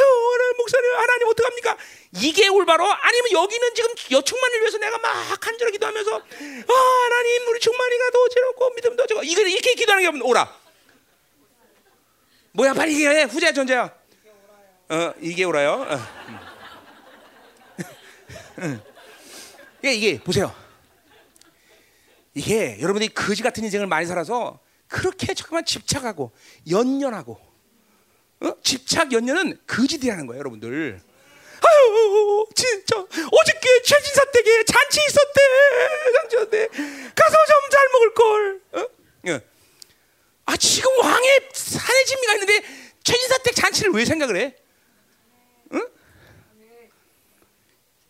[0.58, 1.78] 목사님 하나님 어떡합니까?
[2.18, 8.12] 이게 올바로 아니면 여기는 지금 여충만을 위해서 내가 막 간절히 기도하면서 아 하나님 우리 충만이가
[8.12, 10.54] 더 즐겁고 믿음도 저거 이거 이렇게 기도하는 게 오라.
[12.52, 13.94] 뭐야 빨리 얘기해 후자 전자야.
[14.90, 15.88] 어 이게 오라요.
[15.88, 16.00] 어.
[19.82, 20.54] 이게 이게 보세요.
[22.34, 26.32] 이게 여러분들이 거지 같은 인생을 많이 살아서 그렇게 잠깐만 집착하고
[26.70, 27.49] 연연하고
[28.42, 28.54] 어?
[28.64, 31.02] 집착 연연은 거지들이라는 거예요, 여러분들.
[31.62, 35.42] 아유, 진짜 어저께 최진사 댁에 잔치 있었대,
[36.22, 36.68] 잔치였대.
[37.16, 38.62] 가서 좀 잘 먹을 걸.
[38.74, 38.88] 어?
[39.28, 39.42] 예.
[40.46, 42.64] 아 지금 왕의 산의 진미가 있는데
[43.04, 44.56] 최진사 댁 잔치를 왜 생각을 해?
[45.74, 45.88] 응?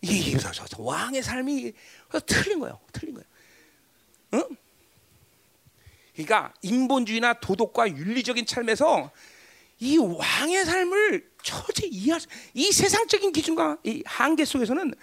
[0.02, 0.38] 이게
[0.78, 1.74] 왕의 삶이
[2.26, 3.28] 틀린 거예요, 틀린 거예요.
[4.36, 4.58] 응?
[6.14, 9.12] 그러니까 인본주의나 도덕과 윤리적인 삶에서
[9.80, 14.94] 이 왕의 삶을 처제 이해할 수, 이 세상적인 기준과 이 한계 속에서는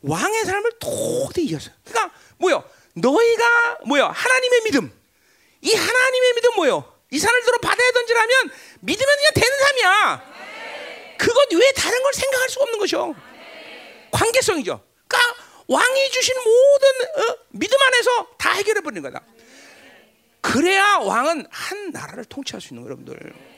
[0.00, 1.70] 왕의 삶을 도저히 이해할 수.
[1.84, 2.64] 그러니까 뭐요?
[2.94, 4.06] 너희가 뭐요?
[4.06, 4.92] 하나님의 믿음.
[5.60, 6.92] 이 하나님의 믿음 뭐요?
[7.10, 10.32] 이 산을 들어 바다에 던지라면 믿으면 그냥 되는 삶이야.
[11.18, 13.14] 그건 왜 다른 걸 생각할 수가 없는 것이요?
[14.10, 14.82] 관계성이죠.
[15.06, 19.24] 그러니까 왕이 주신 모든 어, 믿음 안에서 다 해결해 버리는 거다.
[20.40, 23.51] 그래야 왕은 한 나라를 통치할 수 있는 거예요, 여러분들.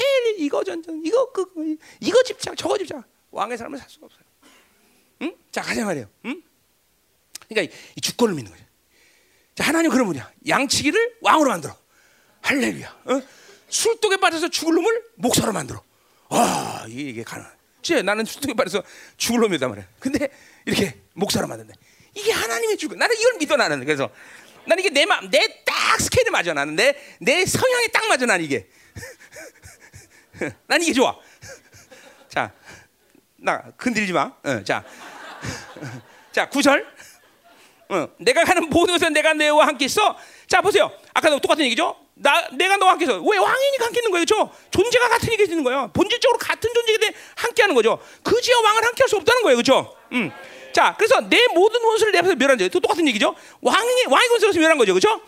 [0.00, 4.22] 폐일 이거 전전 이거 그 이거 집착 저거 집착 왕의 삶을 살 수가 없어요.
[5.22, 5.36] 응?
[5.52, 6.08] 자 가자 말이에요.
[6.24, 6.42] 응?
[7.48, 8.64] 그러니까 이 주권을 믿는 거죠.
[9.54, 10.30] 자 하나님 그런 분이야.
[10.48, 11.76] 양치기를 왕으로 만들어.
[12.42, 12.96] 할렐루야.
[13.06, 13.22] 어?
[13.68, 15.82] 술독에 빠져서 죽을 놈을 목사로 만들어.
[16.28, 17.44] 와 이게 가능.
[17.82, 18.82] 제 나는 술독에 빠져서
[19.16, 19.86] 죽을 놈이다 말이야.
[19.98, 20.28] 근데
[20.64, 21.74] 이렇게 목사로 만든다.
[22.14, 22.98] 이게 하나님의 주권.
[22.98, 23.84] 나는 이걸 믿어 나는.
[23.84, 24.10] 그래서
[24.66, 28.44] 나는 이게 내 마음, 내 딱 스케일에 맞아 나는 내 내 성향에 딱 맞아 나는
[28.44, 28.68] 이게.
[30.66, 31.16] 난 이게 좋아.
[32.28, 32.52] 자,
[33.36, 34.32] 나 건들지 마.
[34.42, 34.84] 어, 자,
[36.32, 36.86] 자 구절.
[37.88, 40.16] 어, 내가 가는 모든 것은 내가 너와 함께 있어.
[40.46, 40.92] 자 보세요.
[41.12, 41.96] 아까도 똑같은 얘기죠.
[42.14, 43.20] 나 내가 너와 함께 있어.
[43.20, 44.52] 왜 왕이니까 함께 있는 거예요, 그렇죠?
[44.70, 45.90] 존재가 같은 얘기 되는 거예요.
[45.92, 48.00] 본질적으로 같은 존재인데 함께하는 거죠.
[48.22, 49.96] 그지와 왕은 함께할 수 없다는 거예요, 그렇죠?
[50.12, 50.30] 음.
[50.72, 53.34] 자, 그래서 내 모든 원수를 내 앞에서 멸한 자, 또 똑같은 얘기죠.
[53.60, 55.20] 왕이 왕의 원수에서 멸한 거죠, 그렇죠?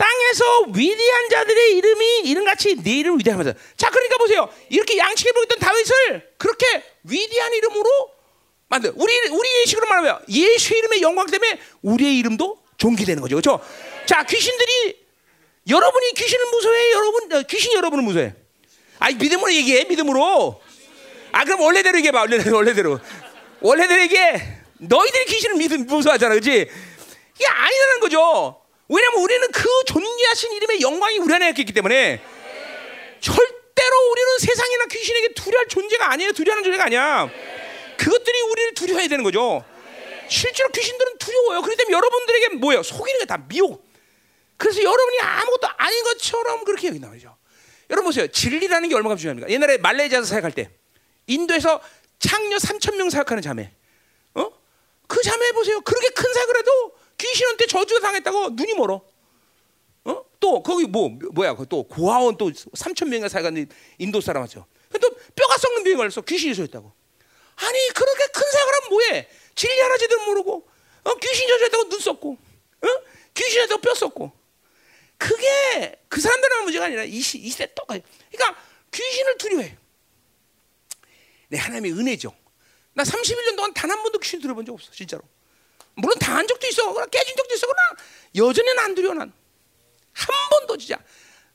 [0.00, 3.52] 땅에서 위대한 자들의 이름이 이름같이 네 이름 위대하면서.
[3.76, 4.48] 자 그러니까 보세요.
[4.70, 8.10] 이렇게 양식에 보였던 다윗을 그렇게 위대한 이름으로
[8.68, 13.36] 만들 우리 우리 예식으로 말하면 예수 이름의 영광 때문에 우리의 이름도 존귀되는 거죠.
[13.36, 13.60] 그렇죠?
[14.06, 14.96] 자 귀신들이
[15.68, 16.92] 여러분이 귀신을 무서워해?
[16.92, 18.34] 여러분 어, 귀신 여러분을 무서워해?
[19.00, 20.62] 아니 믿음으로 얘기해 믿음으로.
[21.32, 22.20] 아 그럼 원래대로 얘기해봐.
[22.20, 22.98] 원래대로 원래대로.
[23.60, 24.58] 원래대로 얘기해.
[24.78, 26.36] 너희들이 귀신을 믿음 무서워하잖아.
[26.36, 26.50] 그렇지?
[26.50, 28.59] 이게 아니라는 거죠
[28.92, 32.20] 왜냐면 우리는 그 존귀하신 이름의 영광이 우리 안에 있기 때문에
[33.20, 36.32] 절대로 우리는 세상이나 귀신에게 두려할 존재가 아니에요.
[36.32, 37.30] 두려하는 존재가 아니야.
[37.96, 39.64] 그것들이 우리를 두려워해야 되는 거죠.
[40.28, 41.62] 실제로 귀신들은 두려워요.
[41.62, 42.82] 그렇기 때문에 여러분들에게 뭐예요?
[42.82, 43.84] 속이는 게 다 미혹.
[44.56, 47.36] 그래서 여러분이 아무것도 아닌 것처럼 그렇게 여긴다 말이죠.
[47.90, 48.26] 여러분 보세요.
[48.26, 49.48] 진리라는 게 얼마나 중요합니까?
[49.50, 50.68] 옛날에 말레이시아에서 사역할 때
[51.28, 51.80] 인도에서
[52.18, 53.72] 창녀 3천 명 사역하는 자매.
[54.34, 54.50] 어?
[55.06, 55.80] 그 자매 보세요.
[55.80, 59.02] 그렇게 큰 사역을 해도 귀신한테 저주가 당했다고 눈이 멀어.
[60.04, 60.24] 어?
[60.40, 61.54] 또 거기 뭐 뭐야?
[61.68, 63.68] 또 고아원 또 3천 명이나 살간
[63.98, 64.66] 인도 사람 하죠.
[65.00, 66.90] 또 뼈가 썩는 병에 걸려서 귀신이 쏘였다고.
[67.56, 69.28] 아니 그렇게 큰 사람은 뭐해?
[69.54, 70.66] 진리 하나 제대로 모르고
[71.04, 71.14] 어?
[71.16, 72.86] 귀신 저주했다고 눈 썩고 어?
[73.34, 74.32] 귀신한테고 뼈 썩고
[75.18, 78.00] 그게 그 사람들만 문제가 아니라 이, 시, 이 시대 똑같아.
[78.32, 79.76] 그러니까 귀신을 두려워해.
[81.48, 82.34] 내 하나님의 은혜죠.
[82.94, 85.22] 나 31년 동안 단 한 번도 귀신 들어본 적 없어, 진짜로.
[86.00, 86.92] 물론 당한 적도 있어.
[87.06, 87.66] 깨진 적도 있어.
[87.66, 88.02] 그러나
[88.34, 89.32] 여전히는 안 두려워 난.
[90.12, 90.98] 한 번도 진짜.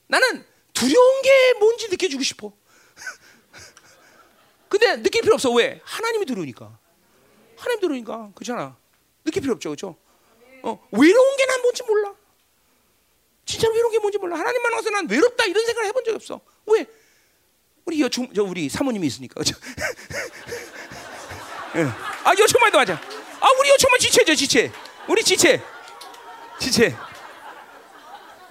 [0.08, 2.54] 나는 두려운 게 뭔지 느껴주고 싶어.
[4.70, 5.52] 근데 느낄 필요 없어.
[5.52, 5.82] 왜?
[5.84, 6.78] 하나님이 들어오니까.
[7.58, 8.32] 하나님 들어오니까.
[8.36, 8.78] 그렇잖아.
[9.24, 9.70] 느낄 필요 없죠.
[9.70, 9.98] 그렇죠?
[10.64, 12.14] 어, 외로운 게 난 뭔지 몰라.
[13.46, 14.38] 진짜 외로운 게 뭔지 몰라.
[14.38, 16.42] 하나님만 와서 난 외롭다 이런 생각을 해본 적이 없어.
[16.66, 16.86] 왜?
[17.86, 19.36] 우리 여충, 저 우리 사모님이 있으니까.
[19.36, 19.56] 그렇죠?
[22.24, 23.00] 아 여충말도 맞아.
[23.40, 24.72] 아 우리 요청만 지체죠 지체.
[25.08, 25.62] 우리 지체.
[26.60, 26.96] 지체.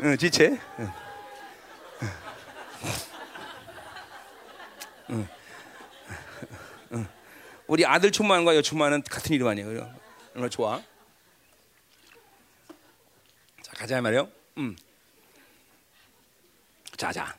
[0.01, 0.59] 응 지체.
[0.79, 0.93] 응.
[5.11, 5.29] 응.
[6.93, 7.09] 응.
[7.67, 9.69] 우리 아들 충만과 여충만은 같은 이름 아니에요.
[10.35, 10.83] 얼마나 좋아.
[13.63, 14.29] 자 가자 말이요.
[14.59, 14.77] 음.
[16.97, 17.35] 자, 자.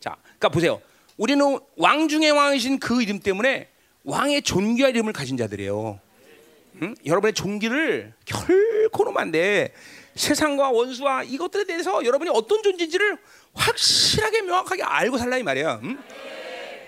[0.00, 0.80] 자, 그러니까 보세요.
[1.16, 3.68] 우리는 왕 중의 왕이신 그 이름 때문에
[4.04, 6.00] 왕의 존귀한 이름을 가진 자들이에요.
[6.82, 6.94] 응?
[7.04, 9.72] 여러분의 종기를 결코 놓으면 안 돼.
[10.14, 13.18] 세상과 원수와 이것들에 대해서 여러분이 어떤 존재인지를
[13.54, 15.80] 확실하게 명확하게 알고 살라 이 말이야.
[15.82, 15.98] 음?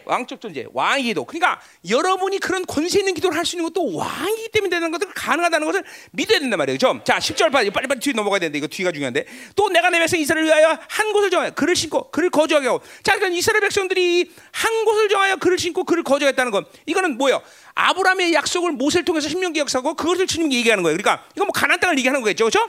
[0.05, 1.25] 왕적 존재, 왕의 기도.
[1.25, 5.67] 그러니까 여러분이 그런 권세 있는 기도를 할 수 있는 것도 왕이기 때문에 되는 것들 가능하다는
[5.67, 6.77] 것을 믿어야 된단 말이에요.
[6.77, 7.01] 그죠?
[7.05, 9.27] 자, 10절 빨리 빨리 뒤 넘어가야 되는데 이거 뒤가 중요한데.
[9.57, 12.81] 또 내가 내 백성 이스라엘을 위하여 한 곳을 정하여 그를 신고 그를 거주하게 하고.
[13.03, 17.43] 자, 그러니까 이스라엘 백성들이 한 곳을 정하여 그를 신고 그를 거주하겠다는 건 이거는 뭐예요?
[17.75, 20.97] 아브라함의 약속을 모세를 통해서 신명기 역사고 그것을 주님이 얘기하는 거예요.
[20.97, 22.45] 그러니까 이거 뭐 가나안 땅을 얘기하는 거겠죠.
[22.45, 22.69] 그렇죠?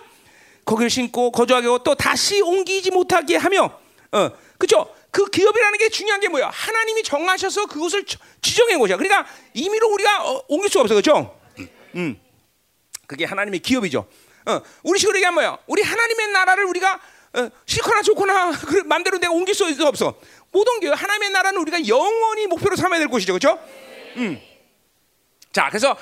[0.66, 3.70] 거기를 신고 거주하게 하고 또 다시 옮기지 못하게 하며
[4.12, 4.94] 어, 그렇죠?
[5.14, 6.50] 그 기업이라는 게 중요한 게 뭐야?
[6.52, 8.04] 하나님이 정하셔서 그것을
[8.42, 8.98] 지정한 것이야.
[8.98, 11.40] 그러니까 임의로 우리가 어, 옮길 수가 없어, 그렇죠?
[11.60, 12.22] 음, 음,
[13.06, 14.08] 그게 하나님의 기업이죠.
[14.48, 15.60] 어, 우리 식으로 얘기하면 뭐야?
[15.68, 17.00] 우리 하나님의 나라를 우리가
[17.36, 20.20] 어, 싫거나 좋거나 그 마음대로 내가 옮길 수 없어.
[20.52, 20.94] 못 옮겨요.
[20.94, 23.60] 하나님의 나라는 우리가 영원히 목표로 삼아야 될 것이죠, 그렇죠?
[24.18, 24.42] 음.
[25.52, 25.96] 자, 그래서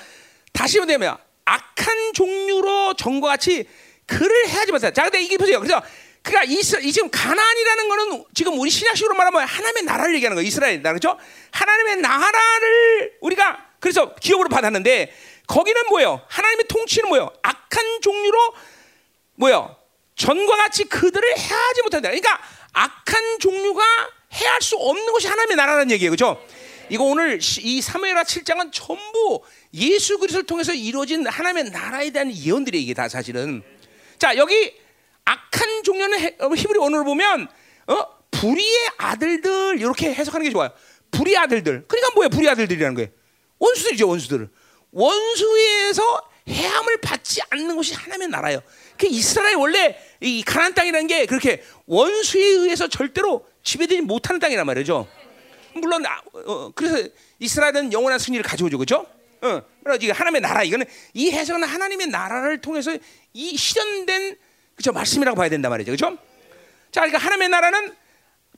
[0.54, 3.68] 다시 보면 악한 종류로 정과 같이
[4.06, 4.94] 그를 해야지 못해.
[4.94, 5.60] 자, 근데 이게 보세요.
[5.60, 5.82] 그래서
[6.22, 10.48] 그러니까 이 지금 가나안이라는 거는 지금 우리 신약식으로 말하면 하나님의 나라를 얘기하는 거예요.
[10.48, 11.20] 이스라엘 나라 그렇죠?
[11.52, 15.14] 하나님의 나라를 우리가 그래서 기업으로 받았는데
[15.48, 16.22] 거기는 뭐예요?
[16.28, 17.34] 하나님의 통치는 뭐예요?
[17.42, 18.54] 악한 종류로
[19.36, 19.76] 뭐예요?
[20.16, 22.10] 전과 같이 그들을 해하지 못한다.
[22.10, 22.40] 그러니까
[22.74, 23.84] 악한 종류가
[24.34, 26.12] 해할 수 없는 것이 하나님의 나라라는 얘기예요.
[26.12, 26.42] 그렇죠?
[26.90, 29.42] 이거 오늘 이 사무엘하 7장은 전부
[29.74, 33.64] 예수 그리스도를 통해서 이루어진 하나님의 나라에 대한 예언들이 이게 다 사실은.
[34.20, 34.74] 자, 여기
[35.26, 37.48] 악한 종류는 어, 히브리 원어를 보면
[37.88, 38.22] 어?
[38.32, 40.72] 불의의 아들들 이렇게 해석하는 게 좋아요.
[41.12, 41.86] 불의 아들들.
[41.88, 42.30] 그러니까 뭐야?
[42.30, 43.10] 불의 아들들이라는 거예요.
[43.60, 44.50] 원수들이죠, 원수들.
[44.92, 48.62] 원수에서 해함을 받지 않는 것이 하나님의 나라예요.
[48.98, 55.08] 그 이스라엘 원래 이 가나안 땅이라는 게 그렇게 원수에 의해서 절대로 지배되지 못하는 땅이란 말이죠.
[55.74, 57.08] 물론 아, 어, 그래서
[57.40, 59.06] 이스라엘은 영원한 승리를 가져오죠, 그렇죠?
[59.42, 62.98] 어, 그래서 하나님의 나라 이거는 이 해석은 하나님의 나라를 통해서
[63.34, 64.38] 이 실현된
[64.76, 66.18] 그죠 말씀이라고 봐야 된단 말이죠, 그죠?
[66.92, 67.96] 자, 그러니까 하나님의 나라는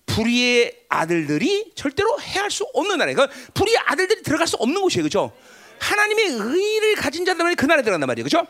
[0.06, 3.16] 불의의 아들들이 절대로 해할 수 없는 나라예요.
[3.16, 5.32] 그러니까 불의의 아들들이 들어갈 수 없는 곳이에요, 그죠?
[5.80, 8.46] 하나님의 의를 가진 자들만 그 나라에 들어간단 말이에요, 그죠?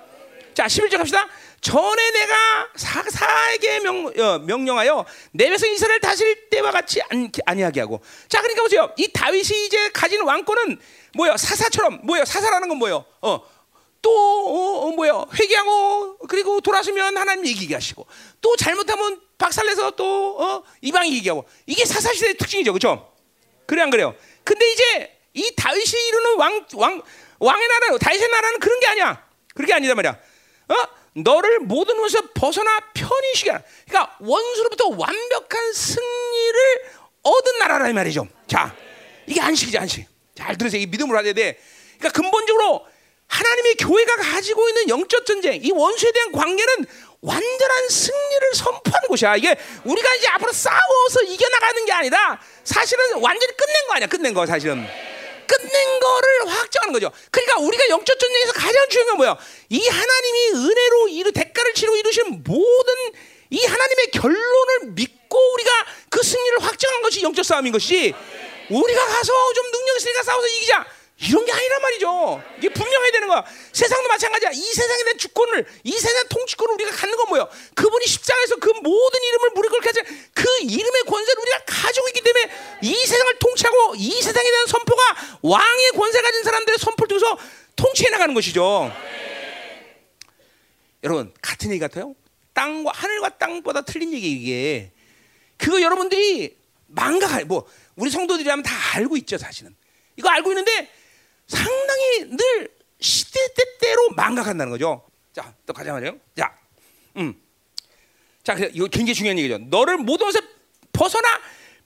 [0.53, 1.28] 자, 11절 갑시다.
[1.61, 7.01] 전에 내가 사 사에게 명, 어, 명령하여 내 백성 이스라엘 다스릴 때와 같이
[7.45, 8.01] 아니하게 하고.
[8.28, 8.91] 자, 그러니까 보세요.
[8.97, 10.80] 이 다윗이 이제 가진 왕권은
[11.16, 11.38] 뭐요?
[11.38, 12.26] 사사처럼 뭐요?
[12.26, 13.05] 사사라는 건 뭐요?
[13.22, 13.41] 어,
[14.04, 15.26] 또 어, 어, 뭐요?
[15.34, 18.06] 회개하고 그리고 돌아서면 하나님 이기게 하시고
[18.41, 23.12] 또 잘못하면 박살내서 또 어, 이방 이기게 하고 이게 사사 시대의 특징이죠, 그렇죠?
[23.66, 24.14] 그래 안 그래요?
[24.43, 27.01] 근데 이제 이 다윗이 이루는 왕, 왕
[27.39, 29.28] 왕의 나라, 다윗의 나라는 그런 게 아니야.
[29.56, 30.12] 그렇게 아니다 말이야.
[30.12, 30.76] 어?
[31.16, 33.64] 너를 모든 것에서 벗어나 편히 쉬게 하라.
[33.88, 36.91] 그러니까 원수로부터 완벽한 승리를
[37.24, 38.28] 얻은 나라라 이 말이죠.
[38.47, 38.76] 자,
[39.28, 40.08] 이게 안식이지 안식.
[40.36, 40.82] 잘 들으세요.
[40.82, 41.60] 이 믿음으로 해야 돼.
[41.99, 42.86] 그러니까 근본적으로
[43.34, 46.86] 하나님의 교회가 가지고 있는 영적 전쟁, 이 원수에 대한 관계는
[47.21, 49.38] 완전한 승리를 선포하는 곳이야.
[49.38, 49.55] 이게
[49.86, 54.07] 우리가 이제 앞으로 싸워서 이겨나가는 게 아니라 사실은 완전히 끝낸 거 아니야.
[54.07, 54.86] 끝낸 거 사실은.
[55.47, 57.11] 끝낸 거를 확정하는 거죠.
[57.31, 59.38] 그러니까 우리가 영적 전쟁에서 가장 중요한 건 뭐야?
[59.69, 62.93] 이 하나님이 은혜로 이루 대가를 치르고 이루신 모든
[63.49, 65.71] 이 하나님의 결론을 믿고 우리가
[66.09, 68.13] 그 승리를 확정한 것이 영적 싸움인 것이
[68.69, 70.86] 우리가 가서 좀 능력 있으니까 싸워서 이기자.
[71.28, 72.43] 이런 게 아니란 말이죠.
[72.57, 73.45] 이게 분명해야 되는 거야.
[73.71, 74.51] 세상도 마찬가지야.
[74.51, 77.49] 이 세상에 대한 주권을, 이 세상 통치권을 우리가 갖는 건 뭐예요?
[77.76, 80.01] 그분이 십장에서 그 모든 이름을 무릎 꿇게 하지
[80.34, 82.51] 그 이름의 권세를 우리가 가지고 있기 때문에
[82.82, 85.01] 이 세상을 통치하고 이 세상에 대한 선포가
[85.41, 87.38] 왕의 권세 가진 사람들의 선포를 통해서
[87.76, 88.91] 통치해 나가는 것이죠.
[91.03, 92.15] 여러분, 같은 얘기 같아요?
[92.53, 94.91] 땅과, 하늘과 땅보다 틀린 얘기 이게.
[95.57, 96.57] 그거 여러분들이
[96.88, 99.76] 망각할, 뭐, 우리 성도들이라면 다 알고 있죠, 사실은.
[100.15, 100.89] 이거 알고 있는데
[101.48, 102.70] 상당히 늘
[103.00, 105.06] 시대때때로 망각한다는 거죠.
[105.34, 106.18] 자, 또 가자 말이에요.
[106.38, 106.56] 자,
[107.18, 107.39] 음.
[108.44, 109.58] 자, 이거 굉장히 중요한 얘기죠.
[109.58, 110.39] 너를 모든 것에
[110.91, 111.28] 벗어나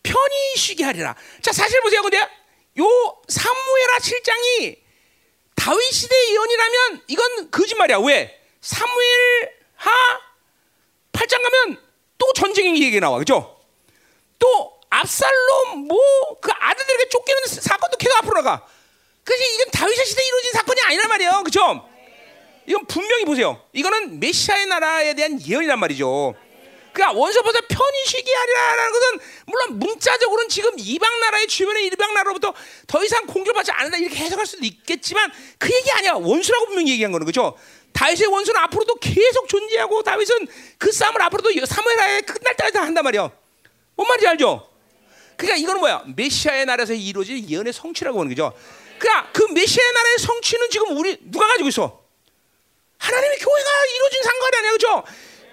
[0.03, 1.15] 편히 쉬게 하리라.
[1.41, 2.01] 자, 사실 보세요.
[2.01, 4.79] 근데 요 사무엘하 7장이
[5.55, 7.97] 다윗 시대의 예언이라면 이건 거짓말이야.
[7.99, 8.39] 왜?
[8.61, 10.19] 사무엘하
[11.13, 11.81] 8장 가면
[12.17, 13.17] 또 전쟁의 얘기 나와.
[13.17, 13.59] 그죠?
[14.39, 15.97] 또 압살롬 뭐
[16.47, 18.65] 그 아들들에게 쫓기는 사건도 계속 앞으로 나가.
[19.27, 21.43] 그래서 이건 다윗의 시대에 이루어진 사건이 아니란 말이에요.
[21.43, 21.85] 그죠?
[22.65, 23.61] 이건 분명히 보세요.
[23.73, 26.33] 이거는 메시아의 나라에 대한 예언이란 말이죠.
[26.93, 32.53] 그러니까 원서보다 편히 쉬게 하리라는 것은 물론 문자적으로는 지금 이방 나라의 주변의 이방 나라로부터
[32.87, 36.13] 더 이상 공격받지 않는다 이렇게 해석할 수도 있겠지만 그 얘기 아니야.
[36.13, 37.57] 원수라고 분명히 얘기한 거는 그죠?
[37.91, 40.47] 다윗의 원수는 앞으로도 계속 존재하고 다윗은
[40.77, 43.29] 그 싸움을 앞으로도 사무엘하에 끝날 때까지 한단 말이야.
[43.97, 44.69] 뭔 말인지 알죠?
[45.35, 46.03] 그러니까 이거는 뭐야?
[46.15, 48.53] 메시아의 나라에서 이루어질 예언의 성취라고 하는 거죠.
[48.99, 52.03] 그러니까 그 메시아의 나라의 성취는 지금 우리 누가 가지고 있어?
[52.97, 55.03] 하나님의 교회가 이루어진 상관이 아니야, 그죠?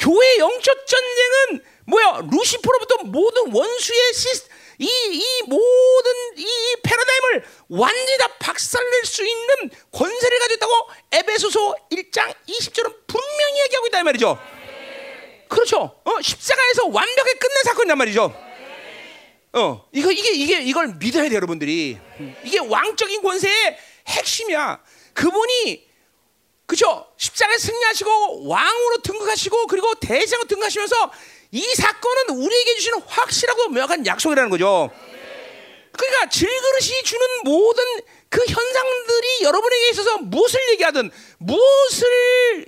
[0.01, 2.23] 교회 영적 전쟁은 뭐야?
[2.31, 10.39] 루시퍼로부터 모든 원수의 시스 이, 이 모든 이 패러다임을 완전히 다 박살낼 수 있는 권세를
[10.41, 14.39] 가지고 있다고 에베소서 1장 20절은 분명히 얘기하고 있다 이 말이죠.
[15.49, 16.01] 그렇죠.
[16.05, 18.44] 어, 십자가에서 완벽하게 끝낸 사건이란 말이죠.
[19.55, 21.97] 어, 이거 이게 이게 이걸 믿어야 돼 여러분들이.
[22.43, 23.79] 이게 왕적인 권세의
[24.09, 24.83] 핵심이야.
[25.15, 25.87] 그분이
[26.67, 27.07] 그죠?
[27.17, 31.13] 십자가에 승리하시고 왕으로 등극하시고 그리고 대장으로 등극하시면서
[31.53, 34.91] 이 사건은 우리에게 주시는 확실하고 명확한 약속이라는 거죠.
[35.93, 37.85] 그러니까 질그릇이 주는 모든
[38.29, 42.67] 그 현상들이 여러분에게 있어서 무엇을 얘기하든 무엇을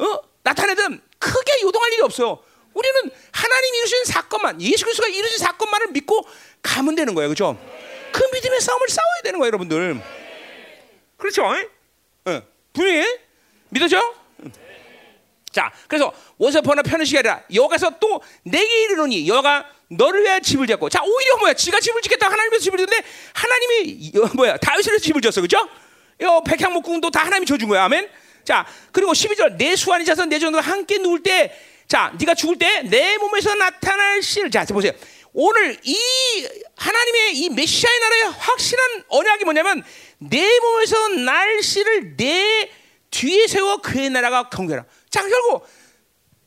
[0.00, 0.18] 어?
[0.42, 2.42] 나타내든 크게 요동할 일이 없어요.
[2.74, 6.26] 우리는 하나님이 이루신 사건만, 예수 그리스도가 이루신 사건만을 믿고
[6.62, 7.58] 가면 되는 거예요, 그렇죠?
[8.12, 10.00] 그 믿음의 싸움을 싸워야 되는 거예요, 여러분들.
[11.16, 11.44] 그렇죠?
[11.44, 13.06] 어, 분명히
[13.70, 14.14] 믿어져?
[15.50, 21.00] 자, 그래서 원서퍼나 편의시이 아니라 여가서 또 내게 이르노니 여가 너를 위하여 집을 짓고 자
[21.02, 25.68] 오히려 뭐야 지가 집을 짓겠다 하나님께서 집을 짓는데 하나님이 여, 뭐야 다윗을 집을 지었어 그죠?
[26.22, 28.08] 요 백향목궁도 다 하나님이 줘준 거야 아멘
[28.44, 31.56] 자 그리고 12절 내 수완이 자서 내 정도 함께 누울 때
[31.88, 34.92] 자 네가 죽을 때 내 몸에서 나타날 씨를 자 보세요
[35.32, 35.96] 오늘 이
[36.76, 39.82] 하나님의 이 메시아의 나라의 확실한 언약이 뭐냐면
[40.18, 42.70] 내 몸에서 날 씨를 내
[43.10, 45.66] 뒤에 세워 그의 나라가 경계라 자 결국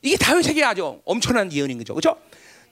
[0.02, 2.20] 이게 다윗에게 아주 엄청난 예언인 거죠, 그렇죠?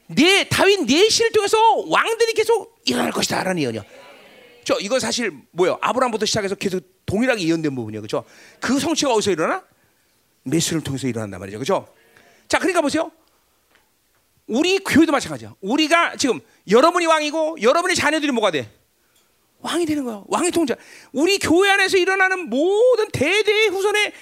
[0.07, 1.59] 네 다윗 내시를 통해서
[1.89, 3.83] 왕들이 계속 일어날 것이다라는 예언이요.
[4.65, 5.77] 저 이건 사실 뭐요?
[5.81, 8.25] 아브라함부터 시작해서 계속 동일하게 예언된 부분이에요, 그렇죠?
[8.61, 9.65] 그 성취가 어디서 일어나?
[10.45, 11.89] 메시를 통해서 일어난단 말이죠, 그렇죠?
[12.49, 13.11] 자, 그러니까 보세요.
[14.47, 15.55] 우리 교회도 마찬가지야.
[15.61, 16.41] 우리가 지금
[16.71, 18.71] 여러분이 왕이고 여러분의 자녀들이 뭐가 돼?
[19.61, 20.23] 왕이 되는 거야.
[20.29, 20.77] 왕의 통자.
[21.13, 24.13] 우리 교회 안에서 일어나는 모든 대대의 후손의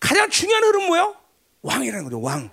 [0.00, 1.16] 가장 중요한 흐름 뭐예요?
[1.62, 2.20] 왕이라는 거죠.
[2.20, 2.50] 왕.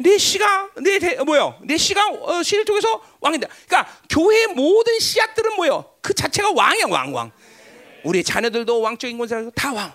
[0.00, 1.58] 내 씨가 내 대, 뭐요?
[1.62, 3.48] 내 씨가 어, 씨를 통해서 왕이다.
[3.66, 5.84] 그러니까 교회의 모든 씨앗들은 뭐요?
[6.02, 7.30] 그 자체가 왕이야, 왕, 왕.
[8.02, 9.92] 우리 자녀들도 왕적인 권세를 다 왕.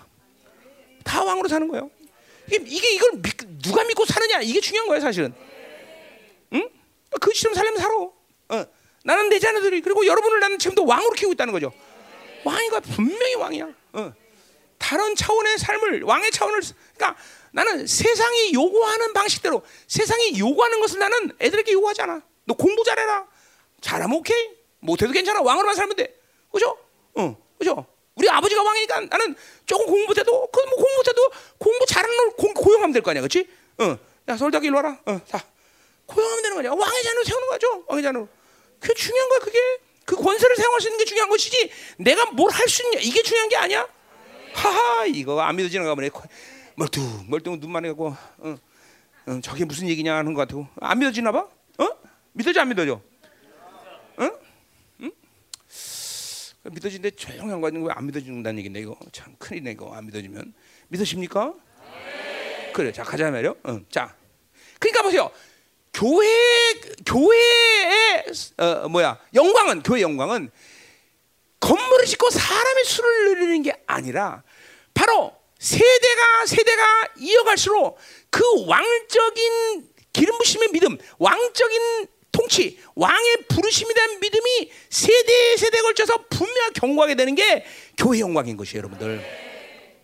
[1.04, 1.90] 다 왕으로 사는 거예요.
[2.56, 5.34] 이게, 이걸 믿, 누가 믿고 사느냐 이게 중요한 거예요, 사실은.
[6.52, 6.68] 응?
[7.20, 7.94] 그 시점 살려면 살아.
[7.96, 8.66] 어.
[9.04, 11.72] 나는 내 자녀들이 그리고 여러분을 나는 지금도 왕으로 키우고 있다는 거죠.
[12.44, 13.68] 왕이가 분명히 왕이야.
[13.92, 14.12] 어.
[14.78, 16.60] 다른 차원의 삶을 왕의 차원을
[16.96, 17.20] 그러니까
[17.52, 22.22] 나는 세상이 요구하는 방식대로 세상이 요구하는 것을 나는 애들에게 요구하지 않아.
[22.44, 23.26] 너 공부 잘해라.
[23.80, 24.50] 잘하면 오케이.
[24.80, 25.42] 못해도 괜찮아.
[25.42, 26.14] 왕으로만 살면 돼.
[26.50, 26.76] 그죠?
[27.14, 27.86] 어, 그죠?
[28.16, 29.34] 우리 아버지가 왕이니까 나는
[29.66, 33.48] 조금 공부 못해도 그뭐 공부 못해도 공부 잘하는 걸 고, 고용하면 될 거 아니야, 그렇지?
[33.78, 33.96] 어,
[34.28, 34.98] 야 서울대학교 일로 와라.
[35.06, 35.42] 어, 자,
[36.06, 36.70] 고용하면 되는 거냐?
[36.74, 37.84] 왕의 자녀 세우는 거죠.
[37.88, 38.26] 왕의 자녀.
[38.80, 39.58] 그게 중요한 거야, 그게.
[40.04, 41.70] 그 권세를 사용할 수 있는 게 중요한 것이지.
[41.98, 43.86] 내가 뭘 할 수 있냐 이게 중요한 게 아니야.
[44.54, 46.10] 하하, 이거 안 믿어지는 거 보네.
[46.74, 48.56] 멀뚱 멀뚱 눈만 해고 어,
[49.26, 51.46] 어, 저게 무슨 얘기냐 하는 것 같고 안 믿어지나 봐?
[51.78, 51.88] 어?
[52.32, 53.00] 믿어져 안 믿어져?
[54.18, 54.24] 응?
[54.24, 54.36] 응?
[56.64, 60.52] 믿어진데 조용한 거 아니고 왜 안 믿어진다는 얘긴데 이거 참 큰일이네 이거 안 믿어지면
[60.88, 61.54] 믿으십니까?
[61.80, 62.72] 네.
[62.74, 63.56] 그래 자 가자 말이요.
[63.68, 63.84] 응.
[63.90, 64.14] 자
[64.78, 65.30] 그러니까 보세요.
[65.92, 66.26] 교회
[67.04, 68.24] 교회의
[68.58, 70.50] 어, 뭐야 영광은 교회 영광은
[71.60, 74.42] 건물을 짓고 사람의 수를 누리는 게 아니라
[74.94, 77.98] 바로 세대가 세대가 이어갈수록
[78.30, 82.06] 그 왕적인 기름 부심의 믿음, 왕적인
[82.50, 87.64] 통치, 왕의 부르심에 대한 믿음이 세대 세대 걸쳐서 분명히 경고하게 되는 게
[87.96, 89.24] 교회 영광인 것이에요, 여러분들.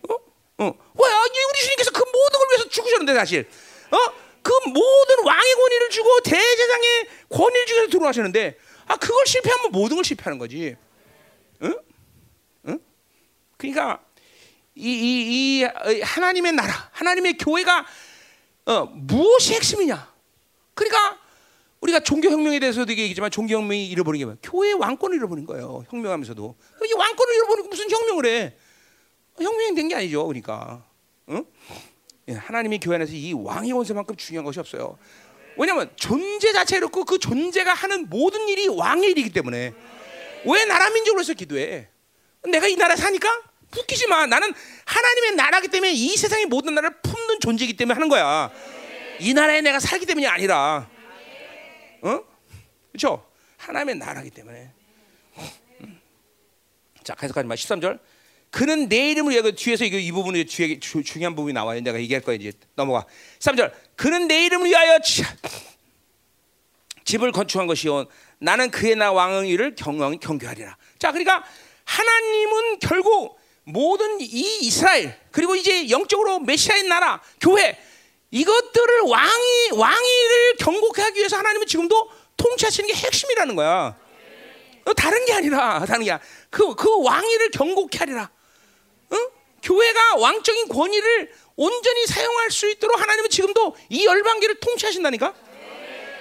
[0.07, 0.13] 어?
[0.13, 0.65] 어.
[0.65, 3.49] 왜 우리 주님께서 그 모든 걸 위해서 죽으셨는데 사실.
[3.91, 3.97] 어?
[4.41, 10.37] 그 모든 왕의 권위를 주고 대제장의 권위를 주고 들어가셨는데 아 그걸 실패하면 모든 걸 실패하는
[10.37, 10.77] 거지.
[11.63, 11.77] 응?
[12.69, 12.79] 응?
[13.57, 13.99] 그러니까
[14.73, 17.85] 이, 이, 이 하나님의 나라, 하나님의 교회가
[18.67, 20.13] 어, 무엇이 핵심이냐?
[20.73, 21.16] 그러니까
[21.81, 24.37] 우리가 종교혁명에 대해서도 얘기했지만 종교혁명이 잃어버린 게 뭐야?
[24.41, 25.83] 교회의 왕권을 잃어버린 거예요.
[25.89, 26.55] 혁명하면서도
[26.85, 28.55] 이 왕권을 잃어버리고 무슨 혁명을 해?
[29.39, 30.25] 혁명이 된 게 아니죠.
[30.25, 30.83] 그러니까
[31.29, 31.45] 응?
[32.29, 34.97] 예, 하나님의 교회 안에서 이 왕의 원세만큼 중요한 것이 없어요.
[35.55, 39.73] 왜냐하면 존재 자체가 그렇고 그 존재가 하는 모든 일이 왕의 일이기 때문에
[40.45, 41.87] 왜 나라 민족으로 해서 기도해?
[42.49, 43.27] 내가 이 나라 사니까
[43.77, 44.25] 웃기지 마.
[44.25, 44.51] 나는
[44.85, 48.49] 하나님의 나라기 때문에 이 세상의 모든 나라를 품는 존재이기 때문에 하는 거야.
[49.19, 50.87] 이 나라에 내가 살기 때문이 아니라,
[52.01, 52.23] 어?
[52.91, 53.27] 그렇죠?
[53.57, 54.71] 하나님의 나라기 때문에.
[55.81, 55.99] 음.
[57.03, 57.55] 자, 계속하지 마.
[57.55, 57.99] 13절.
[58.49, 61.81] 그는 내 이름을 위하여 뒤에서 이거 이 부분이 뒤에 주, 중요한 부분이 나와요.
[61.81, 63.05] 내가 얘기할 거야 이제 넘어가.
[63.39, 63.73] 3절.
[63.95, 64.99] 그는 내 이름을 위하여
[67.03, 68.05] 집을 건축한 것이요
[68.39, 70.77] 나는 그의 나 일을 경영 경교하리라.
[70.99, 71.43] 자, 그러니까
[71.83, 77.77] 하나님은 결국 모든 이 이스라엘 그리고 이제 영적으로 메시아의 나라 교회
[78.31, 83.97] 이것들을 왕이 왕위를 경고하기 위해서 하나님은 지금도 통치하시는 게 핵심이라는 거야.
[84.85, 86.17] 어, 다른 게 아니라 다른 게
[86.49, 88.29] 그그 그 왕위를 경고케 하리라.
[89.13, 89.29] 응?
[89.63, 95.33] 교회가 왕적인 권위를 온전히 사용할 수 있도록 하나님은 지금도 이 열방계를 통치하신다니까.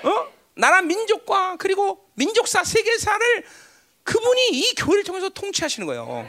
[0.03, 0.33] 어?
[0.55, 3.45] 나라 민족과 그리고 민족사 세계사를
[4.05, 6.27] 그분이 이 교회를 통해서 통치하시는 거예요.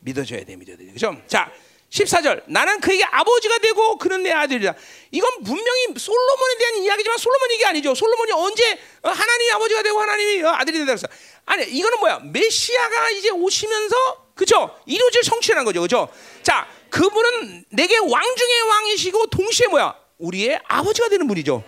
[0.00, 0.86] 믿어줘야 돼, 믿어야 돼.
[0.86, 1.14] 그죠?
[1.26, 1.52] 자,
[1.90, 2.42] 14절.
[2.46, 4.74] 나는 그에게 아버지가 되고 그는 내 아들이다.
[5.10, 7.94] 이건 분명히 솔로몬에 대한 이야기지만 솔로몬 얘기 아니죠.
[7.94, 11.08] 솔로몬이 언제 어, 하나님이 아버지가 되고 하나님이 어, 아들이 된다 그랬어.
[11.46, 12.20] 아니, 이거는 뭐야?
[12.24, 14.78] 메시아가 이제 오시면서 그죠?
[14.86, 15.80] 이루어질 성취라는 거죠.
[15.80, 16.08] 그죠?
[16.42, 19.94] 자, 그분은 내게 왕 중의 왕이시고 동시에 뭐야?
[20.18, 21.64] 우리의 아버지가 되는 분이죠.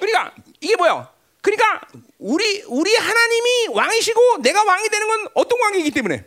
[0.00, 1.12] 그러니까 이게 뭐야?
[1.40, 1.80] 그러니까
[2.18, 6.24] 우리 우리 하나님이 왕이시고 내가 왕이 되는 건 어떤 관계이기 때문에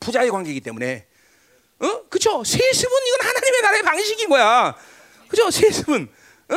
[0.00, 1.06] 부자의 관계이기 때문에
[1.82, 2.02] 어?
[2.08, 2.42] 그쵸?
[2.44, 4.74] 세습은 이건 하나님의 나라의 방식인 거야.
[5.28, 5.50] 그죠?
[5.50, 6.08] 세습은.
[6.50, 6.56] 어?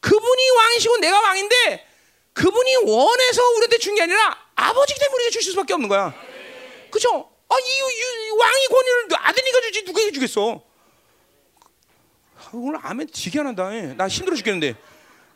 [0.00, 1.86] 그분이 왕이시고 내가 왕인데
[2.32, 6.14] 그분이 원해서 우리한테 준 게 아니라 아버지 때문에 주실 수밖에 없는 거야.
[6.90, 7.30] 그죠?
[7.48, 10.62] 아, 이, 이, 이 왕이 권위를 아드니가 주지 누가 해주겠어?
[12.38, 13.74] 아, 오늘 아멘 되게 안 한다.
[13.74, 13.94] 예.
[13.94, 14.74] 나 힘들어 죽겠는데.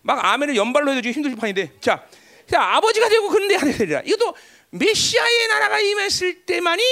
[0.03, 1.73] 막 아멘을 연발로 해도 힘들 판인데.
[1.81, 2.07] 자,
[2.51, 4.01] 자 아버지가 되고 그런데 되리라.
[4.05, 4.35] 이것도
[4.71, 6.83] 메시아의 나라가 임했을 때만이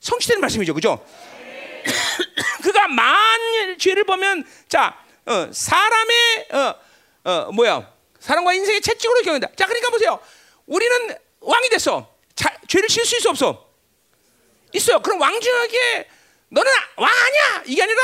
[0.00, 0.72] 성취되는 말씀이죠.
[0.72, 1.04] 그죠?
[2.70, 4.96] 그가 만일 죄를 보면 자
[5.26, 6.74] 어, 사람의 어,
[7.24, 9.48] 어, 뭐야 사람과 인생의 채찍으로 경한다.
[9.56, 10.20] 자 그러니까 보세요.
[10.66, 12.14] 우리는 왕이 됐어.
[12.36, 13.66] 자, 죄를 지을 수 있어 없어?
[14.72, 15.00] 있어요.
[15.00, 16.08] 그럼 왕중에게
[16.50, 18.00] 너는 왕 아니야 이게 아니라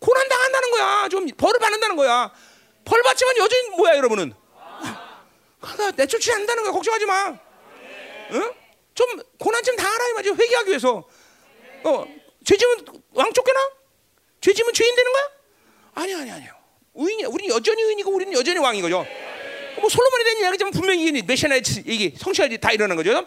[0.00, 1.08] 고난 당한다는 거야.
[1.08, 2.30] 좀 벌을 받는다는 거야.
[2.84, 4.34] 벌 받지만 여전히 뭐야 여러분은?
[5.96, 6.72] 내쫓지 않는다는 거야.
[6.72, 7.38] 걱정하지 마.
[8.32, 8.54] 응?
[8.94, 9.06] 좀
[9.38, 10.34] 고난 좀 당하라 이 말이야.
[10.34, 11.08] 회개하기 위해서.
[11.84, 12.04] 어,
[12.44, 13.77] 죄 지면 왕 쫓겨나?
[14.40, 15.30] 죄 지면 죄인 되는 거야?
[15.94, 16.52] 아니 아니 아니요.
[16.94, 19.06] 의인이 우리는 여전히 의인이고 우리는 여전히 왕인 거죠.
[19.80, 23.26] 뭐 솔로몬에 대한 이야기지만 분명히 메시아의 얘기 성취가 다 일어나는 거죠.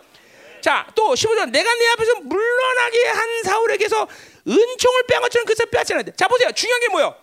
[0.62, 4.08] 자, 또 15절 내가 내 앞에서 물러나게 한 사울에게서
[4.48, 6.14] 은총을 빼앗은 것처럼 그래서 빼앗지 않는데.
[6.16, 6.52] 자, 보세요.
[6.52, 7.16] 중요한 게 뭐예요?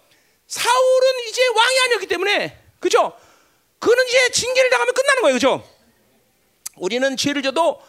[0.46, 3.16] 사울은 이제 왕이 아니었기 때문에 그죠?
[3.78, 5.34] 그는 이제 징계를 당하면 끝나는 거예요.
[5.34, 5.68] 그죠?
[6.76, 7.80] 우리는 죄를 져도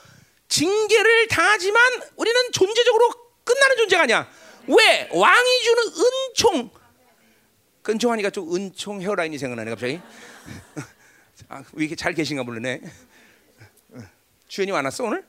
[0.50, 1.82] 징계를 당하지만
[2.16, 3.10] 우리는 존재적으로
[3.43, 4.30] 끝나는 존재가 아니야.
[4.68, 5.10] 왜?
[5.12, 6.70] 왕이 주는 은총.
[7.88, 9.99] 은총하니까 좀 은총 헤어라인이 생각나네 갑자기.
[11.49, 12.82] 아, 왜 이렇게 잘 계신가 모르네.
[14.47, 15.24] 주연이 왔어 오늘?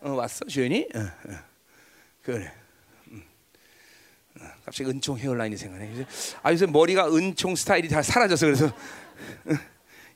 [0.00, 0.88] 어, 왔어 주연이?
[0.94, 1.38] 어, 어.
[2.22, 2.52] 그래.
[3.08, 3.22] 음.
[4.40, 6.06] 어, 갑자기 은총 헤어라인이 생각나네.
[6.42, 9.52] 아 요새 머리가 은총 스타일이 다 사라져서 그래서 어,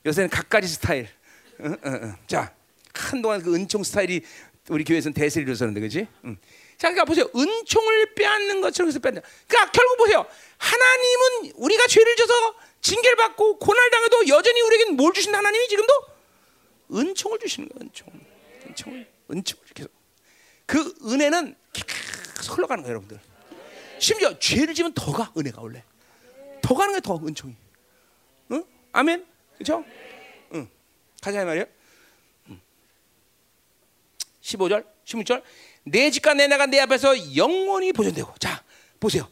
[0.06, 1.08] 요새는 각가지 스타일.
[1.60, 2.52] 어, 자
[2.94, 4.22] 한동안 그 은총 스타일이
[4.68, 6.06] 우리 교회에서는 대세를 이루었는데 그렇지?
[6.24, 6.36] 음.
[6.78, 7.28] 자, 그러니까 보세요.
[7.34, 9.20] 은총을 빼앗는 것처럼 해서 빼앗는.
[9.48, 10.24] 그러니까 결국 보세요.
[10.58, 15.92] 하나님은 우리가 죄를 져서 징계를 받고 고난을 당해도 여전히 우리에게 뭘 주신다 하나님이 지금도
[16.94, 17.80] 은총을 주시는 거예요.
[17.84, 18.08] 은총.
[18.68, 19.92] 은총을 은총을 계속.
[20.66, 23.20] 그 은혜는 계속 흘러가는 거예요, 여러분들.
[23.98, 25.82] 심지어 죄를 지면 더가 은혜가 원래.
[26.62, 27.56] 더 가는 게 더 은총이.
[28.52, 28.64] 응?
[28.92, 29.26] 아멘.
[29.54, 29.84] 그렇죠?
[30.54, 30.68] 응.
[31.20, 31.66] 가자 말이에요.
[34.42, 35.42] 15절, 16절.
[35.90, 38.34] 내 집과 내 나가 내 앞에서 영원히 보존되고.
[38.38, 38.62] 자,
[39.00, 39.28] 보세요.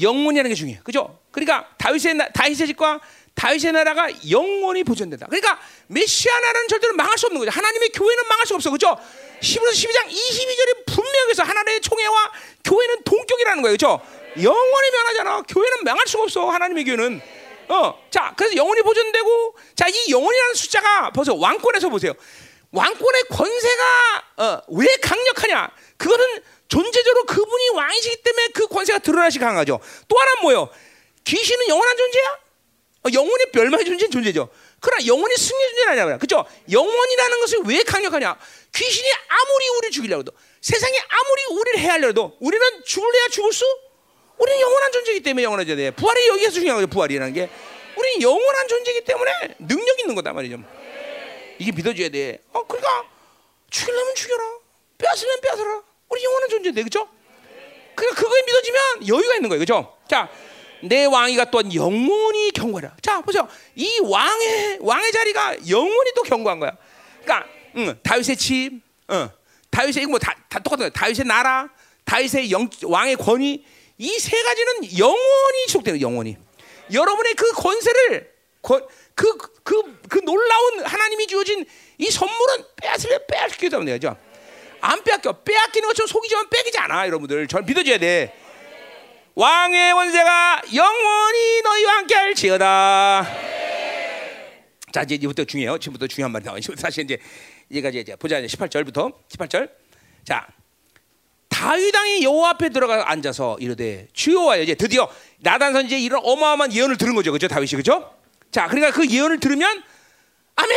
[0.00, 0.82] 영원이라는 게 중요해요.
[0.84, 1.18] 그죠?
[1.30, 3.00] 그러니까 다윗의 나, 다윗의 집과
[3.34, 5.26] 다윗의 나라가 영원히 보존된다.
[5.26, 7.50] 그러니까 메시아 나라는 절대로 망할 수 없는 거죠.
[7.50, 8.70] 하나님의 교회는 망할 수 없어.
[8.70, 8.96] 그죠?
[9.40, 12.32] 11서 12장 22절에 분명히 해서 하나님의 총회와
[12.64, 13.74] 교회는 동격이라는 거예요.
[13.74, 14.00] 그죠?
[14.42, 15.42] 영원히 변하잖아.
[15.42, 16.50] 교회는 망할 수가 없어.
[16.50, 17.20] 하나님의 교회는.
[17.68, 17.94] 어.
[18.10, 22.12] 자, 그래서 영원히 보존되고 자, 이 영원이라는 숫자가 벌써 왕권에서 보세요.
[22.72, 25.70] 왕권의 권세가 어, 왜 강력하냐?
[25.98, 29.80] 그거는 존재적으로 그분이 왕이시기 때문에 그 권세가 드러나시 강하죠.
[30.06, 30.70] 또 하나 뭐요?
[31.24, 32.24] 귀신은 영원한 존재야?
[33.04, 34.48] 어, 영원히 멸망의 존재는 존재죠.
[34.80, 36.18] 그러나 영원히 승리의 존재는 아니야.
[36.18, 36.44] 그죠?
[36.70, 38.38] 영원이라는 것이 왜 강력하냐?
[38.74, 43.64] 귀신이 아무리 우리를 죽이려고 해도 세상이 아무리 우리를 해하려 해도 우리는 죽을래야 죽을 수?
[44.38, 45.90] 우리는 영원한 존재이기 때문에 영원한 존재.
[45.90, 46.86] 부활이 여기서 중요한 거죠.
[46.86, 47.48] 부활이라는 게.
[47.96, 50.58] 우리는 영원한 존재이기 때문에 능력 있는 거다 말이죠.
[51.58, 52.38] 이게 믿어줘야 돼.
[52.52, 53.04] 어, 그러니까
[53.70, 54.44] 죽이려면 죽여라.
[54.98, 55.82] 빼앗으면 빼앗아라.
[56.08, 57.08] 우리 영원한 존재인데, 그죠?
[57.94, 59.96] 그러니까 그거에 믿어지면 여유가 있는 거예요, 그죠?
[60.08, 60.28] 자,
[60.82, 62.96] 내 왕위가 또한 영원히 경고하라.
[63.02, 63.48] 자, 보세요.
[63.74, 66.76] 이 왕의 왕의 자리가 영원히 또 경고한 거야.
[67.22, 69.28] 그러니까, 응, 다윗의 집, 어,
[69.70, 70.90] 다윗의 이거 뭐다 다 똑같은 거야.
[70.90, 71.68] 다윗의 나라,
[72.04, 73.64] 다윗의 영, 왕의 권위,
[73.98, 76.36] 이 세 가지는 영원히 지속되는 영원히.
[76.92, 78.32] 여러분의 그 권세를
[78.62, 81.66] 권, 그, 그, 그 놀라운 하나님이 주어진
[81.98, 84.16] 이 선물은 빼앗으면 빼앗기도 하면 되죠.
[84.80, 85.32] 안 빼앗겨.
[85.42, 87.46] 빼앗기는 것처럼 속이지만 빼기지 않아, 여러분들.
[87.48, 88.34] 전 믿어줘야 돼.
[89.34, 91.48] 왕의 원세가 영원히
[92.38, 93.26] 할지어다.
[94.92, 95.78] 자 이제 이부터 중요해요.
[95.78, 96.60] 지금부터 중요한 말이 나와요.
[96.76, 97.18] 사실 이제
[97.70, 99.70] 얘가 이제 보자 이제 18절부터 18절.
[100.24, 100.46] 자
[101.48, 105.08] 다윗 왕이 여호와 앞에 들어가 앉아서 이르되 주여와여 이제 드디어
[105.38, 107.32] 나단 선지의 이런 어마어마한 예언을 들은 거죠.
[107.32, 107.48] 그죠?
[107.48, 108.14] 다윗이 그죠?
[108.50, 109.82] 자 그러니까 그 예언을 들으면
[110.56, 110.76] 아멘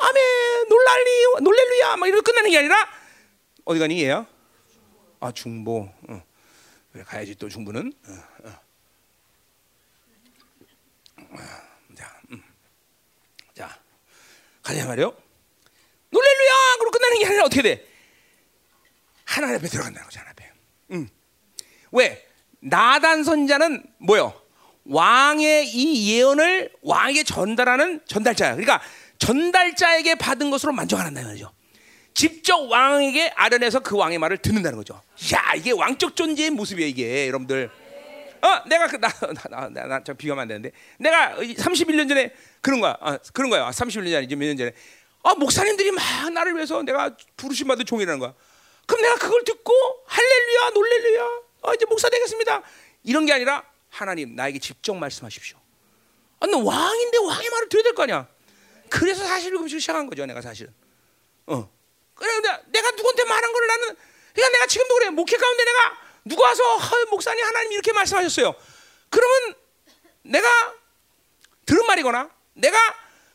[0.00, 2.76] 아멘 놀랄리 놀렐루야 막 이러고 끝나는 게 아니라
[3.68, 4.26] 어디 가니 얘야?
[5.20, 5.92] 아 중보.
[6.08, 6.22] 어.
[6.90, 7.92] 그래 가야지 또 중보는.
[8.06, 8.60] 어, 어.
[11.94, 12.42] 자, 음.
[13.52, 13.78] 자
[14.62, 15.14] 가자 말이요.
[16.10, 17.86] 놀렐루야 그러고 끝나는 게 아니라 어떻게 돼?
[19.26, 20.52] 하나님 앞에 들어간다는 거죠 하나님 앞에.
[20.92, 21.08] 음.
[21.92, 22.26] 왜?
[22.60, 24.40] 나단 선자는 뭐요?
[24.86, 28.52] 왕의 이 예언을 왕에게 전달하는 전달자야.
[28.52, 28.80] 그러니까
[29.18, 31.52] 전달자에게 받은 것으로 만족 안 한다는 거죠.
[32.14, 35.00] 직접 왕에게 아련해서 그 왕의 말을 듣는다는 거죠.
[35.34, 37.70] 야 이게 왕적 존재의 모습이에요 이게 여러분들.
[38.40, 39.08] 어 내가 그 나
[39.50, 42.96] 나 나나 비교하면 안 되는데 내가 31년 전에 그런 거야.
[43.00, 43.68] 아, 그런 거야.
[43.70, 44.72] 31년 전에 이제 몇년 전에
[45.24, 46.02] 아 목사님들이 막
[46.32, 48.34] 나를 위해서 내가 부르심 받은 종이라는 거야.
[48.86, 49.72] 그럼 내가 그걸 듣고
[50.06, 51.22] 할렐루야 놀렐루야
[51.62, 52.62] 어, 이제 목사 되겠습니다.
[53.04, 55.58] 이런 게 아니라 하나님 나에게 직접 말씀하십시오.
[56.40, 58.28] 아, 너 왕인데 왕의 말을 들어야 될 거 아니야.
[58.88, 60.72] 그래서 사실 금식을 시작한 거죠, 내가 사실은.
[61.46, 61.68] 어.
[62.18, 63.96] 그런데 내가 누구한테 말한 걸 나는
[64.34, 65.10] 그러니까 내가 지금도 그래.
[65.10, 66.78] 목회 가운데 내가 누가 와서
[67.10, 68.54] 목사님 하나님 이렇게 말씀하셨어요.
[69.10, 69.54] 그러면
[70.22, 70.74] 내가
[71.66, 72.78] 들은 말이거나 내가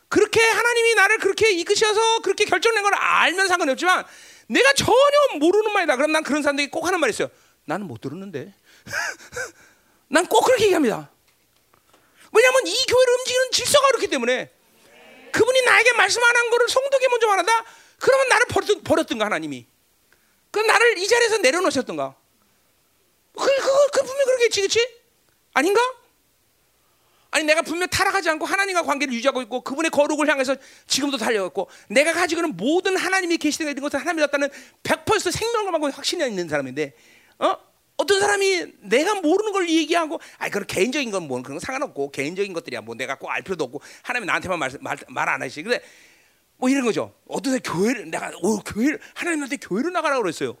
[0.08, 4.04] 그렇게 하나님이 나를 그렇게 이끄셔서 그렇게 결정낸 걸 알면 상관이 없지만
[4.48, 5.96] 내가 전혀 모르는 말이다.
[5.96, 7.28] 그럼 난 그런 사람들이 꼭 하는 말이 있어요.
[7.64, 8.52] 나는 못 들었는데.
[10.08, 11.10] 난 꼭 그렇게 얘기합니다.
[12.32, 14.52] 왜냐하면 이 교회를 움직이는 질서가 그렇기 때문에
[15.32, 17.64] 그분이 나에게 말씀 안 한 거를 성도에게 먼저 말한다.
[17.98, 19.66] 그러면 나를 버렸, 버렸던가 하나님이.
[20.50, 22.14] 그럼 나를 이 자리에서 내려놓으셨던가.
[23.36, 24.88] 그, 그, 그 분명 그러겠지, 그렇지?
[25.54, 25.80] 아닌가?
[27.30, 30.54] 아니 내가 분명 타락하지 않고 하나님과 관계를 유지하고 있고 그분의 거룩을 향해서
[30.86, 34.48] 지금도 달려갔고 내가 가지고 있는 모든 하나님이 계시는 있는 것을 하나님이 줬다는
[34.84, 36.92] 100% 생명감하고 확신이 있는 사람인데
[37.40, 37.56] 어?
[37.96, 42.52] 어떤 사람이 내가 모르는 걸 얘기하고 아 그런 개인적인 건 뭐 그런 거 상관없고 개인적인
[42.52, 45.82] 것들이야 뭐 내가 꼭 알 필요도 없고 하나님이 나한테만 말 말안 하시 근데
[46.64, 50.56] 뭐 이런 거죠 어떤 교회를 내가 오 교회를 하나님한테 교회로 나가라 그랬어요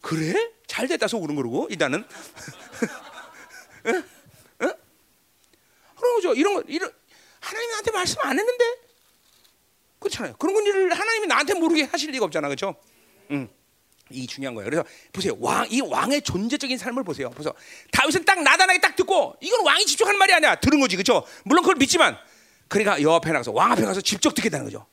[0.00, 0.34] 그래
[0.66, 2.04] 잘 됐다 속으로 그러고 일단은
[6.04, 6.34] 그런 거죠.
[6.34, 6.92] 이런 거 이런
[7.40, 8.64] 하나님이 나한테 말씀 안 했는데
[9.98, 10.36] 그렇잖아요.
[10.36, 12.74] 그런 건 일을 하나님이 나한테 모르게 하실 리가 없잖아, 그렇죠?
[13.30, 13.48] 음.
[14.10, 14.68] 이 중요한 거예요.
[14.68, 15.34] 그래서 보세요.
[15.40, 17.30] 왕, 이 왕의 존재적인 삶을 보세요.
[17.30, 17.54] 그래서
[17.90, 20.56] 다윗은 딱 나단하게 딱 듣고 이건 왕이 직접 하는 말이 아니야.
[20.56, 21.26] 들은 거지, 그렇죠?
[21.44, 22.18] 물론 그걸 믿지만
[22.68, 24.86] 그러니까 여 앞에 나가서 왕 앞에 가서 직접 듣겠다는 거죠.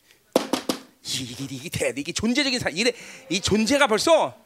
[1.04, 2.76] 이게 이게 대 이게 존재적인 삶.
[2.78, 2.92] 이래
[3.30, 4.38] 이 존재가 벌써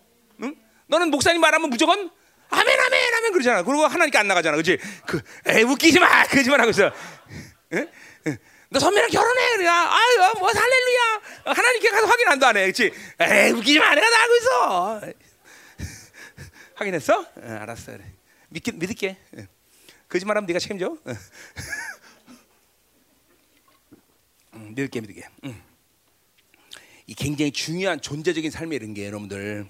[0.41, 0.55] 응?
[0.87, 2.09] 너는 목사님 말하면 무조건
[2.49, 3.63] 아멘 아멘 아멘 그러잖아.
[3.63, 4.55] 그리고 하나님께 안 나가잖아.
[4.57, 4.77] 그지?
[5.05, 6.23] 그, 에 웃기지 마.
[6.27, 6.85] 거짓말 하고 있어.
[7.73, 7.79] 에?
[8.27, 8.37] 에.
[8.69, 9.57] 너 선배랑 결혼해.
[9.57, 9.67] 그래.
[9.67, 11.21] 아유, 뭐 할렐루야.
[11.45, 12.61] 하나님께 가서 확인한다 안 해.
[12.71, 12.91] 그렇지?
[13.19, 13.93] 에 웃기지 마.
[13.95, 15.01] 내가 나가고 있어.
[16.75, 17.19] 확인했어?
[17.19, 17.91] 어, 알았어.
[17.93, 18.05] 그래.
[18.49, 19.17] 믿게, 믿을게.
[20.07, 20.97] 거짓말하면 네가 책임져.
[24.53, 25.27] 응, 믿을게, 믿을게.
[25.45, 25.74] 응.
[27.07, 29.67] 이 굉장히 중요한 존재적인 삶의 이런 게 여러분들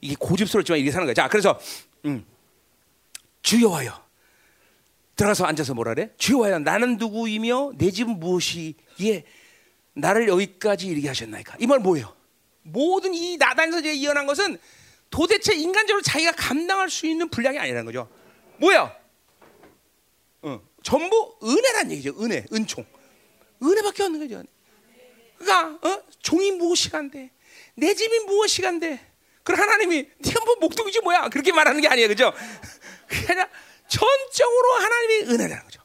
[0.00, 1.14] 이게 고집스럽지만 이렇게 사는 거야.
[1.14, 1.58] 자, 그래서
[2.04, 2.24] 음.
[3.42, 3.92] 주여와요.
[5.16, 6.10] 들어가서 앉아서 뭐라 그래?
[6.18, 6.60] 주여와요.
[6.60, 9.24] 나는 누구이며 내 집은 무엇이기에
[9.94, 11.56] 나를 여기까지 이르게 하셨나이까.
[11.60, 12.14] 이 말 뭐예요?
[12.62, 14.58] 모든 이 나단에서 예언한 것은
[15.10, 18.08] 도대체 인간적으로 자기가 감당할 수 있는 분량이 아니라는 거죠.
[18.58, 18.94] 뭐야?
[20.42, 22.14] 어, 전부 은혜란 얘기죠.
[22.22, 22.84] 은혜, 은총.
[23.62, 24.42] 은혜밖에 없는 거죠.
[25.38, 26.02] 그러니까 어?
[26.28, 27.30] 종이 무엇이간데
[27.76, 29.00] 내 집이 무엇이간데
[29.42, 32.34] 그럼 하나님이 네가 뭐 목동이지 뭐야 그렇게 말하는 게 아니에요, 그죠?
[33.08, 33.48] 그냥
[33.88, 35.80] 전적으로 하나님이 은혜라는 거죠.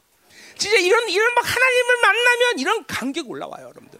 [0.58, 3.98] 진짜 이런 이런 막 하나님을 만나면 이런 감격 올라와요, 여러분들.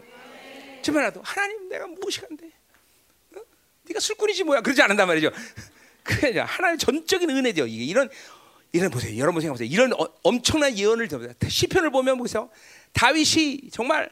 [0.83, 2.45] 주변에도 하나님 내가 무엇이간데?
[3.37, 3.39] 어?
[3.87, 4.61] 네가 술꾼이지 뭐야?
[4.61, 5.31] 그러지 않는단 말이죠.
[6.03, 7.65] 그냥 하나님 전적인 은혜죠.
[7.65, 8.07] 이게 이런
[8.71, 9.17] 이런 보세요.
[9.17, 9.67] 여러분 생각보세요.
[9.67, 11.33] 이런 어, 엄청난 예언을 들어보세요.
[11.47, 12.51] 시편을 보면 보세요.
[12.93, 14.11] 다윗이 정말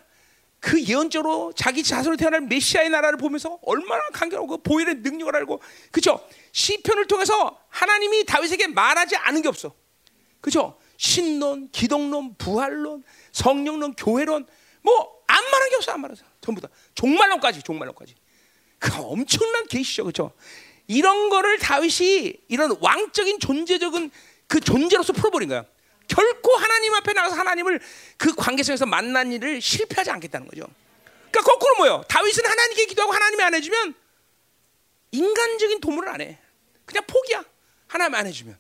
[0.64, 5.62] 그 예언적으로 자기 자손으로 태어날 메시아의 나라를 보면서 얼마나 강경하고 그 보일의 능력을 알고
[5.92, 6.26] 그죠?
[6.54, 9.74] 시편을 통해서 하나님이 다윗에게 말하지 않은 게 없어.
[10.40, 10.78] 그죠?
[10.98, 14.48] 신론, 기독론, 부활론, 성령론, 교회론
[14.82, 18.16] 뭐 안 말한 게 없어 안 말하서 전부 다 종말론까지 종말론까지
[18.78, 20.32] 그 엄청난 계시죠 그죠?
[20.88, 24.12] 이런 거를 다윗이 이런 왕적인 존재적인
[24.48, 25.66] 그 존재로서 풀어버린 거야.
[26.08, 27.80] 결코 하나님 앞에 나가서 하나님을
[28.18, 30.68] 그 관계성에서 만난 일을 실패하지 않겠다는 거죠.
[31.32, 32.04] 그러니까 거꾸로 뭐요?
[32.08, 33.96] 다윗은 하나님께 기도하고 하나님이 안 해주면
[35.12, 36.38] 인간적인 도움을 안 해.
[36.86, 37.44] 그냥 포기야.
[37.88, 38.58] 하나님 안 해주면.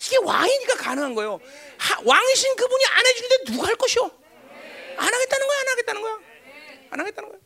[0.00, 1.40] 이게 왕이니까 가능한 거예요.
[1.78, 4.10] 하, 왕이신 그분이 안 해주는데 누가 할 것이요?
[4.96, 6.18] 안 하겠다는 거야, 안 하겠다는 거야,
[6.90, 7.42] 안 하겠다는 거야.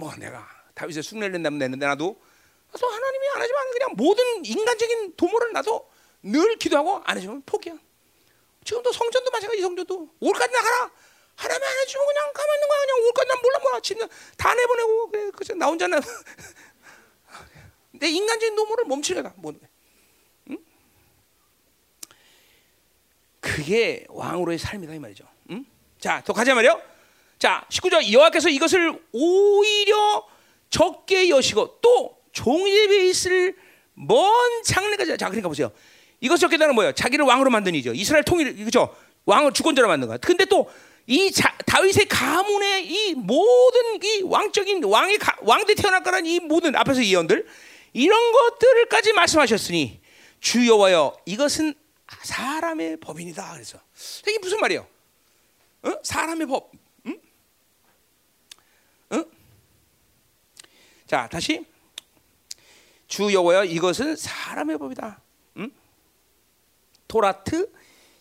[0.00, 2.18] 뭐 내가 다윗의 숭례를 낸다면 내는데 나도
[2.70, 5.90] 그래서 하나님이 안 하지만 그냥 모든 인간적인 도모를 나도
[6.22, 7.74] 늘 기도하고 안 해주면 포기야.
[8.64, 10.90] 지금도 성전도 마찬가지 성전도 올까지 나가라.
[11.36, 12.80] 하나님 안 해주면 그냥 가만 있는 거야.
[12.80, 13.80] 그냥 올까지 난 몰라 몰라.
[13.80, 15.30] 진짜 다 내보내고 그래.
[15.34, 16.00] 그래서 나 혼자 나.
[17.92, 19.54] 내 인간적인 도모를 멈추려다 뭐.
[20.50, 20.58] 응?
[23.40, 25.26] 그게 왕으로의 삶이다 이 말이죠.
[25.50, 25.64] 응?
[25.98, 26.80] 자, 더 가자 말이요.
[27.38, 30.28] 자, 19절 여호와께서 이것을 오히려
[30.68, 33.56] 적게 여시고 또 종입에 있을
[33.94, 34.30] 먼
[34.64, 35.72] 장래까지 자 그러니까 보세요.
[36.20, 36.92] 이것 적게다는 뭐예요?
[36.92, 37.92] 자기를 왕으로 만든 이죠.
[37.92, 38.94] 이스라엘 통일 그죠?
[39.26, 40.18] 왕을 주권자로 만든 거.
[40.18, 40.68] 근데 또
[41.10, 41.32] 이
[41.66, 47.48] 다윗의 가문의 이 모든 이 왕적인 왕의 가, 왕대 태어날 거란 이 모든 앞에서 예언들
[47.92, 50.00] 이런 것들을까지 말씀하셨으니
[50.38, 51.74] 주 여호와여 이것은
[52.22, 53.52] 사람의 법인이다.
[53.54, 53.80] 그래서
[54.20, 54.86] 이게 무슨 말이에요?
[55.82, 55.92] 어?
[56.04, 56.70] 사람의 법.
[61.08, 61.66] 자 다시
[63.08, 65.20] 주 여호와여 이것은 사람의 법이다.
[67.10, 67.12] 응?
[67.12, 67.72] 토라트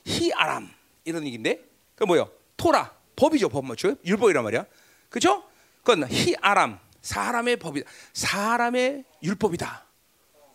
[0.06, 0.74] 히아람
[1.06, 1.64] 이런 얘기인데
[1.96, 2.32] 그 뭐요?
[2.58, 3.96] 토라 법이죠 법 맞죠?
[4.04, 4.66] 율법이란 말이야.
[5.10, 5.44] 그죠?
[5.84, 7.90] 그건 히아람 사람의 법이다.
[8.14, 9.86] 사람의 율법이다.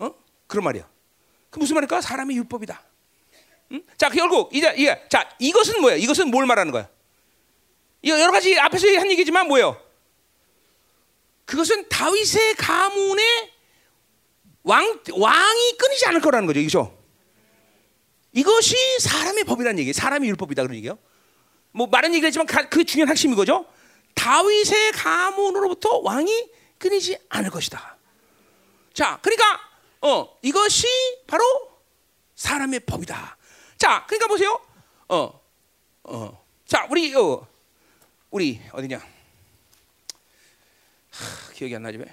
[0.00, 0.14] 어?
[0.46, 0.88] 그런 말이야.
[1.50, 2.00] 그 무슨 말일까?
[2.00, 2.82] 사람의 율법이다.
[3.72, 3.82] 응?
[3.96, 5.96] 자 결국 이제 이게 자 이것은 뭐야?
[5.96, 6.88] 이것은 뭘 말하는 거야?
[8.02, 9.80] 이거 여러 가지 앞에서 한 얘기지만 뭐예요?
[11.46, 13.52] 그것은 다윗의 가문의
[14.62, 16.93] 왕 왕이 끊이지 않을 거라는 거죠, 이죠?
[18.34, 20.98] 이것이 사람의 법이라는 얘기, 사람의 율법이다 그런 얘기요.
[21.70, 23.66] 뭐 많은 얘기했지만 그 중요한 핵심이 거죠.
[24.14, 27.96] 다윗의 가문으로부터 왕이 끊이지 않을 것이다.
[28.92, 29.60] 자, 그러니까
[30.02, 30.86] 어 이것이
[31.26, 31.44] 바로
[32.34, 33.36] 사람의 법이다.
[33.78, 34.60] 자, 그러니까 보세요.
[35.08, 35.40] 어,
[36.04, 37.46] 어, 자, 우리 어,
[38.30, 38.98] 우리 어디냐?
[41.10, 42.04] 하, 기억이 안 나지 왜?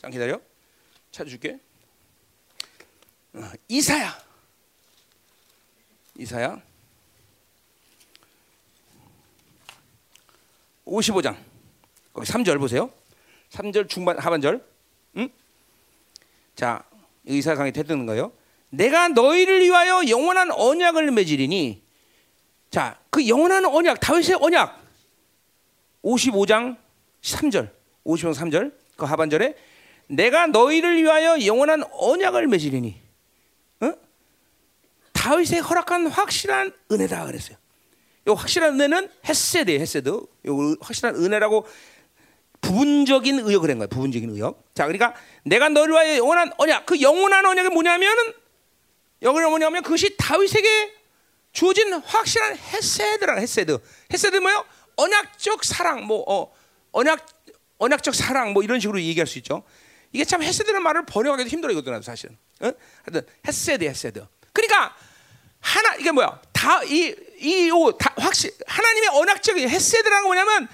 [0.00, 0.40] 잠 기다려.
[1.10, 1.58] 찾아줄게.
[3.34, 4.27] 어, 이사야.
[6.18, 6.60] 이사야.
[10.84, 11.36] 55장.
[12.12, 12.90] 거기 3절 보세요.
[13.50, 14.64] 3절 중반 하반절.
[15.16, 15.28] 응?
[16.56, 16.82] 자,
[17.24, 18.32] 이사야 강의 태뜨는 거예요.
[18.70, 21.82] 내가 너희를 위하여 영원한 언약을 맺으리니
[22.70, 24.82] 자, 그 영원한 언약 다윗의 언약
[26.02, 26.76] 55장
[27.22, 27.70] 3절.
[28.04, 28.74] 55장 3절.
[28.96, 29.54] 그 하반절에
[30.08, 33.07] 내가 너희를 위하여 영원한 언약을 맺으리니 어?
[35.18, 37.56] 다윗의 허락한 확실한 은혜다 그랬어요.
[38.28, 40.08] 요 확실한 은혜는 헤세드, 헤세드.
[40.10, 41.66] 요 확실한 은혜라고
[42.60, 43.88] 부분적인 의역을 한 거예요.
[43.88, 44.64] 부분적인 의역.
[44.74, 45.14] 자, 그러니까
[45.44, 46.86] 내가 너를 위하여 영원한 언약.
[46.86, 48.32] 그 영원한 언약이 뭐냐면은
[49.22, 50.94] 영원한 뭐냐면 그것이 다윗에게
[51.50, 53.76] 주어진 확실한 헤세드라 헤세드.
[54.12, 54.64] 헤세드 뭐요?
[54.96, 56.52] 언약적 사랑, 뭐 어,
[56.92, 57.26] 언약
[57.78, 59.64] 언약적 사랑, 뭐 이런 식으로 얘기할 수 있죠.
[60.12, 62.36] 이게 참 헤세드라는 말을 번역하기도 힘들어 이거든 사실은.
[62.60, 62.70] 어?
[63.04, 64.24] 하여튼 헤세드, 헤세드.
[64.52, 64.96] 그러니까
[65.68, 66.40] 하나 이게 뭐야?
[66.52, 67.70] 다 이이
[68.16, 70.68] 확실 하나님의 언약적인 헤세드라는 거 뭐냐면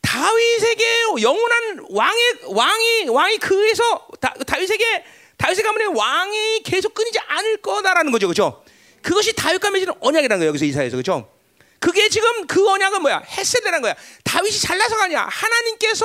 [0.00, 0.84] 다윗에게
[1.20, 5.04] 영원한 왕의 왕이 왕이 그에서 다, 다윗에게
[5.36, 8.64] 다윗의 가문의 왕이 계속 끊이지 않을 거다라는 거죠, 그렇죠?
[9.02, 11.30] 그것이 다윗과 맺은 언약이라는 거예요, 여기서 이사에서 그렇죠?
[11.80, 13.22] 그게 지금 그 언약은 뭐야?
[13.26, 13.94] 헤세드라는 거야.
[14.24, 15.28] 다윗이 잘나서가 아니야.
[15.30, 16.04] 하나님께서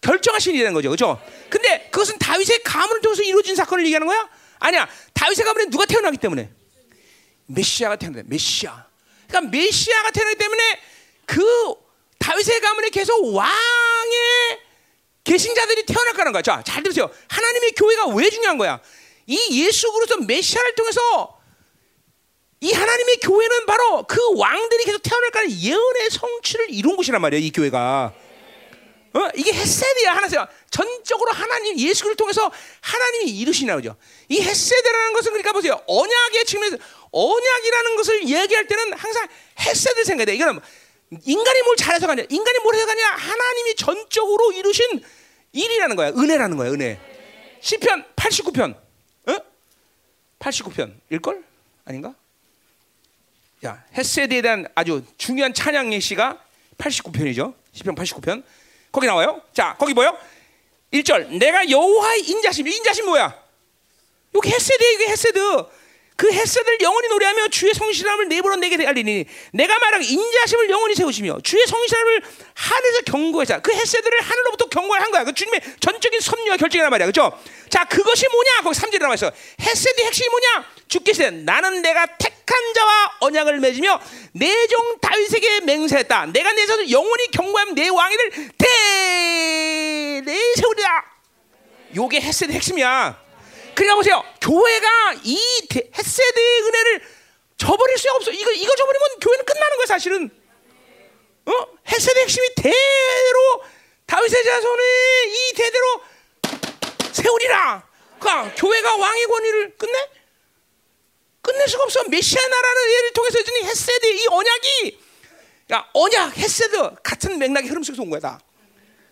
[0.00, 1.20] 결정하신 일이라는 거죠, 그렇죠?
[1.48, 4.28] 근데 그것은 다윗의 가문을 통해서 이루어진 사건을 얘기하는 거야?
[4.58, 4.88] 아니야.
[5.14, 6.50] 다윗의 가문에 누가 태어나기 때문에
[7.48, 8.86] 메시아가 태어나 메시아.
[9.26, 10.80] 그러니까 메시아가 태어나기 때문에
[11.26, 11.44] 그
[12.18, 14.60] 다윗의 가문에 계속 왕의
[15.24, 16.42] 계신자들이 태어날 거라는 거야.
[16.42, 17.10] 자, 잘 들으세요.
[17.28, 18.80] 하나님의 교회가 왜 중요한 거야?
[19.26, 21.38] 이 예수 그리스도 메시아를 통해서
[22.60, 27.40] 이 하나님의 교회는 바로 그 왕들이 계속 태어날 거라는 예언의 성취를 이룬 곳이란 말이야.
[27.40, 28.14] 이 교회가.
[29.14, 29.28] 어?
[29.34, 30.46] 이게 헤세드야 하나세요.
[30.70, 32.50] 전적으로 하나님 예수를 통해서
[32.80, 33.96] 하나님이 이루시나 거죠.
[34.28, 35.82] 이 헤세드라는 것은 그러니까 보세요.
[35.86, 36.76] 언약의 측면에서
[37.10, 39.26] 언약이라는 것을 얘기할 때는 항상
[39.60, 40.34] 헤세드 생각해.
[40.34, 40.60] 이거는
[41.24, 45.02] 인간이 뭘 잘해서가 아니라 인간이 뭘 해서가 아니라 하나님이 전적으로 이루신
[45.52, 46.08] 일이라는 거야.
[46.10, 46.70] 은혜라는 거야.
[46.70, 47.00] 은혜.
[47.60, 48.74] 시편 89편.
[48.74, 49.36] 어?
[50.38, 50.94] 89편.
[51.10, 51.42] 일걸?
[51.86, 52.14] 아닌가?
[53.64, 56.44] 야, 헤세드에 대한 아주 중요한 찬양의 시가
[56.76, 57.54] 89편이죠.
[57.72, 58.44] 시편 89편.
[58.92, 59.42] 거기 나와요.
[59.52, 60.16] 자, 거기 뭐요?
[60.92, 61.38] 1절.
[61.38, 62.66] 내가 여호와의 인자심.
[62.66, 63.34] 인자심 뭐야?
[64.34, 65.38] 여기 헤세드 이게 헤세드.
[66.18, 71.64] 그 햇새들 영원히 노래하며 주의 성실함을 내버려 내게 알리니 내가 말한 인자심을 영원히 세우시며 주의
[71.64, 72.22] 성실함을
[72.54, 73.60] 하늘에서 경고하자.
[73.60, 75.22] 그 햇새들을 하늘로부터 경고한 거야.
[75.22, 77.06] 그 주님의 전적인 섭리와 결정이란 말이야.
[77.06, 77.40] 그렇죠?
[77.70, 78.62] 자 그것이 뭐냐?
[78.64, 79.30] 거기 3절에 나와 있어.
[79.60, 80.66] 햇새의 핵심이 뭐냐?
[80.88, 84.00] 주께서 나는 내가 택한 자와 언약을 맺으며
[84.32, 86.26] 내 종 다윗에게 맹세했다.
[86.32, 91.04] 내가 내 자손 영원히 경고하면 내 왕위를 대내 세우리라.
[91.94, 93.27] 요게 햇새의 핵심이야
[93.78, 94.24] 그러니까 보세요.
[94.40, 95.38] 교회가 이
[95.72, 97.02] 햇세대의 은혜를
[97.58, 98.32] 저버릴 수가 없어.
[98.32, 100.30] 이거 이거 저버리면 교회는 끝나는 거야 사실은.
[101.46, 101.52] 어?
[101.86, 103.62] 햇세대 핵심이 대로
[104.06, 104.84] 다윗의 자손의
[105.28, 106.00] 이 대대로
[107.12, 107.88] 세우리라.
[108.18, 110.08] 그러니까 교회가 왕의 권위를 끝내?
[111.40, 112.02] 끝낼 수가 없어.
[112.02, 115.00] 메시아 나라는 예를 통해서 주니 햇세대 이 언약이
[115.72, 118.40] 야 언약 햇세드 같은 맥락의 흐름 속에서 온 거야 다.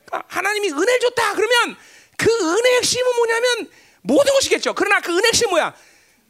[0.07, 1.77] 그러니까 하나님이 은혜를 줬다 그러면
[2.17, 3.71] 그 은혜 핵심은 뭐냐면
[4.07, 4.75] 모든 것이겠죠.
[4.75, 5.75] 그러나 그 은혜 핵심 뭐야?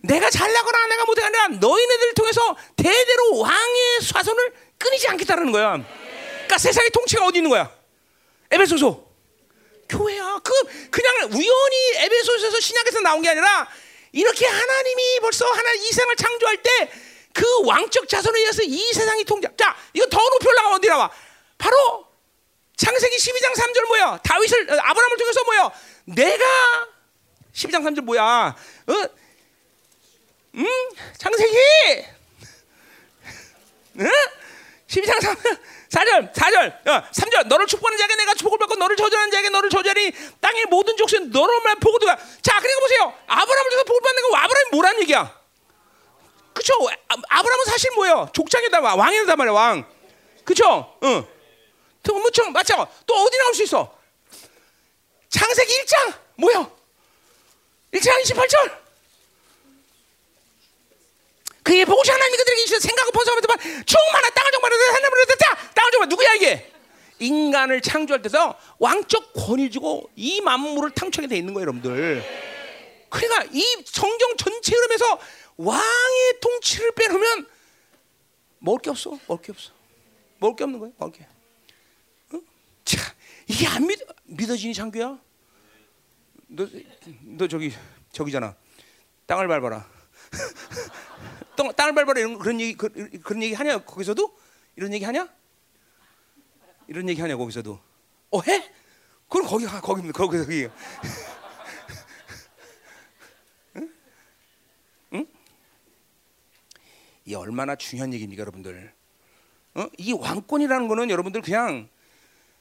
[0.03, 5.73] 내가 잘나거나 내가 못하가 아니라 너희네들을 통해서 대대로 왕의 사손을 끊이지 않겠다는 거야.
[5.73, 7.71] 그러니까 세상의 통치가 어디 있는 거야?
[8.51, 9.05] 에베소서
[9.89, 10.41] 교회야.
[10.43, 10.53] 그
[10.91, 13.69] 그냥 우연히 에베소서에서 신약에서 나온 게 아니라
[14.13, 17.07] 이렇게 하나님이 벌써 하나 이 세상을 창조할 때
[17.37, 19.47] 그 왕적 자손에 의해서 이 세상이 통제.
[19.59, 21.11] 자, 이거 더 높이 올라가 어디 나와?
[21.59, 22.07] 바로
[22.79, 24.21] 창세기 12장 3절 뭐야?
[24.25, 25.71] 다윗을 아브라함을 통해서 뭐야?
[26.07, 26.89] 내가
[27.57, 28.55] 12장 3절 뭐야?
[28.87, 28.93] 어?
[30.55, 30.67] 음?
[31.17, 31.57] 창세기!
[34.01, 34.11] 응?
[34.89, 35.37] 12장 3,
[35.89, 37.47] 4절, 4절, 어, 3절.
[37.47, 41.81] 너를 축복하는 자에게 내가 축복을 받고 너를 저주하는 자에게 너를 저주하니 땅의 모든 족속은 너로만
[41.81, 42.23] 보고 들어가.
[42.43, 43.15] 자, 그러니까 보세요.
[43.27, 45.41] 아브라함을 통해서 복을 받는 거 아브라함이 뭐라는 얘기야?
[46.53, 46.75] 그쵸?
[47.09, 48.29] 아, 브라함은 사실 뭐예요?
[48.35, 49.91] 족장이다, 왕이다 말이야, 왕.
[50.45, 50.99] 그쵸?
[51.05, 51.27] 응.
[52.03, 52.87] 또, 무청, 맞죠?
[53.07, 53.99] 또 어디 나올 수 있어?
[55.31, 56.76] 창세기 1장, 뭐야?
[57.97, 58.87] 1장 28절.
[61.63, 65.73] 그의 보고시 하나님이 그들에게 주신 생각을 번성하면서 충만한 땅을 정말로 하나님으로 됐다.
[65.75, 66.73] 땅을 정말 누구야 이게?
[67.19, 72.23] 인간을 창조할 때서 왕적 권위 주고 이 만물을 탕청하게 돼 있는 거예요, 여러분들.
[73.09, 75.19] 그러니까 이 성경 전체 흐름에서
[75.57, 77.49] 왕의 통치를 빼놓으면
[78.59, 79.73] 먹을 게 없어, 먹을 게 없어,
[80.39, 81.27] 먹을 게 없는 거예요, 먹을 게.
[82.33, 82.41] 어?
[82.85, 82.99] 자,
[83.49, 85.19] 이게 안 믿, 믿어지니 장교야?
[86.49, 86.69] 너,
[87.23, 87.73] 너 저기
[88.13, 88.55] 저기잖아.
[89.27, 89.89] 땅을 밟아라.
[91.57, 92.89] 땅, 땅을 밟아라 이런 그런 얘기 그,
[93.25, 94.39] 런 얘기 하냐 거기서도
[94.77, 95.29] 이런 얘기 하냐?
[96.87, 97.81] 이런 얘기 하냐 거기서도?
[98.31, 98.71] 어 해?
[99.29, 100.69] 그럼 거기 가 거기 거기 거기.
[103.77, 103.93] 응?
[105.15, 105.27] 응?
[107.25, 108.95] 이 얼마나 중요한 얘기입니까, 여러분들?
[109.75, 109.87] 어?
[109.99, 111.89] 이 왕권이라는 거는 여러분들 그냥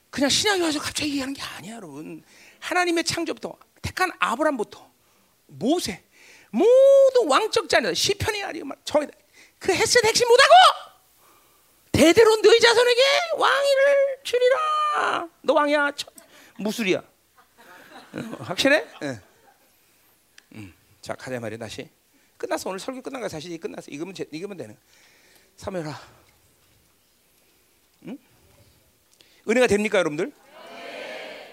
[0.09, 2.23] 그냥 신약에 와서 갑자기 얘기하는 게 아니야, 여러분.
[2.61, 3.55] 하나님의 창조부터
[3.85, 4.91] 택한 아브람부터
[5.45, 6.03] 모세
[6.49, 9.07] 모두 왕적 자녀 시편이 아니고 저그
[9.69, 10.53] 햇셋 핵심 못하고
[11.91, 13.01] 대대로 너희 자손에게
[13.37, 15.29] 왕위를 주리라.
[15.43, 15.91] 너 왕이야?
[16.57, 16.97] 무술이야?
[16.99, 18.85] 어, 확실해?
[19.03, 19.21] 응.
[20.55, 20.73] 음.
[21.01, 21.89] 자 가자 말이야 다시.
[22.37, 23.91] 끝났어 오늘 설교 끝난 거야 사실 끝났어.
[23.91, 24.77] 이거면 제, 이거면 되는.
[25.55, 25.97] 사면아.
[28.07, 28.17] 응?
[29.47, 30.33] 은혜가 됩니까 여러분들?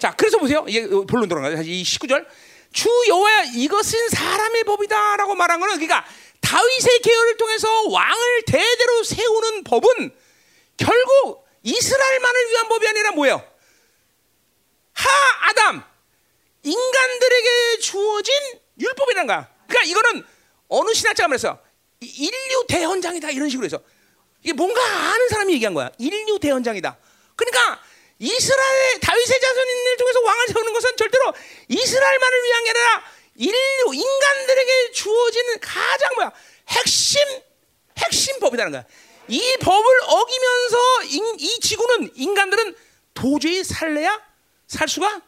[0.03, 0.64] 자, 그래서 보세요.
[0.66, 1.62] 이게 본론 들어가요.
[1.62, 2.26] 이 19절.
[2.72, 6.05] 주 여호와야 이것은 사람의 법이다라고 말한 거는 그러니까
[6.40, 10.12] 다윗의 계열을 통해서 왕을 대대로 세우는 법은
[10.76, 13.48] 결국 이스라엘만을 위한 법이 아니라 뭐예요?
[14.92, 15.09] 하
[15.50, 15.84] 아담
[16.64, 18.34] 인간들에게 주어진
[18.80, 19.48] 율법이란 거야.
[19.68, 20.26] 그러니까 이거는
[20.66, 21.61] 어느 신학자가 말했어.
[22.00, 23.80] 인류 대헌장이다 이런 식으로 해서
[24.42, 25.93] 이게 뭔가 아는 사람이 얘기한 거야.
[25.98, 26.98] 인류 대헌장이다.
[27.36, 27.81] 그러니까
[28.23, 31.35] 이스라엘 다윗의 자손인을 통해서 왕을 세우는 것은 절대로
[31.66, 33.05] 이스라엘만을 위한 게 아니라
[33.35, 36.32] 인류 인간들에게 주어지는 가장 뭐야
[36.69, 37.20] 핵심
[37.99, 38.85] 핵심 법이라는 거야.
[39.27, 42.77] 이 법을 어기면서 인, 이 지구는 인간들은
[43.12, 44.23] 도저히 살래야
[44.69, 45.20] 살 수가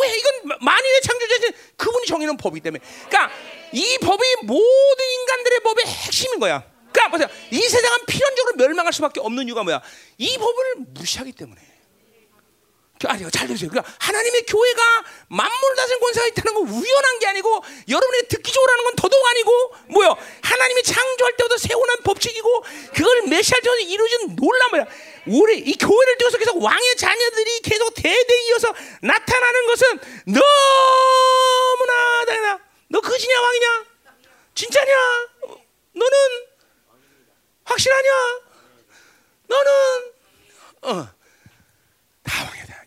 [0.00, 3.30] 왜 이건 만일의 창조자신 그분이 정해놓은 법이기 때문에 그러니까
[3.72, 6.64] 이 법이 모든 인간들의 법의 핵심인 거야.
[6.90, 7.28] 그러니까 보세요.
[7.50, 9.82] 이 세상은 필연적으로 멸망할 수밖에 없는 이유가 뭐야?
[10.16, 11.73] 이 법을 무시하기 때문에.
[13.08, 13.70] 아니요, 잘 들으세요.
[13.70, 18.96] 그러니까 하나님의 교회가 만물을 다스리는 권세가 있다는 건 우연한 게 아니고 여러분에게 듣기 좋으라는 건
[18.96, 20.16] 더더욱 아니고 뭐요?
[20.42, 22.64] 하나님이 창조할 때부터 세워놓은 법칙이고
[22.94, 24.86] 그걸 메시아 전에 이루어진 놀라운.
[25.26, 32.58] 우리 이 교회를 통해서 계속 왕의 자녀들이 계속 대대 이어서 나타나는 것은 너무나 당연하.
[32.88, 33.84] 너 거지냐 왕이냐?
[34.54, 34.92] 진짜냐?
[35.92, 36.18] 너는
[37.64, 38.10] 확실하냐?
[39.48, 40.12] 너는
[40.82, 41.23] 어.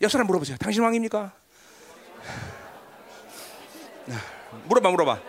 [0.00, 0.56] 옆 사람 물어보세요.
[0.58, 1.32] 당신 왕입니까?
[4.06, 4.14] 네.
[4.66, 5.20] 물어봐, 물어봐.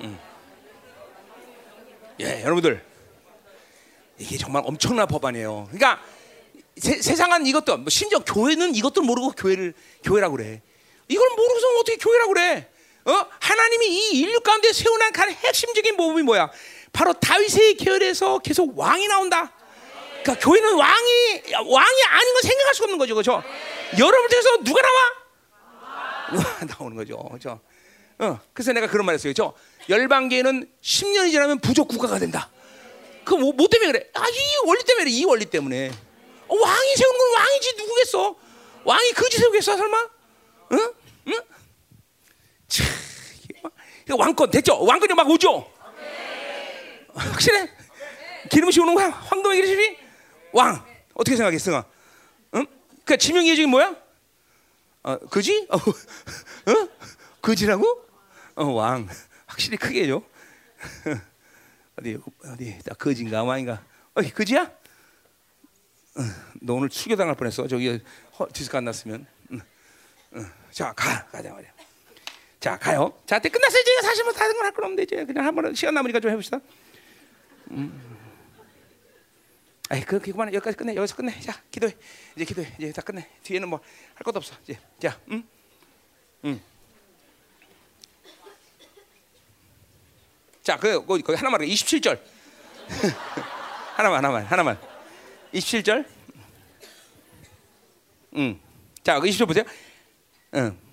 [0.00, 0.18] 음.
[2.20, 2.84] 예, 여러분들
[4.18, 5.68] 이게 정말 엄청난 법안이에요.
[5.70, 6.02] 그러니까
[6.76, 10.60] 세, 상은 이것도 뭐 심지어 교회는 이것도 모르고 교회를 교회라고 그래.
[11.08, 12.68] 이걸 모르고서 어떻게 교회라고 그래?
[13.06, 13.26] 어?
[13.40, 16.50] 하나님이 이 인류 가운데 세워난 핵심적인 모범이 뭐야?
[16.94, 19.52] 바로 다윗의 계열에서 계속 왕이 나온다.
[20.22, 23.42] 그러니까 교회는 왕이 왕이 아닌 건 생각할 수 없는 거죠, 그렇죠?
[23.98, 26.54] 여러분 중에서 누가 나와?
[26.78, 27.60] 나오는 거죠, 그렇죠?
[28.20, 29.54] 어, 그래서 내가 그런 말했어요, 그렇죠?
[29.88, 32.48] 열방계는 10년이 지나면 부족 국가가 된다.
[33.24, 34.08] 그뭐 뭐 때문에 그래?
[34.14, 35.10] 아, 이 원리 때문에 그래.
[35.10, 35.90] 이 원리 때문에.
[36.46, 38.36] 어, 왕이 세우는 건 왕이지 누구겠어?
[38.84, 40.08] 왕이 거지 세우겠어 설마?
[40.72, 40.94] 응?
[41.28, 41.40] 응?
[42.68, 42.86] 참,
[44.18, 44.82] 왕권 됐죠?
[44.84, 45.73] 왕권이 막 오죠?
[47.14, 47.70] 확실해?
[48.50, 49.08] 기름 씌우는 거야?
[49.10, 49.98] 황금의 기름이?
[50.52, 50.84] 왕
[51.14, 51.84] 어떻게 생각해, 승아?
[52.54, 52.66] 응?
[53.04, 53.96] 그 지명이 지금 뭐야?
[55.02, 55.66] 어, 그지?
[55.70, 55.76] 어,
[56.70, 56.88] 어?
[57.40, 58.06] 그지라고?
[58.56, 59.08] 어, 왕
[59.46, 60.22] 확실히 크게 해줘.
[61.98, 63.82] 어디 어디 딱 거진가 왕인가?
[64.14, 64.62] 어이 거지야?
[64.62, 66.20] 어,
[66.62, 67.68] 너 오늘 추교당할 뻔했어.
[67.68, 68.00] 저기
[68.52, 69.26] 디스크 안 났으면.
[69.52, 69.60] 응.
[70.34, 70.50] 응.
[70.70, 71.70] 자 가, 가자 말이야.
[72.60, 73.12] 자 가요.
[73.26, 73.80] 자, 때 끝났어요.
[73.80, 76.60] 이제 사실 뭐 다른 걸할 건 없는데 이제 그냥 한번 시간 남으니까 좀 해봅시다.
[77.70, 78.00] 음.
[79.90, 80.94] 아이 그렇게 그만 여기까지 끝내.
[80.94, 81.38] 여기서 끝내.
[81.40, 81.94] 자 기도해.
[82.36, 82.74] 이제 기도해.
[82.78, 83.28] 이제 다 끝내.
[83.42, 83.80] 뒤에는 뭐
[84.14, 84.54] 할 것도 없어.
[84.62, 84.78] 이제.
[85.00, 85.46] 자 음,
[86.44, 86.60] 음.
[90.62, 92.18] 자 그 거기, 거기 하나만 27절.
[93.96, 94.78] 하나만 하나만 하나만.
[95.52, 96.06] 27절?
[98.36, 98.60] 음
[99.02, 99.64] 자 20절 보세요.
[100.54, 100.83] 음자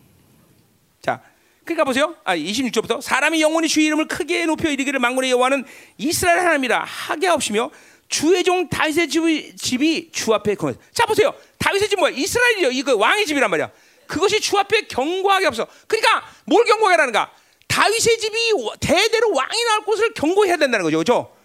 [1.63, 2.15] 그러니까 보세요.
[2.23, 5.65] 아 26절부터 사람이 영원히 주의 이름을 크게 높여 이르기를 망군의 여호와는
[5.97, 7.69] 이스라엘 하나님이라 하게 없으며
[8.09, 10.73] 주의 종 다윗의 집이, 집이 주 앞에 거.
[10.93, 11.33] 자 보세요.
[11.59, 12.11] 다윗의 집 뭐야?
[12.13, 12.71] 이스라엘이요.
[12.71, 13.71] 이거 왕의 집이란 말이야.
[14.07, 15.65] 그것이 주 앞에 경고하게 없어.
[15.88, 17.31] 그러니까 뭘 경고하라는가?
[17.67, 18.38] 다윗의 집이
[18.81, 20.97] 대대로 왕이 나올 곳을 경고해야 된다는 거죠.
[20.97, 21.40] 그렇죠?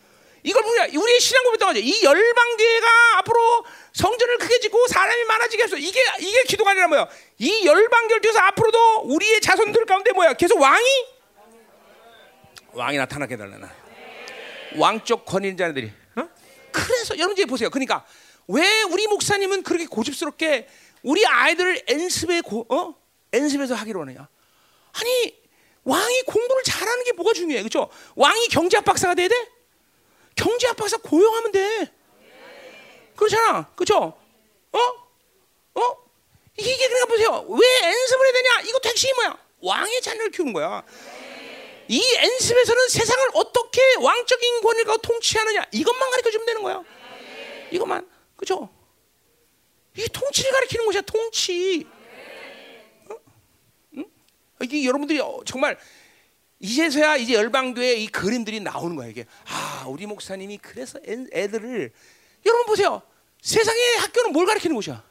[0.47, 1.81] 이걸 우리가 우리의 신앙 고백도 하죠.
[1.81, 7.09] 이 열방 교회가 앞으로 성전을 크게 짓고 사람이 많아지게 해서 이게 이게 기도가 아니라 뭐야?
[7.39, 10.35] 이 열방 교회에서 앞으로도 우리의 자손들 가운데 뭐야?
[10.35, 10.87] 계속 왕이
[12.75, 13.75] 왕이 나타나게 달라나.
[14.77, 15.91] 왕적 권위인 자들이.
[16.15, 16.29] 어?
[16.71, 17.69] 그래서 여러분 이제 보세요.
[17.69, 18.07] 그러니까
[18.47, 20.69] 왜 우리 목사님은 그렇게 고집스럽게
[21.03, 22.95] 우리 아이들을 연습에 고, 어?
[23.35, 24.29] 연습해서 하기로 하느냐?
[24.93, 25.43] 아니
[25.83, 27.91] 왕이 공부를 잘하는 게 뭐가 중요해, 그렇죠?
[28.15, 29.56] 왕이 경제학 박사가 돼야 돼?
[30.37, 31.93] 경제학 박사 고용하면 돼.
[33.17, 34.19] 그렇잖아, 그렇죠?
[34.73, 34.79] 어?
[35.75, 35.97] 어?
[36.59, 37.47] 이게 그러니까 보세요.
[37.49, 38.61] 왜 연습을 해야 되냐?
[38.69, 39.39] 이거 핵심이 뭐야?
[39.61, 40.85] 왕의 자녀를 키우는 거야.
[41.89, 46.83] 이 엔습에서는 세상을 어떻게 왕적인 권위가 통치하느냐 이것만 가르쳐 주면 되는 거야.
[47.71, 48.69] 이것만 그죠?
[49.97, 51.87] 이 통치를 가르치는 것이야 통치.
[53.11, 53.17] 어?
[53.97, 54.05] 응?
[54.63, 55.79] 이게 여러분들이 정말
[56.59, 59.27] 이제서야 이제 열방교회 이 그림들이 나오는 거야 이게.
[59.47, 61.93] 아 우리 목사님이 그래서 애 들을
[62.45, 63.03] 여러분 보세요.
[63.43, 65.05] 세상의 학교는 뭘 가르치는 곳이야?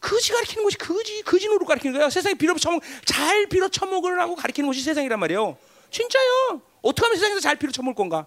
[0.00, 2.10] 거지 가르치는 것이 거지 거지 노릇 가르치는 거야.
[2.10, 5.56] 세상에 빌어 처먹 잘 빌어 처먹으라고 가르치는 것이 세상이란 말이에요.
[5.90, 6.60] 진짜요.
[6.82, 8.26] 어떻게 하면 세상에서 잘 빌어 처먹을 건가?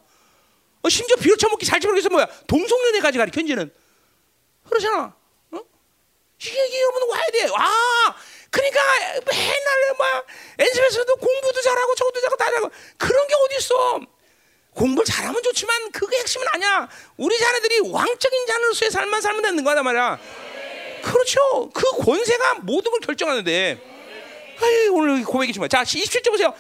[0.82, 2.28] 어, 심지어 빌어 처먹기 잘 처먹겠어 뭐야?
[2.48, 3.72] 동성연애까지 가르쳐 이제는
[4.68, 5.16] 그러잖아.
[5.52, 5.60] 어?
[6.40, 7.48] 이게, 이게 여러분 와야 돼.
[7.56, 8.16] 아,
[8.58, 8.82] 그러니까
[9.26, 10.26] 맨날 막
[10.58, 14.00] 엔습에서도 공부도 잘하고 저것도 잘하고 다 잘하고 그런 게 어디 있어?
[14.74, 16.90] 공부를 잘하면 좋지만 그게 핵심은 아니야.
[17.18, 20.20] 우리 자녀들이 왕적인 자녀로서의 삶만 살면 되는 거다 말이야.
[21.04, 21.70] 그렇죠.
[21.74, 23.80] 그 권세가 모든 걸 결정하는데.
[24.60, 25.70] 아이, 오늘 고백이 정말.
[25.70, 26.54] 자, 27절 보세요.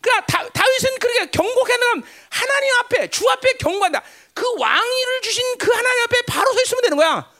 [0.00, 4.02] 그러니까 다, 다윗은 그렇게 경고하는 하나님 앞에 주 앞에 경고한다.
[4.34, 7.35] 그 왕위를 주신 그 하나님 앞에 바로 서 있으면 되는 거야.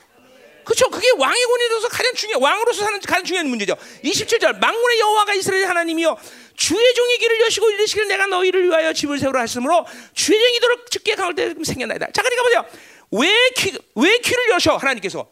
[0.66, 0.90] 그렇죠.
[0.90, 3.76] 그게 왕의 권위로서 가장 중요 왕으로서 사는 가장 중요한 문제죠.
[4.02, 6.18] 27절 망군의 여호와가 이스라엘 하나님이여
[6.56, 11.14] 주의 종의 길을 여시고 이르시기를 내가 너희를 위하여 집을 세우라 하셨으므로 주의 종이 도록 죽게
[11.14, 12.09] 강할 때 생겼나이다.
[12.12, 12.64] 자, 그러니까 보세요.
[13.12, 15.28] 왜, 키, 왜 귀를 여셔 하나님께서?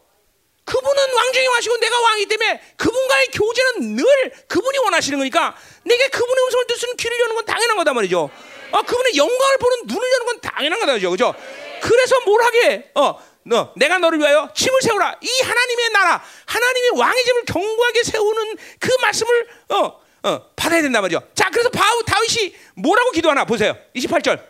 [0.64, 4.06] 그분은 왕중이 하시고 내가 왕이기 때문에 그분과의 교제는 늘
[4.46, 8.30] 그분이 원하시는 거니까 내게 그분의 음성을 듣는 귀를 여는 건 당연한 거다 말이죠.
[8.70, 11.10] 어, 그분의 영광을 보는 눈을 여는 건 당연한 거다 말이죠.
[11.10, 11.34] 그죠?
[11.82, 12.90] 그래서 뭘 하게?
[12.94, 15.18] 어, 너, 내가 너를 위하여 집을 세우라.
[15.20, 21.22] 이 하나님의 나라, 하나님의 왕의 집을 견고하게 세우는 그 말씀을 어, 어, 받아야 된단 말이죠.
[21.34, 23.76] 자, 그래서 바우 다윗이 뭐라고 기도하나 보세요.
[23.94, 24.42] 28절.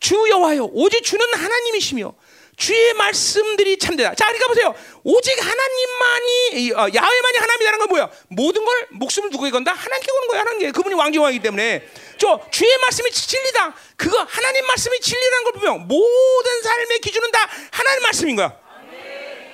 [0.00, 2.14] 주 여호와여, 오직 주는 하나님이시며
[2.58, 4.16] 주의 말씀들이 참되다.
[4.16, 4.74] 자, 그러니까 보세요.
[5.04, 8.10] 오직 하나님만이 어, 야훼만이 하나님이라는 건 뭐야?
[8.28, 9.72] 모든 걸 목숨을 누구에 건다?
[9.72, 10.40] 하나님께 거는 거야.
[10.40, 10.72] 하나님께.
[10.72, 11.88] 그분이 왕중왕이기 때문에.
[12.18, 13.74] 저 주의 말씀이 진리다.
[13.96, 18.52] 그거 하나님 말씀이 진리라는 걸 보면 모든 삶의 기준은 다 하나님 말씀인 거야.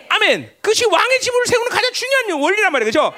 [0.09, 0.57] 아멘.
[0.63, 2.87] 그것이 왕의 집을 세우는 가장 중요한 원리란 말이에요.
[2.87, 3.13] 그죠?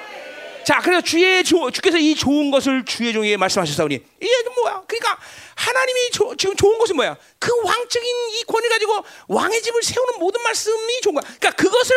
[0.67, 4.83] 자, 그래서 주의 조, 주께서 이 좋은 것을 주의 종에게 말씀하셨사오니 이게 뭐 거야.
[4.85, 5.17] 그러니까
[5.55, 7.15] 하나님이 조, 지금 좋은 것은 뭐야?
[7.39, 11.21] 그 왕적인 이 권위 가지고 왕의 집을 세우는 모든 말씀이 좋은 거야.
[11.21, 11.95] 그러니까 그것을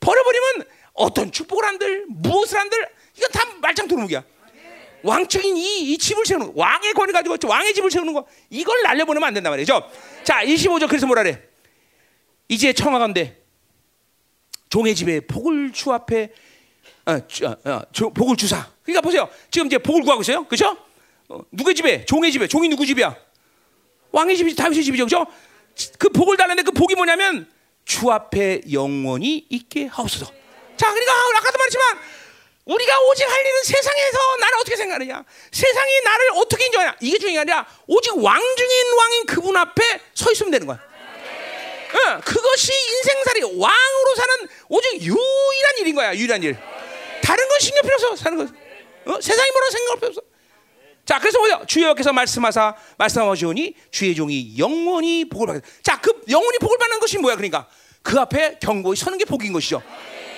[0.00, 4.22] 버려버리면 어떤 축복을 한들 무엇을 한들 이건 다 말짱 도루묵이야.
[5.02, 9.28] 왕적인 이, 이 집을 세우는 거, 왕의 권위 가지고 왕의 집을 세우는 거 이걸 날려보내면
[9.28, 9.90] 안 된단 말이죠.
[10.24, 11.42] 자, 25절 그래서 뭐라 그래?
[12.48, 13.38] 이제 청하건대
[14.68, 16.28] 종의 집에 복을 주 앞에
[17.06, 18.68] 어, 주, 어, 어, 조, 복을 주사.
[18.82, 19.28] 그러니까 보세요.
[19.50, 20.44] 지금 이제 복을 구하고 있어요.
[20.44, 20.76] 그렇죠?
[21.28, 22.04] 어, 누구의 집에?
[22.04, 22.46] 종의 집에.
[22.46, 23.16] 종이 누구 집이야?
[24.12, 25.06] 왕의 집이지 다윗의 집이죠.
[25.06, 25.26] 그렇죠?
[25.98, 27.50] 그 복을 달라는데 그 복이 뭐냐면
[27.84, 30.26] 주 앞에 영원히 있게 하옵소서.
[30.76, 31.98] 자, 그러니까 아까도 말했지만
[32.64, 35.24] 우리가 오직 할 일은 세상에서 나를 어떻게 생각하느냐?
[35.50, 36.96] 세상이 나를 어떻게 인정하냐?
[37.00, 40.78] 이게 중요한 게 아니라 오직 왕 중인 왕인 그분 앞에 서 있으면 되는 거야.
[40.78, 46.14] 어, 그것이 인생살이 왕으로 사는 오직 유일한 일인 거야.
[46.14, 46.56] 유일한 일.
[47.30, 48.16] 다른 건 신경 필요 없어.
[48.16, 48.42] 사는 거.
[48.42, 49.20] 어?
[49.20, 50.20] 세상이 뭐라 생각할 필요 없어.
[51.06, 51.62] 자, 그래서 뭐요?
[51.64, 55.68] 주여께서 말씀하사 말씀하시오니 주의 종이 영원히 복을 받겠다.
[55.84, 57.36] 자, 그 영원히 복을 받는 것이 뭐야?
[57.36, 57.68] 그러니까
[58.02, 59.80] 그 앞에 경고히 서는 게 복인 것이죠.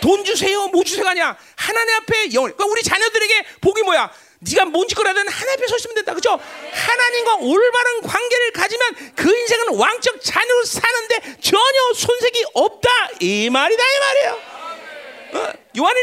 [0.02, 1.34] 돈 주세요, 뭐 주세요가 아니야.
[1.56, 2.52] 하나님 앞에 영원.
[2.52, 4.12] 그러니까 우리 자녀들에게 복이 뭐야?
[4.40, 6.12] 네가 뭔 짓거라든 하나님 앞에 서 있으면 된다.
[6.12, 6.38] 그죠?
[6.72, 12.88] 하나님과 올바른 관계를 가지면 그 인생은 왕적 자녀로 사는데 전혀 손색이 없다.
[13.20, 13.82] 이 말이다.
[13.82, 14.51] 이 말이에요.
[15.32, 15.52] 어?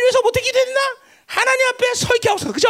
[0.01, 0.79] 위해서 못해 기도했나?
[1.25, 2.53] 하나님 앞에 서 있게 하옵소서.
[2.53, 2.69] 그죠?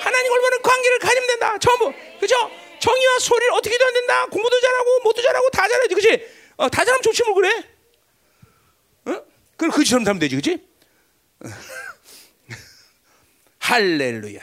[0.00, 1.58] 하나님 올바른 관계를 가지면 된다.
[1.58, 1.92] 전부.
[2.18, 2.34] 그죠?
[2.80, 4.24] 정의와 소리를 어떻게 안 된다.
[4.26, 5.94] 공부도 잘하고 뭐도 잘하고 다 잘해야지.
[5.94, 6.26] 그지?
[6.56, 7.50] 어, 다 잘하면 좋지 뭐 그래.
[9.06, 9.22] 어?
[9.56, 10.36] 그럼 그처럼 살면 되지.
[10.36, 10.66] 그지?
[13.60, 14.40] 할렐루야.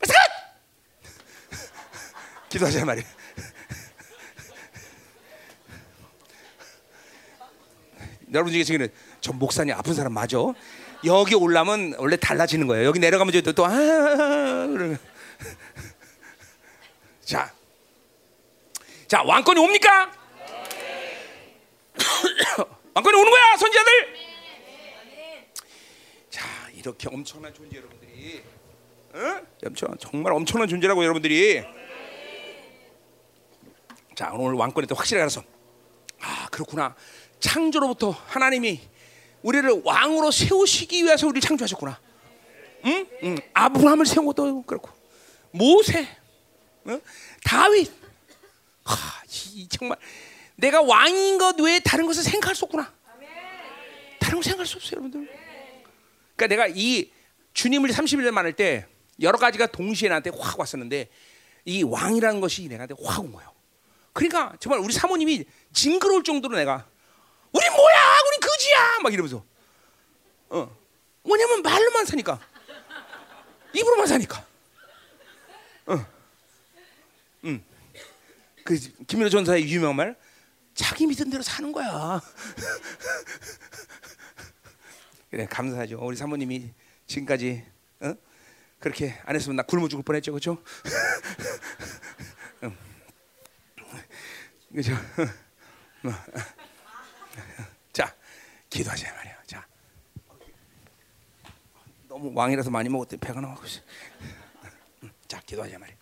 [0.00, 0.08] 끝!
[2.50, 3.04] 기도하자 말이야.
[8.34, 8.88] 여러분 중에 지금
[9.20, 10.38] 저 목사님 아픈 사람 맞아?
[11.04, 12.86] 여기 올라면 원래 달라지는 거예요.
[12.86, 13.70] 여기 내려가면 또, 또 아.
[17.24, 17.52] 자,
[19.06, 20.12] 자 왕권이 옵니까?
[22.94, 23.92] 왕권이 오는 거야, 선지자들.
[26.30, 28.42] 자, 이렇게 엄청난 존재 여러분들이,
[29.14, 29.40] 어?
[29.66, 31.62] 엄청 정말 엄청난 존재라고 여러분들이.
[34.14, 35.44] 자, 오늘 왕권에 또 확실히 알아서,
[36.20, 36.96] 아 그렇구나.
[37.38, 38.80] 창조로부터 하나님이
[39.42, 42.00] 우리를 왕으로 세우시기 위해서 우리를 창조하셨구나.
[42.86, 43.06] 응?
[43.22, 43.36] 응.
[43.54, 44.90] 아브라함을 세운 것도 그렇고
[45.50, 46.06] 모세,
[46.86, 47.00] 응?
[47.44, 47.90] 다윗.
[48.84, 49.22] 하,
[49.54, 49.98] 이, 정말
[50.56, 52.92] 내가 왕인 것 외에 다른 것을 생각할 수 없구나.
[54.18, 55.28] 다른 거 생각할 수 없어요, 여러분들.
[56.36, 57.10] 그러니까 내가 이
[57.52, 58.86] 주님을 30일 만날 때
[59.20, 61.08] 여러 가지가 동시에 나한테 확 왔었는데
[61.64, 63.52] 이 왕이라는 것이 내가 확 온 거예요.
[64.12, 66.86] 그러니까 정말 우리 사모님이 징그러울 정도로 내가
[67.52, 68.07] 우리 뭐야?
[68.58, 68.98] 거지야!
[69.02, 69.44] 막 이러면서.
[70.50, 70.76] 어.
[71.22, 72.40] 뭐냐면 말로만 사니까.
[73.72, 74.44] 입으로만 사니까.
[75.86, 76.06] 어.
[77.44, 77.64] 음.
[78.64, 78.76] 그
[79.06, 80.16] 김민호 전사의 유명한 말.
[80.74, 82.20] 자기 믿은 대로 사는 거야.
[85.30, 85.98] 그래 감사하죠.
[86.00, 86.72] 우리 사모님이
[87.06, 87.64] 지금까지
[88.00, 88.14] 어?
[88.78, 90.62] 그렇게 안 했으면 나 굶어 죽을 뻔했죠, 그렇죠?
[94.72, 94.92] 그죠?
[98.68, 99.36] 자, 기도하자 말이야.
[99.46, 99.66] 자,
[102.08, 103.80] 너무 왕이라서 많이 먹었더니 배가 나가고 있어.
[105.26, 105.96] 자, 기도하자 말이야.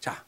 [0.00, 0.24] 자,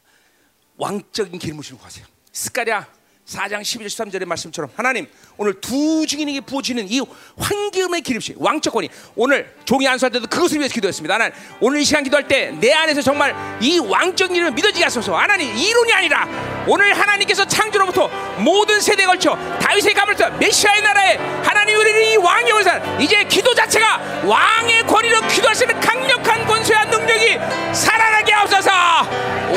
[0.77, 2.05] 왕적인 주고 가세요.
[2.31, 2.87] 스가랴
[3.27, 7.01] 4장 12절 13절의 말씀처럼 하나님 오늘 두 증인에게 부어지는 이
[7.37, 11.13] 황기음의 기름씨 왕적권이 오늘 종이 안수할 때도 그것을 위해서 기도했습니다.
[11.13, 15.15] 하나님 오늘 이 시간 기도할 때 내 안에서 정말 이 왕적인 이름을 믿어지게 하소서.
[15.17, 16.27] 하나님 이론이 아니라
[16.67, 18.07] 오늘 하나님께서 창조로부터
[18.39, 23.53] 모든 세대에 걸쳐 다윗의 감을 터 메시아의 나라에 하나님 우리를 이 왕의 원산 이제 기도
[23.55, 27.37] 자체가 왕의 권위로 기도할 수 있는 강력한 권세와 능력이
[27.73, 28.71] 살아나게 하옵소서.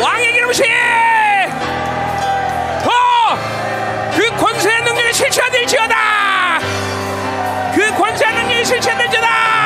[0.03, 0.63] 왕의 기름씨
[5.17, 6.59] 실체화될지어다!
[7.75, 9.66] 그 권세의 능력이 실체화될지어다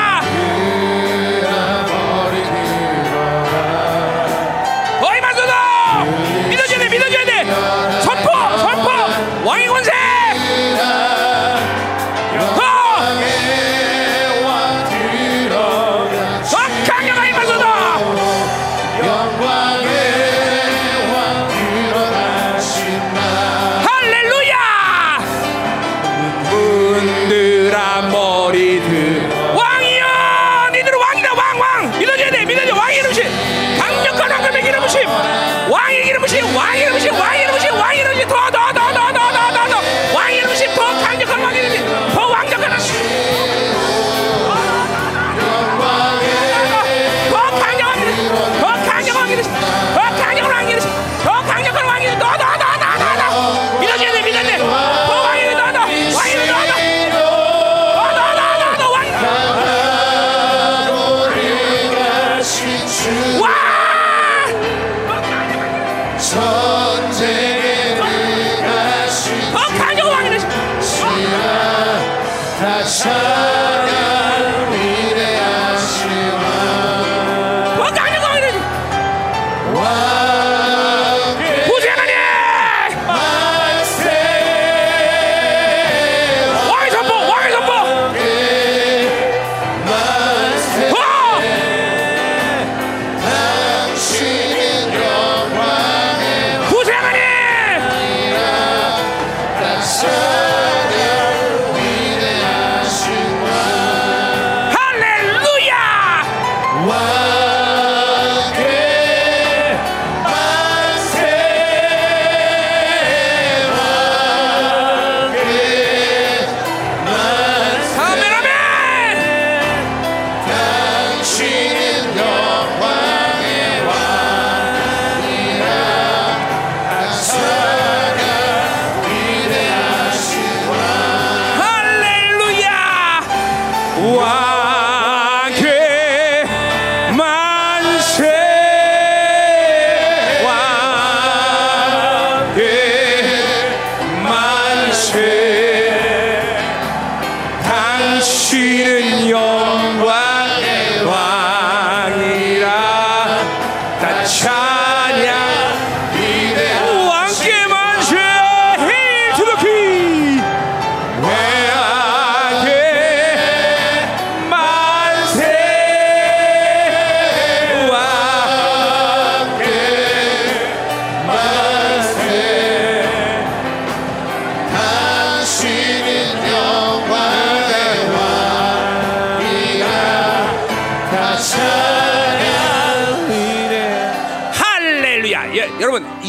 [72.98, 73.19] 다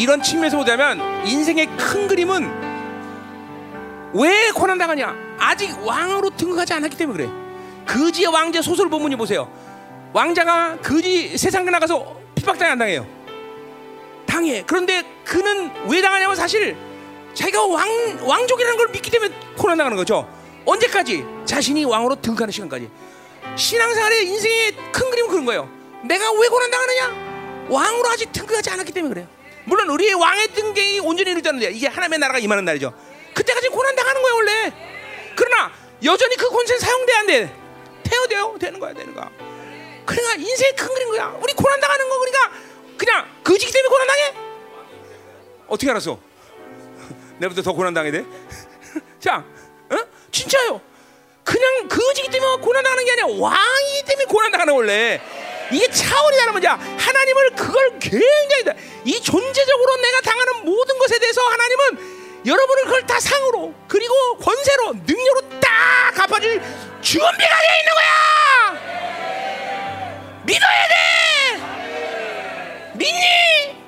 [0.02, 2.72] 이런 측면에서 보자면 인생의 큰 그림은
[4.14, 5.16] 왜 고난당하냐?
[5.38, 7.32] 아직 왕으로 등극하지 않았기 때문에 그래.
[7.86, 9.48] 거지의 왕자 소설 본문이 보세요.
[10.12, 13.06] 왕자가 거지 세상에 나가서 핍박당해 안 당해요?
[14.26, 14.64] 당해.
[14.66, 16.76] 그런데 그는 왜 당하냐면 사실
[17.36, 17.88] 자기가 왕,
[18.22, 20.28] 왕족이라는 걸 믿기 때문에 고난당하는 거죠.
[20.66, 21.24] 언제까지?
[21.46, 22.90] 자신이 왕으로 등극하는 시간까지.
[23.56, 25.70] 신앙생활의 인생의 큰 그림은 그런 거예요.
[26.04, 27.68] 내가 왜 고난당하느냐?
[27.70, 29.41] 왕으로 아직 등극하지 않았기 때문에 그래요.
[29.66, 32.94] 물론 우리의 왕의 등극이 온전히 이루자는데 이게 하나님의 나라가 임하는 날이죠.
[33.34, 34.74] 그때까지 고난 당하는 거예요 원래.
[35.36, 35.72] 그러나
[36.04, 37.56] 여전히 그 권세 사용돼 안 돼.
[38.04, 39.30] 태워돼요 되는 거야 되는 거야.
[40.06, 41.38] 그러니까 인생의 큰 그림 거야.
[41.42, 42.52] 우리 고난 당하는 거 그러니까
[42.98, 44.34] 그냥 거지기 때문에 고난 당해?
[45.68, 46.20] 어떻게 알았어?
[47.40, 48.26] 내부터 더 고난 당해야 돼?
[49.20, 49.44] 자,
[49.90, 49.98] 어?
[50.32, 50.82] 진짜요.
[51.44, 55.22] 그냥 거지기 때문에 고난 당하는 게 아니라 왕이기 때문에 고난 당하는 원래.
[55.72, 56.68] 이게 차원이 다른 거죠.
[57.22, 58.74] 하나님을 그걸 굉장히 다-
[59.06, 65.60] 이 존재적으로 내가 당하는 모든 것에 대해서 하나님은 여러분을 그걸 다 상으로 그리고 권세로 능력으로
[65.60, 66.60] 딱 갚아줄
[67.02, 68.82] 준비가 되어 있는 거야.
[70.44, 70.96] 믿어야 돼.
[72.96, 73.82] 믿니?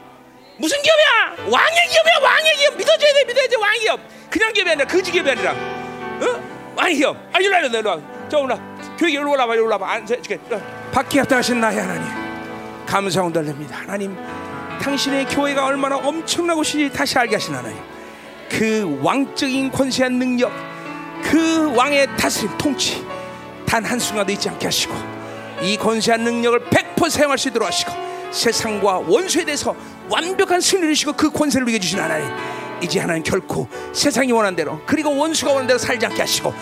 [0.58, 1.50] 무슨 기업이야?
[1.50, 2.20] 왕의 기업이야.
[2.22, 3.24] 왕의 기업 믿어줘야 돼.
[3.26, 3.56] 믿어야 돼.
[3.58, 4.00] 왕의 기업.
[4.30, 5.52] 그냥 기업이 아니라 거지 기업이 아니라.
[5.52, 6.74] 어?
[6.76, 7.18] 왕의 기업.
[7.34, 8.00] 아 일로 와 일로 와.
[8.30, 8.56] 저 올라.
[9.00, 9.94] 교회 일로 올라와 일로 올라와.
[9.94, 10.38] 앉아 이렇게.
[10.92, 12.23] 밖에 합당하신 나의 하나님.
[12.94, 13.78] 감사원 달립니다.
[13.78, 14.16] 하나님.
[14.80, 17.76] 당신의 교회가 얼마나 엄청나고 신이 다시 알게 하신 하나님.
[18.48, 20.52] 그 왕적인 권세한 능력,
[21.24, 23.04] 그 왕의 다스림 통치
[23.66, 24.94] 단 한순간도 잊지 않게 하시고
[25.64, 27.92] 이 권세한 능력을 100% 사용할 수 있도록 하시고
[28.30, 29.76] 세상과 원수에 대해서
[30.08, 32.30] 완벽한 승리를 주시고 그 권세를 이겨 주신 하나님
[32.80, 36.54] 이제 하나님 결코 세상이 원하는 대로 그리고 원수가 원하는 대로 살지 않게 하시고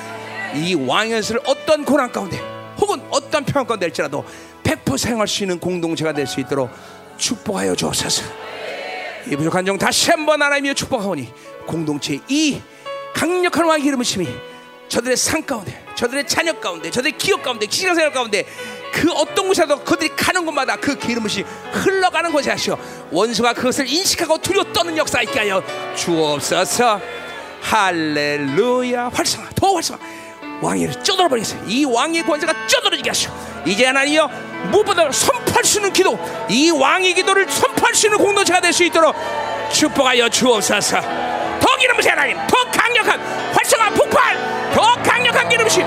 [0.56, 4.26] 이 왕의 것을 어떤 고난 가운데 혹은 어떤 평안 가운데 할지라도
[4.64, 6.70] 100% 사용할 수 있는 공동체가 될 수 있도록
[7.18, 8.24] 축복하여 주옵소서.
[9.28, 11.32] 이 부족한 종 다시 한번 하나님이여 축복하오니
[11.68, 12.60] 공동체 이
[13.14, 14.28] 강력한 왕의 이름을 심이
[14.88, 18.46] 저들의 삶 가운데 저들의 자녀 가운데 저들의 기업 가운데 시간생활 가운데
[18.92, 21.28] 그 어떤 곳이라도 그들이 가는 곳마다 그 기름이
[21.72, 22.78] 흘러가는 곳이 하시오
[23.12, 25.64] 원수가 그것을 인식하고 두려워 떠는 역사 있게 하여
[25.96, 27.00] 주옵소서.
[27.62, 29.10] 할렐루야.
[29.14, 30.00] 활성화 더 활성화
[30.62, 31.62] 왕위를 쪼들어 버리겠어요.
[31.66, 33.32] 이 왕의 권세가 쪼들어지게 하시오.
[33.66, 34.30] 이제 하나님이여
[34.72, 36.18] 무엇보다 선포할 수 있는 기도
[36.50, 39.16] 이 왕의 기도를 선포할 수 있는 공동체가 될 수 있도록
[39.74, 41.02] 축복하여 주옵소서.
[41.02, 42.38] 더 기름부시 하나님.
[42.48, 43.20] 더 강력한
[43.54, 45.84] 활성화 폭발 더 강력한 기름부심.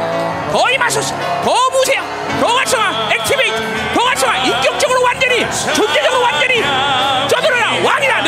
[0.53, 1.15] 더 임하소서.
[1.45, 2.03] 더 부세요.
[2.41, 3.95] 더 활성화 액티베이트.
[3.95, 5.41] 더 활성화 인격적으로 완전히
[5.75, 6.57] 존재적으로 완전히
[7.29, 8.24] 쪼들어라 왕이다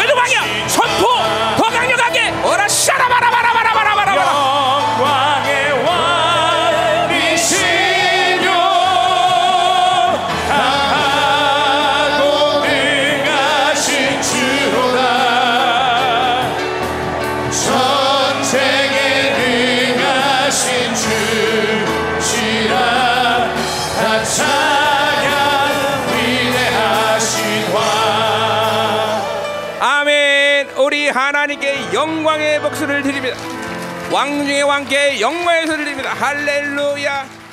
[34.17, 35.21] 왕 중의 왕께
[35.67, 36.15] 소리를 드립니다.
[36.15, 37.45] 할렐루야.